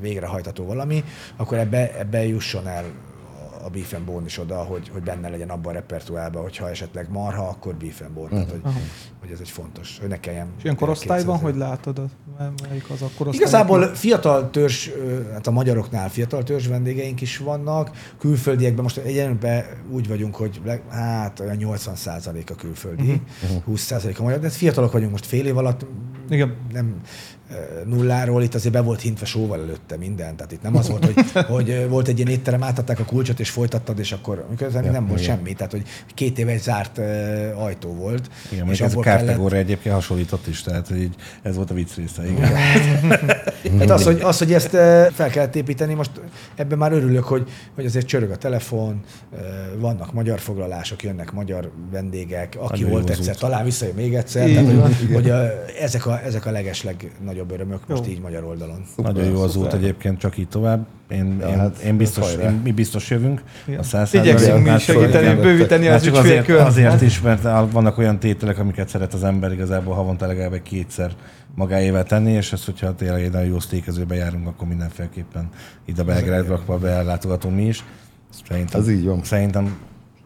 végrehajtató 0.00 0.64
valami, 0.64 1.04
akkor 1.36 1.58
ebbe, 1.58 1.98
ebbe 1.98 2.26
jusson 2.26 2.66
el 2.66 2.84
a 3.64 3.68
beef 3.68 3.92
and 3.92 4.04
bone 4.04 4.26
is 4.26 4.38
oda, 4.38 4.56
hogy, 4.56 4.88
hogy 4.88 5.02
benne 5.02 5.28
legyen 5.28 5.50
abban 5.50 5.70
a 5.70 5.74
repertoárban, 5.74 6.42
hogyha 6.42 6.70
esetleg 6.70 7.10
marha, 7.10 7.48
akkor 7.48 7.74
beef 7.74 8.00
and 8.00 8.10
bone. 8.10 8.28
Tehát, 8.28 8.50
hogy, 8.50 8.60
hogy 9.20 9.30
ez 9.30 9.38
egy 9.40 9.48
fontos, 9.48 9.98
hogy 10.00 10.08
ne 10.08 10.20
kelljen. 10.20 10.46
És 10.56 10.64
ilyen 10.64 10.76
korosztályban, 10.76 11.38
200 11.38 11.50
hogy 11.50 11.56
látod, 11.56 11.98
az- 11.98 12.10
melyik 12.68 12.90
az 12.90 13.02
a 13.02 13.08
korosztály? 13.16 13.46
Igazából 13.46 13.86
fiatal 13.86 14.50
törzs, 14.50 14.88
hát 15.32 15.46
a 15.46 15.50
magyaroknál 15.50 16.08
fiatal 16.08 16.42
törzs 16.42 16.66
vendégeink 16.66 17.20
is 17.20 17.38
vannak, 17.38 17.90
külföldiekben 18.18 18.82
most 18.82 18.96
egyenlőben 18.96 19.64
úgy 19.90 20.08
vagyunk, 20.08 20.36
hogy 20.36 20.60
hát 20.88 21.40
olyan 21.40 21.56
80% 21.60 22.50
a 22.50 22.54
külföldi, 22.54 23.22
uh-huh. 23.42 23.76
20% 23.76 24.18
a 24.18 24.22
magyar, 24.22 24.38
de 24.38 24.46
hát 24.46 24.56
fiatalok 24.56 24.92
vagyunk 24.92 25.10
most 25.10 25.26
fél 25.26 25.46
év 25.46 25.56
alatt, 25.56 25.86
Igen. 26.28 26.56
nem 26.72 27.00
nulláról, 27.84 28.42
itt 28.42 28.54
azért 28.54 28.74
be 28.74 28.80
volt 28.80 29.00
hintve 29.00 29.26
sóval 29.26 29.60
előtte 29.60 29.96
minden, 29.96 30.36
tehát 30.36 30.52
itt 30.52 30.62
nem 30.62 30.76
az 30.76 30.88
volt, 30.88 31.04
hogy, 31.04 31.30
hogy 31.54 31.86
volt 31.88 32.08
egy 32.08 32.18
ilyen 32.18 32.30
étterem, 32.30 32.62
átadták 32.62 33.00
a 33.00 33.04
kulcsot 33.04 33.40
és 33.40 33.50
folytattad, 33.50 33.98
és 33.98 34.12
akkor 34.12 34.46
miközben 34.50 34.84
nem 34.84 35.06
volt 35.06 35.22
semmi, 35.22 35.52
tehát 35.52 35.72
hogy 35.72 35.82
két 36.14 36.38
éve 36.38 36.50
egy 36.50 36.62
zárt 36.62 36.98
ajtó 37.54 37.94
volt. 37.94 38.30
Igen, 38.50 38.68
és 38.68 38.80
ez 38.80 38.86
a 38.86 38.90
abból 38.90 39.02
kellett- 39.02 39.24
Kártegóra 39.24 39.56
egyébként 39.56 39.94
hasonlított 39.94 40.46
is, 40.46 40.62
tehát 40.62 40.88
hogy 40.88 41.00
így, 41.02 41.14
ez 41.42 41.56
volt 41.56 41.70
a 41.70 41.74
vicc 41.74 41.94
része. 41.96 42.26
Igen. 42.30 42.50
Hát 43.78 43.90
az, 43.90 44.04
hogy, 44.04 44.20
az, 44.20 44.38
hogy 44.38 44.52
ezt 44.52 44.68
fel 45.12 45.30
kellett 45.30 45.56
építeni, 45.56 45.94
most 45.94 46.10
ebben 46.54 46.78
már 46.78 46.92
örülök, 46.92 47.24
hogy, 47.24 47.50
hogy 47.74 47.84
azért 47.84 48.06
csörög 48.06 48.30
a 48.30 48.36
telefon, 48.36 49.00
vannak 49.78 50.12
magyar 50.12 50.38
foglalások, 50.38 51.02
jönnek 51.02 51.32
magyar 51.32 51.70
vendégek, 51.90 52.56
aki 52.58 52.82
Nagyon 52.82 52.90
volt 52.90 53.10
egyszer, 53.10 53.36
talán 53.36 53.64
visszajön 53.64 53.94
még 53.94 54.14
egyszer. 54.14 54.48
Így 54.48 54.54
Tehát, 54.54 54.82
hogy, 54.82 55.02
igen. 55.02 55.14
hogy 55.14 55.30
a, 55.30 55.64
ezek, 55.80 56.06
a, 56.06 56.20
ezek 56.24 56.46
a 56.46 56.50
legesleg 56.50 57.12
nagyobb 57.42 57.60
örömök 57.60 57.88
most 57.88 58.06
Jó. 58.06 58.12
így 58.12 58.20
magyar 58.20 58.44
oldalon. 58.44 58.82
Nagyon 58.96 59.24
jó 59.24 59.40
az 59.40 59.52
szuper. 59.52 59.66
út 59.68 59.74
egyébként, 59.82 60.18
csak 60.18 60.38
így 60.38 60.48
tovább. 60.48 60.86
Én, 61.08 61.36
Ja, 61.40 61.48
én, 61.48 61.58
hát, 61.58 61.78
én 61.78 61.96
biztos, 61.96 62.34
én, 62.34 62.60
mi 62.64 62.72
biztos 62.72 63.10
jövünk. 63.10 63.42
Igen. 63.66 63.78
A 63.78 63.82
száz 63.82 64.14
Igyekszünk 64.14 64.64
mi 64.64 64.70
is 64.70 64.82
segíteni, 64.82 65.40
bővíteni 65.40 65.88
az 65.88 66.02
csak 66.02 66.14
azért, 66.14 66.38
ügyfélkört. 66.38 66.66
azért 66.66 67.02
is, 67.02 67.20
mert 67.20 67.42
vannak 67.72 67.98
olyan 67.98 68.18
tételek, 68.18 68.58
amiket 68.58 68.88
szeret 68.88 69.14
az 69.14 69.24
ember 69.24 69.52
igazából 69.52 69.94
havonta 69.94 70.26
legalább 70.26 70.52
egy 70.52 70.62
kétszer 70.62 71.12
magáével 71.54 72.04
tenni, 72.04 72.32
és 72.32 72.52
ezt, 72.52 72.64
hogyha 72.64 72.94
tényleg 72.94 73.22
egy 73.22 73.32
nagyon 73.32 73.48
jó 73.48 73.58
sztékezőbe 73.60 74.14
járunk, 74.14 74.46
akkor 74.46 74.68
mindenféleképpen 74.68 75.48
ide 75.84 76.02
Belgrádba 76.02 76.78
belátogatunk 76.78 77.54
mi 77.54 77.66
is. 77.66 77.84
Szerintem, 78.48 78.80
Ez 78.80 78.88
így 78.88 79.04
van. 79.04 79.22
Szerintem 79.22 79.76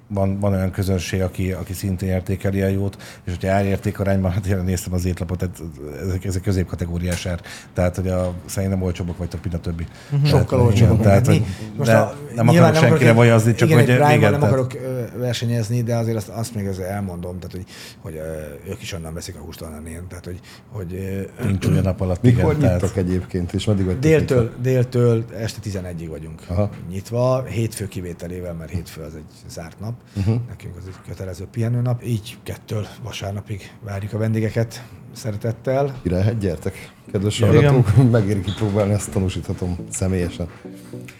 van, 0.08 0.40
van 0.40 0.52
olyan 0.52 0.70
közönség, 0.70 1.20
aki, 1.22 1.52
aki 1.52 1.72
szintén 1.72 2.08
értékeli 2.08 2.62
a 2.62 2.66
jót, 2.68 2.96
és 3.24 3.32
hogyha 3.32 3.50
árérték 3.54 4.00
arányban, 4.00 4.30
hát 4.30 4.42
tényleg 4.42 4.64
néztem 4.64 4.92
az 4.92 5.04
étlapot, 5.04 5.38
tehát 5.38 5.62
ezek, 6.02 6.24
ezek 6.24 6.42
középkategóriás 6.42 7.26
ár. 7.26 7.40
Tehát, 7.72 7.96
hogy 7.96 8.08
a, 8.08 8.34
szerintem 8.44 8.82
olcsóbbak 8.82 9.16
vagytok, 9.16 9.42
mint 9.42 9.54
a 9.54 9.60
többi. 9.60 9.86
Tehát, 10.10 10.26
Sokkal 10.26 10.60
olcsóbbak. 10.60 11.00
Tehát, 11.00 11.26
hogy, 11.26 11.44
Most 11.76 11.90
de 11.90 11.96
a- 11.96 12.14
nem 12.34 12.48
akarok 12.48 12.74
senkire 12.76 13.08
egy- 13.10 13.14
vajazni, 13.16 13.54
csak 13.54 13.68
igen, 13.68 13.80
hogy 13.80 13.88
igen, 13.88 14.00
nem 14.08 14.20
tehát- 14.20 14.42
akarok 14.42 14.72
versenyezni, 15.16 15.82
de 15.82 15.96
azért 15.96 16.16
azt, 16.16 16.28
azt 16.28 16.54
még 16.54 16.66
ezzel 16.66 16.86
elmondom, 16.86 17.38
tehát, 17.38 17.56
hogy, 17.56 17.64
hogy 18.00 18.20
ők 18.68 18.82
is 18.82 18.92
onnan 18.92 19.14
veszik 19.14 19.34
a 19.36 19.38
húst, 19.38 19.60
onnan 19.60 19.86
én. 19.86 20.02
Tehát, 20.08 20.24
hogy, 20.24 20.40
hogy 20.70 21.00
nincs 21.44 21.66
olyan 21.66 21.82
nap 21.82 22.00
alatt. 22.00 22.22
Mikor 22.22 22.40
igen, 22.44 22.58
tehát- 22.58 22.80
nyittok 22.80 22.96
egyébként, 22.96 23.52
és 23.52 23.64
meddig 23.64 23.98
Déltől, 23.98 24.50
déltől 24.62 25.24
este 25.38 25.58
11-ig 25.62 26.06
vagyunk. 26.08 26.40
Aha. 26.46 26.70
nyitva, 26.90 27.42
hétfő 27.44 27.88
kivételével, 27.88 28.54
mert 28.54 28.70
hétfő 28.70 29.02
az 29.02 29.14
egy 29.14 29.48
zárt 29.48 29.80
nap, 29.80 29.94
uh-huh. 30.16 30.34
nekünk 30.48 30.76
az 30.76 30.82
egy 30.86 30.94
kötelező 31.08 31.46
pihenőnap. 31.52 32.02
Így 32.04 32.36
kettől 32.42 32.86
vasárnapig 33.02 33.70
várjuk 33.84 34.12
a 34.12 34.18
vendégeket 34.18 34.82
szeretettel. 35.12 35.94
Királyhegy, 36.02 36.38
gyertek, 36.38 36.92
kedves 37.12 37.38
Igen. 37.38 37.50
hallgatók, 37.50 37.88
megéri 38.10 38.40
kipróbálni, 38.40 38.92
ezt 38.92 39.10
tanúsíthatom 39.10 39.76
személyesen. 39.90 40.48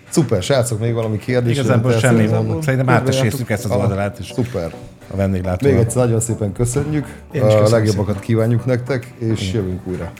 Szuper, 0.08 0.42
srácok, 0.42 0.80
még 0.80 0.92
valami 0.92 1.18
kérdés? 1.18 1.52
Igazából 1.52 1.92
semmi. 1.92 2.26
szerintem- 2.26 2.60
Szerintem 2.62 2.88
átesésük 2.88 3.50
ezt 3.50 3.64
az 3.64 3.70
Ah, 3.70 3.78
oldalát 3.78 4.18
is 4.18 4.26
Szuper. 4.34 4.74
a 5.10 5.16
vendéglátóval. 5.16 5.74
Még 5.76 5.84
egyszer 5.84 6.02
nagyon 6.04 6.20
szépen 6.20 6.52
köszönjük, 6.52 7.06
Én 7.32 7.46
is 7.46 7.52
a 7.52 7.68
legjobbakat 7.68 8.20
kívánjuk 8.20 8.64
nektek, 8.64 9.12
és 9.18 9.52
jövünk 9.52 9.86
újra. 9.86 10.12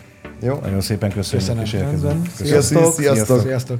Jó? 0.42 0.58
Nagyon 0.62 0.80
szépen 0.80 1.12
köszönjük, 1.12 1.48
Köszönöm. 1.48 1.64
és 1.64 1.72
érkezünk. 1.72 2.26
Sziasztok! 2.34 2.92
Sziasztok. 2.92 2.92
Sziasztok! 2.94 3.40
Sziasztok! 3.40 3.78